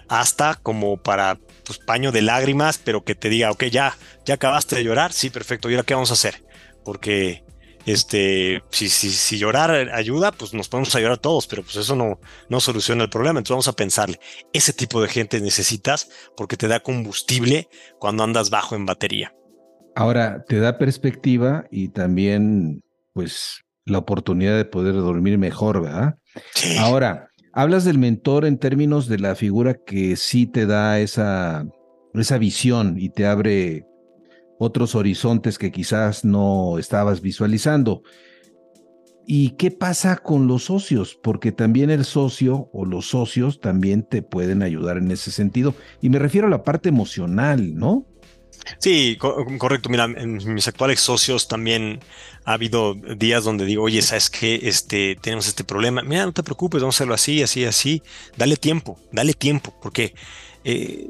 hasta 0.07 0.55
como 0.55 0.97
para 0.97 1.37
pues, 1.65 1.79
paño 1.79 2.11
de 2.11 2.21
lágrimas, 2.21 2.77
pero 2.77 3.03
que 3.03 3.15
te 3.15 3.29
diga, 3.29 3.51
ok, 3.51 3.65
ya, 3.65 3.97
ya 4.25 4.35
acabaste 4.35 4.75
de 4.75 4.83
llorar, 4.83 5.11
sí, 5.11 5.29
perfecto, 5.29 5.69
¿y 5.69 5.73
ahora 5.73 5.85
qué 5.85 5.95
vamos 5.95 6.11
a 6.11 6.13
hacer? 6.13 6.45
Porque 6.85 7.43
este, 7.85 8.63
si, 8.69 8.89
si, 8.89 9.09
si 9.09 9.37
llorar 9.37 9.71
ayuda, 9.93 10.31
pues 10.31 10.53
nos 10.53 10.69
podemos 10.69 10.93
ayudar 10.95 11.17
todos, 11.17 11.47
pero 11.47 11.63
pues 11.63 11.75
eso 11.75 11.95
no, 11.95 12.19
no 12.49 12.59
soluciona 12.59 13.03
el 13.03 13.09
problema. 13.09 13.39
Entonces 13.39 13.53
vamos 13.53 13.67
a 13.67 13.73
pensarle, 13.73 14.19
ese 14.53 14.73
tipo 14.73 15.01
de 15.01 15.09
gente 15.09 15.41
necesitas 15.41 16.09
porque 16.37 16.57
te 16.57 16.67
da 16.67 16.79
combustible 16.79 17.69
cuando 17.99 18.23
andas 18.23 18.49
bajo 18.49 18.75
en 18.75 18.85
batería. 18.85 19.33
Ahora, 19.95 20.43
te 20.47 20.59
da 20.59 20.77
perspectiva 20.77 21.65
y 21.71 21.89
también, 21.89 22.81
pues, 23.13 23.61
la 23.85 23.97
oportunidad 23.97 24.55
de 24.57 24.65
poder 24.65 24.95
dormir 24.95 25.37
mejor, 25.37 25.81
¿verdad? 25.81 26.17
Sí. 26.55 26.77
Ahora, 26.77 27.29
hablas 27.53 27.83
del 27.83 27.97
mentor 27.97 28.45
en 28.45 28.57
términos 28.57 29.07
de 29.07 29.19
la 29.19 29.35
figura 29.35 29.73
que 29.73 30.15
sí 30.15 30.47
te 30.47 30.65
da 30.65 30.99
esa, 30.99 31.65
esa 32.13 32.37
visión 32.37 32.95
y 32.97 33.09
te 33.09 33.25
abre 33.25 33.85
otros 34.59 34.95
horizontes 34.95 35.57
que 35.57 35.71
quizás 35.71 36.23
no 36.23 36.77
estabas 36.77 37.21
visualizando. 37.21 38.03
¿Y 39.25 39.51
qué 39.51 39.71
pasa 39.71 40.17
con 40.17 40.47
los 40.47 40.65
socios? 40.65 41.17
Porque 41.21 41.51
también 41.51 41.89
el 41.89 42.05
socio 42.05 42.69
o 42.73 42.85
los 42.85 43.07
socios 43.07 43.59
también 43.59 44.03
te 44.03 44.21
pueden 44.21 44.61
ayudar 44.61 44.97
en 44.97 45.11
ese 45.11 45.31
sentido. 45.31 45.73
Y 46.01 46.09
me 46.09 46.19
refiero 46.19 46.47
a 46.47 46.49
la 46.49 46.63
parte 46.63 46.89
emocional, 46.89 47.75
¿no? 47.75 48.05
Sí, 48.79 49.17
correcto. 49.17 49.89
Mira, 49.89 50.05
en 50.05 50.53
mis 50.53 50.67
actuales 50.67 50.99
socios 50.99 51.47
también 51.47 51.99
ha 52.45 52.53
habido 52.53 52.95
días 52.95 53.43
donde 53.43 53.65
digo, 53.65 53.83
oye, 53.83 54.01
¿sabes 54.01 54.29
qué? 54.29 54.59
Este, 54.63 55.17
tenemos 55.21 55.47
este 55.47 55.63
problema. 55.63 56.01
Mira, 56.01 56.25
no 56.25 56.33
te 56.33 56.43
preocupes, 56.43 56.81
vamos 56.81 56.95
a 56.95 56.97
hacerlo 56.97 57.13
así, 57.13 57.43
así, 57.43 57.65
así. 57.65 58.01
Dale 58.37 58.57
tiempo, 58.57 58.99
dale 59.11 59.33
tiempo, 59.33 59.73
porque 59.81 60.13
eh, 60.63 61.07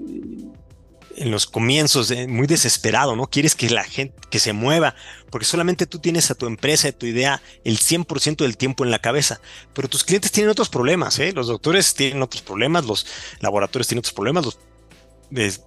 en 1.18 1.32
los 1.32 1.46
comienzos, 1.46 2.12
eh, 2.12 2.28
muy 2.28 2.48
desesperado, 2.48 3.16
¿no? 3.16 3.28
Quieres 3.28 3.56
que 3.56 3.70
la 3.70 3.84
gente, 3.84 4.16
que 4.30 4.40
se 4.40 4.54
mueva, 4.54 4.96
porque 5.30 5.46
solamente 5.46 5.86
tú 5.86 6.00
tienes 6.00 6.32
a 6.32 6.36
tu 6.36 6.48
empresa, 6.48 6.90
a 6.90 6.92
tu 6.92 7.06
idea, 7.06 7.42
el 7.64 7.80
100% 7.80 8.38
del 8.38 8.58
tiempo 8.58 8.84
en 8.84 8.92
la 8.92 9.00
cabeza, 9.00 9.42
pero 9.74 9.88
tus 9.88 10.04
clientes 10.04 10.32
tienen 10.32 10.50
otros 10.50 10.70
problemas, 10.70 11.20
¿eh? 11.20 11.32
Los 11.34 11.48
doctores 11.48 11.94
tienen 11.94 12.22
otros 12.22 12.42
problemas, 12.42 12.86
los 12.86 13.06
laboratorios 13.40 13.88
tienen 13.88 14.00
otros 14.00 14.14
problemas, 14.14 14.46
los 14.46 14.60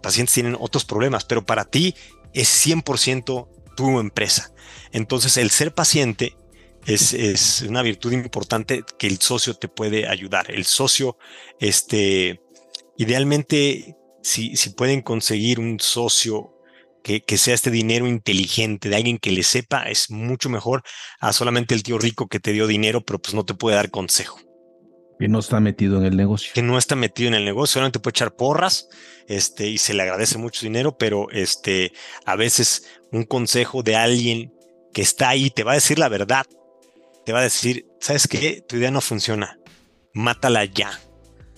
pacientes 0.03 0.35
tienen 0.35 0.57
otros 0.59 0.85
problemas, 0.85 1.25
pero 1.25 1.45
para 1.45 1.65
ti 1.65 1.95
es 2.33 2.67
100% 2.67 3.49
tu 3.77 3.99
empresa. 4.01 4.53
Entonces, 4.93 5.37
el 5.37 5.51
ser 5.51 5.75
paciente 5.75 6.37
es, 6.87 7.13
es, 7.13 7.63
una 7.63 7.83
virtud 7.83 8.13
importante 8.13 8.85
que 8.99 9.07
el 9.07 9.19
socio 9.19 9.55
te 9.55 9.69
puede 9.69 10.09
ayudar. 10.09 10.51
El 10.51 10.65
socio, 10.65 11.17
este, 11.59 12.41
idealmente 12.97 13.97
si, 14.25 14.71
pueden 14.71 15.03
conseguir 15.03 15.61
un 15.61 15.79
socio 15.81 16.51
que, 17.03 17.23
sea 17.37 17.55
este 17.55 17.71
dinero 17.71 18.07
inteligente, 18.07 18.89
de 18.89 18.97
alguien 18.97 19.19
que 19.19 19.31
le 19.31 19.43
sepa, 19.43 19.85
es 19.85 20.11
mucho 20.11 20.49
mejor 20.49 20.83
a 21.21 21.35
solamente 21.35 21.75
el 21.75 21.83
tío 21.83 21.99
rico 21.99 22.29
que 22.29 22.41
te 22.41 22.53
dio 22.53 22.67
dinero, 22.67 23.05
pero 23.05 23.19
pues 23.19 23.35
no 23.35 23.45
te 23.45 23.55
puede 23.55 23.77
dar 23.77 23.91
consejo. 23.91 24.41
Que 25.19 25.29
no 25.29 25.39
está 25.39 25.61
metido 25.61 25.99
en 25.99 26.05
el 26.05 26.17
negocio. 26.17 26.53
Que 26.55 26.63
no 26.63 26.79
está 26.79 26.97
metido 26.97 27.29
en 27.29 27.35
el 27.35 27.45
negocio, 27.45 27.75
solamente 27.75 28.01
puede 28.01 28.13
echar 28.13 28.35
porras, 28.35 28.89
este, 29.29 29.69
y 29.69 29.79
se 29.79 29.95
le 29.95 30.03
agradece 30.03 30.39
mucho 30.39 30.63
dinero, 30.63 30.99
pero 30.99 31.31
este, 31.31 31.93
a 32.25 32.37
veces 32.37 32.87
un 33.13 33.25
consejo 33.25 33.83
de 33.83 33.97
alguien 33.97 34.53
que 34.93 35.03
está 35.03 35.29
ahí 35.29 35.51
te 35.51 35.65
va 35.65 35.73
a 35.73 35.77
decir 35.77 35.99
la 35.99 36.09
verdad, 36.09 36.47
te 37.25 37.33
va 37.33 37.41
a 37.41 37.45
decir, 37.45 37.87
¿sabes 38.01 38.29
qué? 38.29 38.63
Tu 38.69 38.77
idea 38.77 38.91
no 38.91 39.01
funciona, 39.01 39.59
mátala 40.13 40.65
ya 40.65 41.01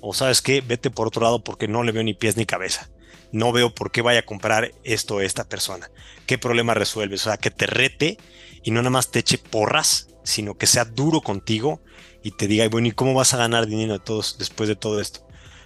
o 0.09 0.15
sabes 0.15 0.41
qué, 0.41 0.61
vete 0.61 0.91
por 0.91 1.09
otro 1.09 1.23
lado 1.23 1.43
porque 1.43 1.67
no 1.67 1.83
le 1.83 1.91
veo 1.91 2.05
ni 2.05 2.15
pies 2.15 2.37
ni 2.37 2.47
cabeza. 2.47 2.89
No 3.33 3.51
veo 3.51 3.75
por 3.75 3.91
qué 3.91 4.03
vaya 4.03 4.21
a 4.21 4.25
comprar 4.25 4.71
esto 4.85 5.21
esta 5.21 5.49
persona. 5.49 5.91
¿Qué 6.27 6.39
problema 6.39 6.75
resuelves? 6.75 7.23
O 7.23 7.25
sea, 7.25 7.39
que 7.39 7.51
te 7.51 7.67
rete 7.67 8.17
y 8.63 8.71
no 8.71 8.83
nada 8.83 8.91
más 8.91 9.11
te 9.11 9.19
eche 9.19 9.37
porras, 9.37 10.09
sino 10.23 10.57
que 10.57 10.69
sea 10.69 10.85
duro 10.85 11.23
contigo 11.23 11.83
y 12.27 12.33
te 12.33 12.49
diga, 12.49 12.69
bueno, 12.69 12.89
¿y 12.89 12.91
cómo 12.91 13.15
vas 13.15 13.35
a 13.35 13.37
ganar 13.37 13.69
dinero 13.69 13.93
de 13.93 13.99
todos 14.01 14.35
después 14.37 14.69
de 14.69 14.75
todo 14.75 15.01
esto? 15.01 15.21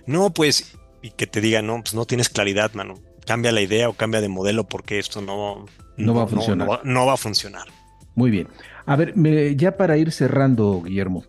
No, 0.04 0.28
pues, 0.28 0.76
y 1.00 1.08
que 1.08 1.26
te 1.26 1.40
diga, 1.40 1.62
no, 1.62 1.80
pues 1.80 1.94
no 1.94 2.04
tienes 2.04 2.28
claridad, 2.28 2.74
mano. 2.74 2.96
Cambia 3.24 3.50
la 3.50 3.62
idea 3.62 3.88
o 3.88 3.94
cambia 3.94 4.20
de 4.20 4.28
modelo 4.28 4.64
porque 4.64 4.98
esto 4.98 5.22
no, 5.22 5.64
no, 5.96 6.14
va 6.14 6.24
a 6.24 6.26
funcionar. 6.26 6.80
No, 6.84 7.06
va 7.06 7.14
a 7.14 7.16
funcionar. 7.16 7.66
Muy 8.14 8.30
bien. 8.30 8.48
A 8.84 8.94
ver, 8.94 9.14
ya 9.56 9.78
para 9.78 9.96
ir 9.96 10.12
cerrando, 10.12 10.82
Guillermo, 10.82 11.24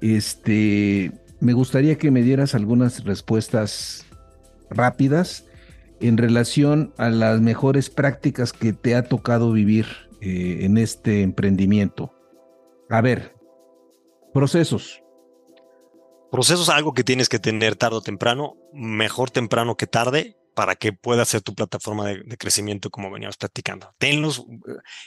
este, 0.00 1.12
me 1.38 1.52
gustaría 1.52 1.96
que 1.96 2.10
me 2.10 2.22
dieras 2.22 2.56
algunas 2.56 3.04
respuestas 3.04 4.04
rápidas 4.68 5.44
en 6.00 6.18
relación 6.18 6.92
a 6.96 7.08
las 7.08 7.40
mejores 7.40 7.88
prácticas 7.88 8.52
que 8.52 8.72
te 8.72 8.96
ha 8.96 9.04
tocado 9.04 9.52
vivir 9.52 9.86
eh, 10.20 10.58
en 10.62 10.76
este 10.76 11.22
emprendimiento. 11.22 12.12
A 12.90 13.00
ver, 13.00 13.41
procesos. 14.32 15.02
Procesos 16.30 16.68
algo 16.68 16.94
que 16.94 17.04
tienes 17.04 17.28
que 17.28 17.38
tener 17.38 17.76
tarde 17.76 17.96
o 17.96 18.00
temprano, 18.02 18.56
mejor 18.72 19.30
temprano 19.30 19.76
que 19.76 19.86
tarde, 19.86 20.36
para 20.54 20.76
que 20.76 20.92
pueda 20.92 21.24
ser 21.24 21.40
tu 21.40 21.54
plataforma 21.54 22.06
de, 22.06 22.22
de, 22.24 22.36
crecimiento 22.36 22.90
como 22.90 23.10
veníamos 23.10 23.36
platicando. 23.36 23.94
Tenlos, 23.98 24.44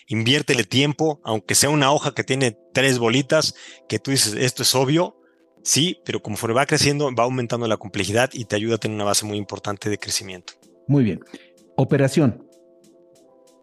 inviértele 0.08 0.64
tiempo, 0.64 1.22
aunque 1.24 1.56
sea 1.56 1.70
una 1.70 1.92
hoja 1.92 2.14
que 2.14 2.24
tiene 2.24 2.58
tres 2.74 2.98
bolitas, 2.98 3.56
que 3.88 4.00
tú 4.00 4.12
dices, 4.12 4.34
esto 4.34 4.64
es 4.64 4.74
obvio, 4.74 5.18
Sí, 5.66 6.00
pero 6.06 6.22
conforme 6.22 6.54
va 6.54 6.68
creciendo, 6.68 7.10
va 7.16 7.24
aumentando 7.24 7.68
la 7.68 7.78
complejidad 7.78 8.30
y 8.34 8.46
te 8.46 8.56
ayuda 8.56 8.76
a 8.76 8.78
tener 8.78 8.94
una 8.94 9.04
base 9.04 9.26
muy 9.26 9.36
importante 9.40 9.90
de 9.90 9.98
crecimiento. 9.98 10.54
Muy 10.88 11.04
bien. 11.04 11.22
Operación. 11.76 12.48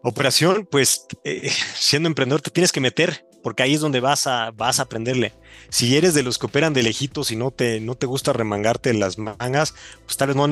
Operación, 0.03 0.67
pues 0.69 1.07
eh, 1.23 1.49
siendo 1.75 2.07
emprendedor 2.07 2.41
te 2.41 2.51
tienes 2.51 2.73
que 2.73 2.81
meter, 2.81 3.25
porque 3.43 3.61
ahí 3.61 3.73
es 3.73 3.81
donde 3.81 3.99
vas 3.99 4.25
a, 4.25 4.51
vas 4.51 4.79
a 4.79 4.83
aprenderle. 4.83 5.33
Si 5.69 5.95
eres 5.95 6.13
de 6.13 6.23
los 6.23 6.39
que 6.39 6.47
operan 6.47 6.73
de 6.73 6.81
lejitos 6.81 7.31
y 7.31 7.35
no 7.35 7.51
te, 7.51 7.79
no 7.79 7.95
te 7.95 8.05
gusta 8.05 8.33
remangarte 8.33 8.93
las 8.93 9.17
mangas, 9.17 9.75
pues 10.05 10.17
tal 10.17 10.29
vez 10.29 10.37
no 10.37 10.47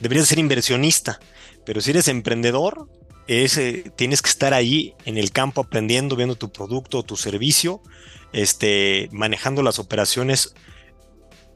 deberías 0.00 0.26
ser 0.26 0.38
inversionista. 0.38 1.20
Pero 1.64 1.80
si 1.80 1.90
eres 1.90 2.08
emprendedor, 2.08 2.88
eh, 3.28 3.90
tienes 3.96 4.22
que 4.22 4.30
estar 4.30 4.54
ahí 4.54 4.94
en 5.04 5.18
el 5.18 5.30
campo 5.30 5.60
aprendiendo, 5.60 6.16
viendo 6.16 6.36
tu 6.36 6.50
producto 6.50 6.98
o 6.98 7.02
tu 7.02 7.16
servicio 7.16 7.80
este, 8.34 9.08
manejando 9.12 9.62
las 9.62 9.78
operaciones, 9.78 10.54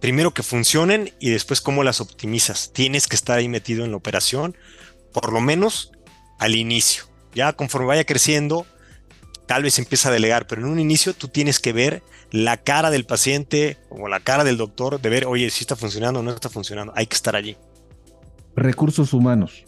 primero 0.00 0.32
que 0.32 0.44
funcionen 0.44 1.12
y 1.18 1.30
después 1.30 1.60
cómo 1.60 1.82
las 1.82 2.00
optimizas. 2.00 2.72
Tienes 2.72 3.06
que 3.08 3.16
estar 3.16 3.38
ahí 3.38 3.48
metido 3.48 3.84
en 3.84 3.90
la 3.90 3.96
operación, 3.96 4.56
por 5.12 5.32
lo 5.32 5.40
menos 5.40 5.90
al 6.38 6.54
inicio. 6.54 7.04
Ya 7.34 7.52
conforme 7.52 7.88
vaya 7.88 8.04
creciendo, 8.04 8.64
tal 9.48 9.62
vez 9.62 9.78
empieza 9.78 10.10
a 10.10 10.12
delegar, 10.12 10.46
pero 10.46 10.60
en 10.60 10.68
un 10.68 10.78
inicio 10.78 11.14
tú 11.14 11.26
tienes 11.26 11.58
que 11.58 11.72
ver 11.72 12.02
la 12.30 12.58
cara 12.58 12.90
del 12.90 13.06
paciente 13.06 13.78
o 13.88 14.06
la 14.06 14.20
cara 14.20 14.44
del 14.44 14.58
doctor 14.58 15.00
de 15.00 15.08
ver, 15.08 15.24
oye, 15.24 15.48
si 15.48 15.62
está 15.62 15.74
funcionando 15.74 16.20
o 16.20 16.22
no 16.22 16.30
está 16.30 16.50
funcionando. 16.50 16.92
Hay 16.94 17.06
que 17.06 17.16
estar 17.16 17.34
allí. 17.34 17.56
Recursos 18.54 19.14
humanos. 19.14 19.64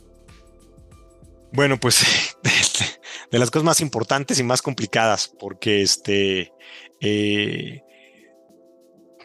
Bueno, 1.53 1.81
pues 1.81 2.05
de 3.33 3.39
las 3.39 3.51
cosas 3.51 3.65
más 3.65 3.81
importantes 3.81 4.39
y 4.39 4.43
más 4.43 4.61
complicadas, 4.61 5.33
porque 5.41 5.81
este, 5.81 6.53
eh, 7.01 7.81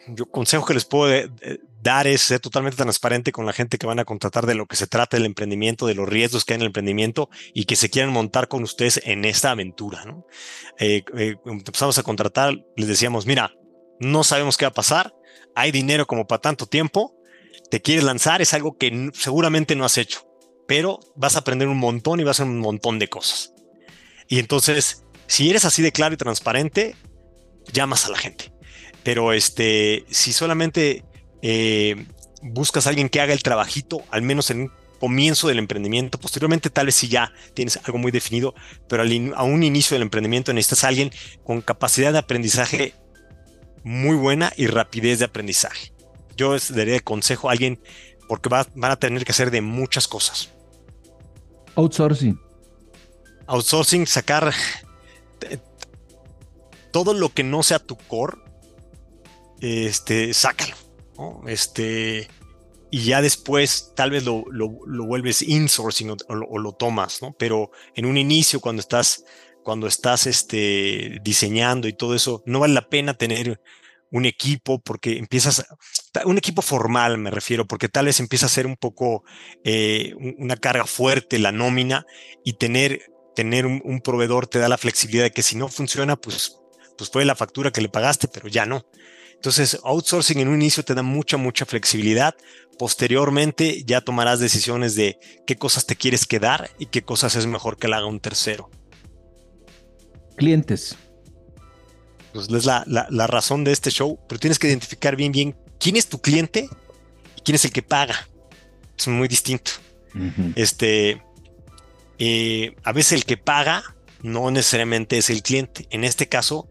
yo 0.08 0.24
consejo 0.30 0.64
que 0.64 0.74
les 0.74 0.86
puedo 0.86 1.28
dar 1.86 2.08
es 2.08 2.20
ser 2.20 2.40
totalmente 2.40 2.76
transparente 2.76 3.30
con 3.30 3.46
la 3.46 3.52
gente 3.52 3.78
que 3.78 3.86
van 3.86 4.00
a 4.00 4.04
contratar 4.04 4.44
de 4.44 4.56
lo 4.56 4.66
que 4.66 4.74
se 4.74 4.88
trata 4.88 5.16
el 5.16 5.24
emprendimiento, 5.24 5.86
de 5.86 5.94
los 5.94 6.08
riesgos 6.08 6.44
que 6.44 6.52
hay 6.52 6.56
en 6.56 6.62
el 6.62 6.66
emprendimiento 6.66 7.30
y 7.54 7.64
que 7.64 7.76
se 7.76 7.90
quieran 7.90 8.12
montar 8.12 8.48
con 8.48 8.64
ustedes 8.64 9.00
en 9.04 9.24
esta 9.24 9.52
aventura. 9.52 10.04
¿no? 10.04 10.26
Eh, 10.78 11.04
empezamos 11.46 11.96
a 11.98 12.02
contratar, 12.02 12.54
les 12.76 12.88
decíamos, 12.88 13.26
mira, 13.26 13.54
no 14.00 14.24
sabemos 14.24 14.56
qué 14.56 14.64
va 14.64 14.70
a 14.70 14.74
pasar, 14.74 15.14
hay 15.54 15.70
dinero 15.70 16.06
como 16.06 16.26
para 16.26 16.42
tanto 16.42 16.66
tiempo, 16.66 17.14
te 17.70 17.80
quieres 17.80 18.04
lanzar, 18.04 18.42
es 18.42 18.52
algo 18.52 18.76
que 18.76 19.10
seguramente 19.14 19.76
no 19.76 19.84
has 19.84 19.96
hecho, 19.96 20.26
pero 20.66 20.98
vas 21.14 21.36
a 21.36 21.40
aprender 21.40 21.68
un 21.68 21.78
montón 21.78 22.18
y 22.18 22.24
vas 22.24 22.40
a 22.40 22.42
hacer 22.42 22.52
un 22.52 22.60
montón 22.60 22.98
de 22.98 23.08
cosas. 23.08 23.52
Y 24.28 24.40
entonces, 24.40 25.04
si 25.28 25.48
eres 25.48 25.64
así 25.64 25.82
de 25.82 25.92
claro 25.92 26.14
y 26.14 26.18
transparente, 26.18 26.96
llamas 27.72 28.06
a 28.06 28.10
la 28.10 28.18
gente. 28.18 28.52
Pero 29.04 29.32
este, 29.32 30.04
si 30.10 30.32
solamente 30.32 31.04
eh, 31.42 32.06
buscas 32.42 32.86
a 32.86 32.90
alguien 32.90 33.08
que 33.08 33.20
haga 33.20 33.32
el 33.32 33.42
trabajito, 33.42 34.02
al 34.10 34.22
menos 34.22 34.50
en 34.50 34.62
un 34.62 34.72
comienzo 35.00 35.48
del 35.48 35.58
emprendimiento, 35.58 36.18
posteriormente 36.18 36.70
tal 36.70 36.86
vez 36.86 36.94
si 36.94 37.08
ya 37.08 37.32
tienes 37.54 37.78
algo 37.84 37.98
muy 37.98 38.12
definido, 38.12 38.54
pero 38.88 39.02
a 39.02 39.42
un 39.42 39.62
inicio 39.62 39.94
del 39.94 40.02
emprendimiento 40.02 40.52
necesitas 40.52 40.84
a 40.84 40.88
alguien 40.88 41.10
con 41.44 41.60
capacidad 41.60 42.12
de 42.12 42.18
aprendizaje 42.18 42.94
muy 43.84 44.16
buena 44.16 44.52
y 44.56 44.66
rapidez 44.66 45.18
de 45.18 45.26
aprendizaje. 45.26 45.92
Yo 46.36 46.54
les 46.54 46.74
daría 46.74 47.00
consejo 47.00 47.48
a 47.48 47.52
alguien 47.52 47.80
porque 48.28 48.48
van 48.48 48.90
a 48.90 48.96
tener 48.96 49.24
que 49.24 49.32
hacer 49.32 49.50
de 49.50 49.60
muchas 49.60 50.08
cosas. 50.08 50.50
Outsourcing. 51.76 52.40
Outsourcing, 53.46 54.06
sacar 54.06 54.52
todo 56.90 57.14
lo 57.14 57.28
que 57.28 57.44
no 57.44 57.62
sea 57.62 57.78
tu 57.78 57.96
core, 57.96 58.38
este, 59.60 60.32
sácalo. 60.34 60.74
Este, 61.46 62.28
y 62.90 63.04
ya 63.04 63.20
después 63.20 63.92
tal 63.96 64.10
vez 64.10 64.24
lo, 64.24 64.44
vuelves 64.44 65.42
insourcing 65.42 66.10
o, 66.10 66.34
lo 66.34 66.72
tomas, 66.72 67.22
¿no? 67.22 67.34
Pero 67.38 67.70
en 67.94 68.06
un 68.06 68.16
inicio, 68.16 68.60
cuando 68.60 68.80
estás, 68.80 69.24
cuando 69.62 69.86
estás 69.86 70.26
este, 70.26 71.18
diseñando 71.22 71.88
y 71.88 71.92
todo 71.92 72.14
eso, 72.14 72.42
no 72.46 72.60
vale 72.60 72.74
la 72.74 72.88
pena 72.88 73.14
tener 73.14 73.60
un 74.10 74.24
equipo 74.24 74.80
porque 74.80 75.18
empiezas, 75.18 75.66
un 76.24 76.38
equipo 76.38 76.62
formal 76.62 77.18
me 77.18 77.30
refiero, 77.30 77.66
porque 77.66 77.88
tal 77.88 78.06
vez 78.06 78.20
empieza 78.20 78.46
a 78.46 78.50
ser 78.50 78.66
un 78.66 78.76
poco 78.76 79.24
eh, 79.64 80.14
una 80.38 80.56
carga 80.56 80.86
fuerte 80.86 81.38
la 81.38 81.52
nómina 81.52 82.06
y 82.44 82.54
tener, 82.54 83.10
tener 83.34 83.66
un, 83.66 84.00
proveedor 84.00 84.46
te 84.46 84.58
da 84.58 84.68
la 84.68 84.78
flexibilidad 84.78 85.24
de 85.24 85.32
que 85.32 85.42
si 85.42 85.56
no 85.56 85.68
funciona, 85.68 86.16
pues, 86.16 86.58
pues 86.96 87.10
fue 87.10 87.24
la 87.24 87.34
factura 87.34 87.72
que 87.72 87.80
le 87.80 87.88
pagaste, 87.88 88.28
pero 88.28 88.48
ya 88.48 88.64
no. 88.64 88.86
Entonces, 89.36 89.78
outsourcing 89.84 90.40
en 90.40 90.48
un 90.48 90.56
inicio 90.56 90.84
te 90.84 90.94
da 90.94 91.02
mucha, 91.02 91.36
mucha 91.36 91.66
flexibilidad. 91.66 92.34
Posteriormente 92.78 93.84
ya 93.84 94.00
tomarás 94.00 94.40
decisiones 94.40 94.94
de 94.96 95.18
qué 95.46 95.56
cosas 95.56 95.86
te 95.86 95.96
quieres 95.96 96.26
quedar 96.26 96.70
y 96.78 96.86
qué 96.86 97.02
cosas 97.02 97.36
es 97.36 97.46
mejor 97.46 97.78
que 97.78 97.88
la 97.88 97.98
haga 97.98 98.06
un 98.06 98.20
tercero. 98.20 98.70
Clientes. 100.36 100.96
Pues 102.32 102.50
es 102.50 102.66
la, 102.66 102.84
razón 103.26 103.64
de 103.64 103.72
este 103.72 103.90
show, 103.90 104.18
pero 104.28 104.38
tienes 104.38 104.58
que 104.58 104.68
identificar 104.68 105.16
bien, 105.16 105.32
bien 105.32 105.56
quién 105.78 105.96
es 105.96 106.08
tu 106.08 106.20
cliente 106.20 106.68
y 107.36 107.40
quién 107.40 107.54
es 107.54 107.64
el 107.64 107.72
que 107.72 107.82
paga. 107.82 108.28
Es 108.98 109.08
muy 109.08 109.28
distinto. 109.28 109.70
Este, 110.54 111.22
eh, 112.18 112.74
a 112.82 112.92
veces 112.92 113.12
el 113.12 113.24
que 113.24 113.36
paga 113.36 113.96
no 114.22 114.50
necesariamente 114.50 115.18
es 115.18 115.30
el 115.30 115.42
cliente. 115.42 115.86
En 115.90 116.04
este 116.04 116.28
caso, 116.28 116.68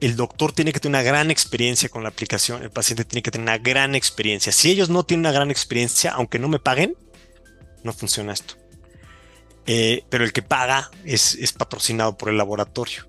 el 0.00 0.16
doctor 0.16 0.52
tiene 0.52 0.72
que 0.72 0.80
tener 0.80 1.00
una 1.00 1.08
gran 1.08 1.30
experiencia 1.30 1.88
con 1.88 2.02
la 2.02 2.10
aplicación, 2.10 2.62
el 2.62 2.70
paciente 2.70 3.04
tiene 3.04 3.22
que 3.22 3.30
tener 3.30 3.44
una 3.44 3.58
gran 3.58 3.94
experiencia. 3.94 4.52
Si 4.52 4.70
ellos 4.70 4.90
no 4.90 5.04
tienen 5.04 5.20
una 5.20 5.32
gran 5.32 5.50
experiencia, 5.50 6.12
aunque 6.12 6.38
no 6.38 6.48
me 6.48 6.58
paguen, 6.58 6.96
no 7.82 7.92
funciona 7.92 8.32
esto. 8.32 8.56
Eh, 9.66 10.04
pero 10.10 10.24
el 10.24 10.32
que 10.32 10.42
paga 10.42 10.90
es, 11.04 11.52
patrocinado 11.56 12.16
por 12.16 12.28
el 12.28 12.36
laboratorio. 12.36 13.08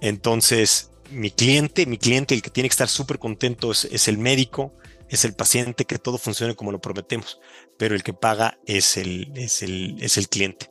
Entonces, 0.00 0.90
mi 1.10 1.30
cliente, 1.30 1.84
mi 1.86 1.98
cliente, 1.98 2.34
el 2.34 2.42
que 2.42 2.50
tiene 2.50 2.68
que 2.68 2.74
estar 2.74 2.88
súper 2.88 3.18
contento 3.18 3.72
es, 3.72 4.08
el 4.08 4.18
médico, 4.18 4.74
es 5.08 5.24
el 5.24 5.34
paciente, 5.34 5.84
que 5.84 5.98
todo 5.98 6.16
funcione 6.16 6.54
como 6.54 6.72
lo 6.72 6.80
prometemos. 6.80 7.40
Pero 7.76 7.94
el 7.94 8.02
que 8.02 8.14
paga 8.14 8.58
es 8.66 8.96
el, 8.96 9.32
es 9.34 9.62
el, 9.62 10.28
cliente. 10.28 10.70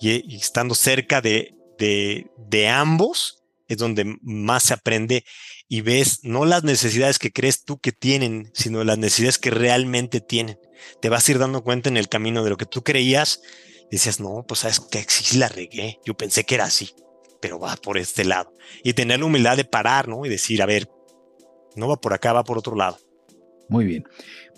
Y, 0.00 0.36
estando 0.36 0.74
cerca 0.74 1.20
de, 1.20 1.54
de 1.78 2.68
ambos, 2.68 3.35
es 3.68 3.78
donde 3.78 4.16
más 4.22 4.64
se 4.64 4.74
aprende 4.74 5.24
y 5.68 5.80
ves 5.80 6.20
no 6.22 6.44
las 6.44 6.64
necesidades 6.64 7.18
que 7.18 7.32
crees 7.32 7.64
tú 7.64 7.78
que 7.78 7.92
tienen, 7.92 8.50
sino 8.54 8.84
las 8.84 8.98
necesidades 8.98 9.38
que 9.38 9.50
realmente 9.50 10.20
tienen. 10.20 10.58
Te 11.00 11.08
vas 11.08 11.28
a 11.28 11.32
ir 11.32 11.38
dando 11.38 11.62
cuenta 11.62 11.88
en 11.88 11.96
el 11.96 12.08
camino 12.08 12.44
de 12.44 12.50
lo 12.50 12.56
que 12.56 12.66
tú 12.66 12.82
creías. 12.82 13.42
Decías, 13.90 14.20
no, 14.20 14.44
pues 14.46 14.60
sabes 14.60 14.80
que 14.80 15.04
sí 15.08 15.38
la 15.38 15.48
regué. 15.48 15.98
Yo 16.04 16.14
pensé 16.14 16.44
que 16.44 16.54
era 16.54 16.64
así, 16.64 16.90
pero 17.40 17.58
va 17.58 17.76
por 17.76 17.98
este 17.98 18.24
lado. 18.24 18.54
Y 18.84 18.92
tener 18.94 19.20
la 19.20 19.26
humildad 19.26 19.56
de 19.56 19.64
parar, 19.64 20.08
¿no? 20.08 20.24
Y 20.24 20.28
decir, 20.28 20.62
a 20.62 20.66
ver, 20.66 20.88
no 21.74 21.88
va 21.88 21.96
por 21.96 22.14
acá, 22.14 22.32
va 22.32 22.44
por 22.44 22.58
otro 22.58 22.76
lado. 22.76 22.98
Muy 23.68 23.84
bien. 23.84 24.04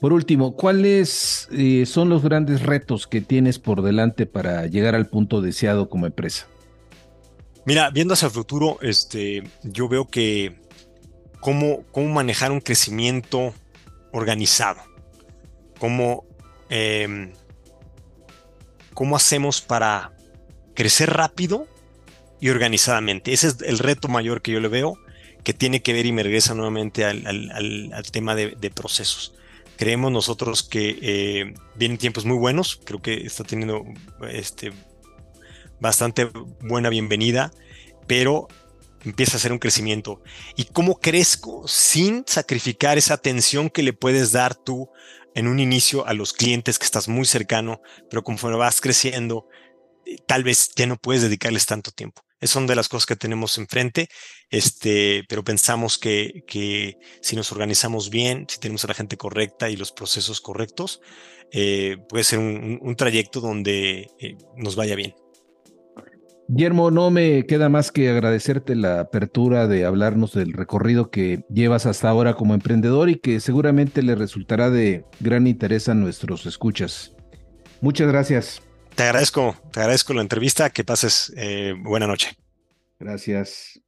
Por 0.00 0.12
último, 0.12 0.54
¿cuáles 0.54 1.48
eh, 1.50 1.86
son 1.86 2.08
los 2.08 2.22
grandes 2.22 2.62
retos 2.62 3.06
que 3.06 3.20
tienes 3.20 3.58
por 3.58 3.82
delante 3.82 4.26
para 4.26 4.66
llegar 4.66 4.94
al 4.94 5.08
punto 5.08 5.40
deseado 5.40 5.88
como 5.88 6.06
empresa? 6.06 6.46
Mira, 7.68 7.90
viendo 7.90 8.14
hacia 8.14 8.24
el 8.24 8.32
futuro, 8.32 8.78
este, 8.80 9.42
yo 9.62 9.90
veo 9.90 10.08
que 10.08 10.58
cómo, 11.38 11.84
cómo 11.92 12.08
manejar 12.08 12.50
un 12.50 12.62
crecimiento 12.62 13.52
organizado, 14.10 14.80
cómo, 15.78 16.24
em, 16.70 17.34
cómo 18.94 19.16
hacemos 19.16 19.60
para 19.60 20.16
crecer 20.72 21.10
rápido 21.10 21.68
y 22.40 22.48
organizadamente. 22.48 23.34
Ese 23.34 23.48
es 23.48 23.60
el 23.60 23.78
reto 23.78 24.08
mayor 24.08 24.40
que 24.40 24.52
yo 24.52 24.60
le 24.60 24.68
veo, 24.68 24.96
que 25.44 25.52
tiene 25.52 25.82
que 25.82 25.92
ver 25.92 26.06
y 26.06 26.12
me 26.12 26.22
regresa 26.22 26.54
nuevamente 26.54 27.04
al, 27.04 27.92
tema 28.10 28.34
de, 28.34 28.72
procesos. 28.74 29.34
Creemos 29.76 30.10
nosotros 30.10 30.62
que 30.62 30.98
eh, 31.02 31.54
vienen 31.74 31.98
tiempos 31.98 32.24
muy 32.24 32.38
buenos, 32.38 32.80
creo 32.82 33.02
que 33.02 33.26
está 33.26 33.44
teniendo 33.44 33.84
este, 34.30 34.72
bastante 35.80 36.30
buena 36.60 36.88
bienvenida, 36.88 37.50
pero 38.06 38.48
empieza 39.04 39.36
a 39.36 39.40
ser 39.40 39.52
un 39.52 39.58
crecimiento. 39.58 40.22
¿Y 40.56 40.64
cómo 40.64 41.00
crezco 41.00 41.66
sin 41.68 42.24
sacrificar 42.26 42.98
esa 42.98 43.14
atención 43.14 43.70
que 43.70 43.82
le 43.82 43.92
puedes 43.92 44.32
dar 44.32 44.54
tú 44.54 44.90
en 45.34 45.46
un 45.46 45.60
inicio 45.60 46.06
a 46.06 46.14
los 46.14 46.32
clientes 46.32 46.78
que 46.78 46.84
estás 46.84 47.08
muy 47.08 47.24
cercano, 47.24 47.80
pero 48.10 48.24
conforme 48.24 48.56
vas 48.56 48.80
creciendo, 48.80 49.48
tal 50.26 50.42
vez 50.42 50.70
ya 50.74 50.86
no 50.86 50.96
puedes 50.96 51.22
dedicarles 51.22 51.66
tanto 51.66 51.90
tiempo? 51.90 52.22
Es 52.40 52.50
son 52.50 52.66
de 52.68 52.76
las 52.76 52.88
cosas 52.88 53.06
que 53.06 53.16
tenemos 53.16 53.58
enfrente, 53.58 54.08
este, 54.48 55.24
pero 55.28 55.42
pensamos 55.42 55.98
que, 55.98 56.44
que 56.46 56.96
si 57.20 57.34
nos 57.34 57.50
organizamos 57.50 58.10
bien, 58.10 58.46
si 58.48 58.60
tenemos 58.60 58.84
a 58.84 58.88
la 58.88 58.94
gente 58.94 59.16
correcta 59.16 59.70
y 59.70 59.76
los 59.76 59.90
procesos 59.90 60.40
correctos, 60.40 61.00
eh, 61.50 61.96
puede 62.08 62.24
ser 62.24 62.38
un, 62.38 62.94
trayecto 62.96 63.40
donde 63.40 64.10
eh, 64.20 64.36
nos 64.56 64.76
vaya 64.76 64.94
bien. 64.94 65.14
Guillermo, 66.50 66.90
no 66.90 67.10
me 67.10 67.44
queda 67.44 67.68
más 67.68 67.92
que 67.92 68.08
agradecerte 68.08 68.74
la 68.74 69.00
apertura 69.00 69.66
de 69.66 69.84
hablarnos 69.84 70.32
del 70.32 70.54
recorrido 70.54 71.10
que 71.10 71.44
llevas 71.50 71.84
hasta 71.84 72.08
ahora 72.08 72.34
como 72.34 72.54
emprendedor 72.54 73.10
y 73.10 73.16
que 73.16 73.38
seguramente 73.40 74.02
le 74.02 74.14
resultará 74.14 74.70
de 74.70 75.04
gran 75.20 75.46
interés 75.46 75.90
a 75.90 75.94
nuestros 75.94 76.46
escuchas. 76.46 77.12
Muchas 77.82 78.08
gracias. 78.08 78.62
Te 78.94 79.02
agradezco, 79.02 79.56
te 79.72 79.80
agradezco 79.80 80.14
la 80.14 80.22
entrevista, 80.22 80.70
que 80.70 80.84
pases 80.84 81.32
eh, 81.36 81.74
buena 81.78 82.06
noche. 82.06 82.36
Gracias. 82.98 83.80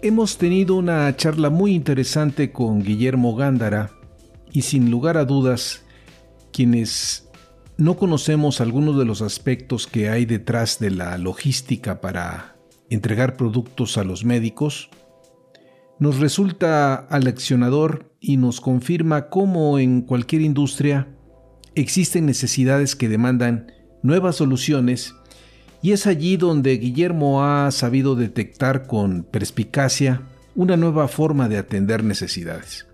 Hemos 0.00 0.38
tenido 0.38 0.76
una 0.76 1.16
charla 1.16 1.50
muy 1.50 1.74
interesante 1.74 2.52
con 2.52 2.84
Guillermo 2.84 3.34
Gándara 3.34 3.90
y 4.52 4.62
sin 4.62 4.92
lugar 4.92 5.16
a 5.16 5.24
dudas, 5.24 5.82
quienes 6.52 7.28
no 7.76 7.96
conocemos 7.96 8.60
algunos 8.60 8.96
de 8.96 9.04
los 9.04 9.22
aspectos 9.22 9.88
que 9.88 10.08
hay 10.08 10.24
detrás 10.24 10.78
de 10.78 10.92
la 10.92 11.18
logística 11.18 12.00
para 12.00 12.56
entregar 12.90 13.36
productos 13.36 13.98
a 13.98 14.04
los 14.04 14.24
médicos, 14.24 14.88
nos 15.98 16.20
resulta 16.20 16.94
aleccionador 16.94 18.14
y 18.20 18.36
nos 18.36 18.60
confirma 18.60 19.28
cómo 19.28 19.80
en 19.80 20.02
cualquier 20.02 20.42
industria 20.42 21.08
existen 21.74 22.24
necesidades 22.24 22.94
que 22.94 23.08
demandan 23.08 23.72
nuevas 24.04 24.36
soluciones 24.36 25.16
y 25.82 25.92
es 25.92 26.06
allí 26.06 26.36
donde 26.36 26.76
Guillermo 26.76 27.44
ha 27.44 27.70
sabido 27.70 28.16
detectar 28.16 28.86
con 28.86 29.22
perspicacia 29.22 30.22
una 30.54 30.76
nueva 30.76 31.08
forma 31.08 31.48
de 31.48 31.58
atender 31.58 32.02
necesidades. 32.02 32.86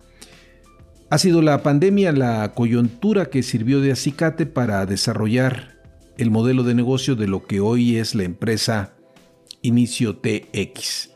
Ha 1.11 1.19
sido 1.19 1.43
la 1.43 1.63
pandemia 1.63 2.13
la 2.13 2.53
coyuntura 2.55 3.27
que 3.27 3.43
sirvió 3.43 3.81
de 3.81 3.93
acicate 3.93 4.47
para 4.47 4.85
desarrollar 4.85 5.79
el 6.19 6.31
modelo 6.31 6.63
de 6.63 6.75
negocio 6.75 7.17
de 7.17 7.27
lo 7.27 7.47
que 7.47 7.61
hoy 7.61 7.97
es 7.97 8.15
la 8.15 8.25
empresa 8.25 8.95
Inicio 9.63 10.17
TX. 10.17 11.11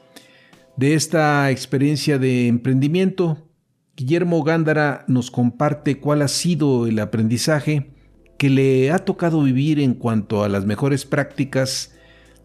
De 0.77 0.95
esta 0.95 1.51
experiencia 1.51 2.19
de 2.19 2.47
emprendimiento, 2.47 3.49
Guillermo 3.97 4.43
Gándara 4.43 5.05
nos 5.09 5.31
comparte 5.31 5.99
cuál 5.99 6.23
ha 6.23 6.29
sido 6.29 6.87
el 6.87 6.99
aprendizaje 7.01 7.91
que 8.39 8.49
le 8.49 8.91
ha 8.93 9.01
tocado 9.01 9.43
vivir 9.43 9.81
en 9.81 9.95
cuanto 9.95 10.45
a 10.45 10.49
las 10.49 10.65
mejores 10.65 11.05
prácticas 11.05 11.93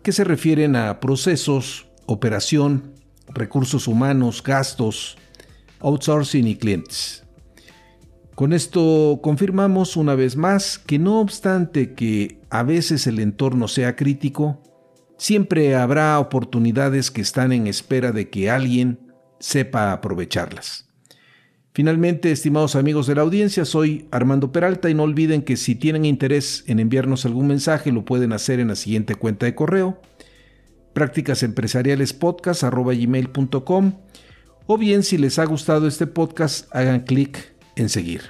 que 0.01 0.11
se 0.11 0.23
refieren 0.23 0.75
a 0.75 0.99
procesos, 0.99 1.87
operación, 2.07 2.93
recursos 3.27 3.87
humanos, 3.87 4.43
gastos, 4.43 5.17
outsourcing 5.79 6.47
y 6.47 6.55
clientes. 6.55 7.23
Con 8.35 8.51
esto 8.51 9.19
confirmamos 9.21 9.95
una 9.95 10.15
vez 10.15 10.35
más 10.35 10.79
que 10.79 10.97
no 10.97 11.19
obstante 11.19 11.93
que 11.93 12.41
a 12.49 12.63
veces 12.63 13.05
el 13.05 13.19
entorno 13.19 13.67
sea 13.67 13.95
crítico, 13.95 14.61
siempre 15.17 15.75
habrá 15.75 16.19
oportunidades 16.19 17.11
que 17.11 17.21
están 17.21 17.51
en 17.51 17.67
espera 17.67 18.11
de 18.11 18.31
que 18.31 18.49
alguien 18.49 19.13
sepa 19.39 19.91
aprovecharlas. 19.91 20.89
Finalmente, 21.73 22.31
estimados 22.31 22.75
amigos 22.75 23.07
de 23.07 23.15
la 23.15 23.23
audiencia, 23.23 23.65
soy 23.65 24.07
Armando 24.11 24.51
Peralta 24.51 24.91
y 24.91 24.93
no 24.93 25.01
olviden 25.01 25.41
que 25.41 25.57
si 25.57 25.73
tienen 25.73 26.05
interés 26.05 26.63
en 26.67 26.79
enviarnos 26.79 27.25
algún 27.25 27.47
mensaje 27.47 27.91
lo 27.91 28.05
pueden 28.05 28.31
hacer 28.31 28.59
en 28.59 28.67
la 28.67 28.75
siguiente 28.75 29.15
cuenta 29.15 29.47
de 29.47 29.55
correo 29.55 29.99
prácticasempresarialespodcast.com 30.93 33.93
o 34.67 34.77
bien 34.77 35.01
si 35.01 35.17
les 35.17 35.39
ha 35.39 35.45
gustado 35.45 35.87
este 35.87 36.05
podcast 36.05 36.69
hagan 36.75 37.05
clic 37.05 37.55
en 37.75 37.89
seguir. 37.89 38.21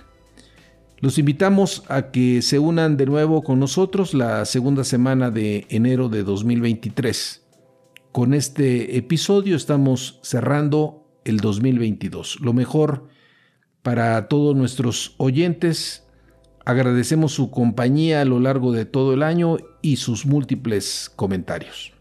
Los 1.01 1.17
invitamos 1.17 1.83
a 1.89 2.11
que 2.11 2.41
se 2.41 2.59
unan 2.59 2.95
de 2.95 3.07
nuevo 3.07 3.43
con 3.43 3.59
nosotros 3.59 4.13
la 4.13 4.45
segunda 4.45 4.85
semana 4.85 5.31
de 5.31 5.65
enero 5.67 6.07
de 6.07 6.23
2023. 6.23 7.43
Con 8.13 8.33
este 8.33 8.95
episodio 8.95 9.57
estamos 9.57 10.21
cerrando 10.23 11.09
el 11.25 11.41
2022. 11.41 12.39
Lo 12.39 12.53
mejor 12.53 13.11
para 13.83 14.27
todos 14.27 14.55
nuestros 14.55 15.13
oyentes. 15.17 16.03
Agradecemos 16.65 17.33
su 17.33 17.51
compañía 17.51 18.21
a 18.21 18.25
lo 18.25 18.39
largo 18.39 18.71
de 18.71 18.85
todo 18.85 19.13
el 19.13 19.21
año 19.21 19.57
y 19.81 19.97
sus 19.97 20.25
múltiples 20.25 21.11
comentarios. 21.15 21.92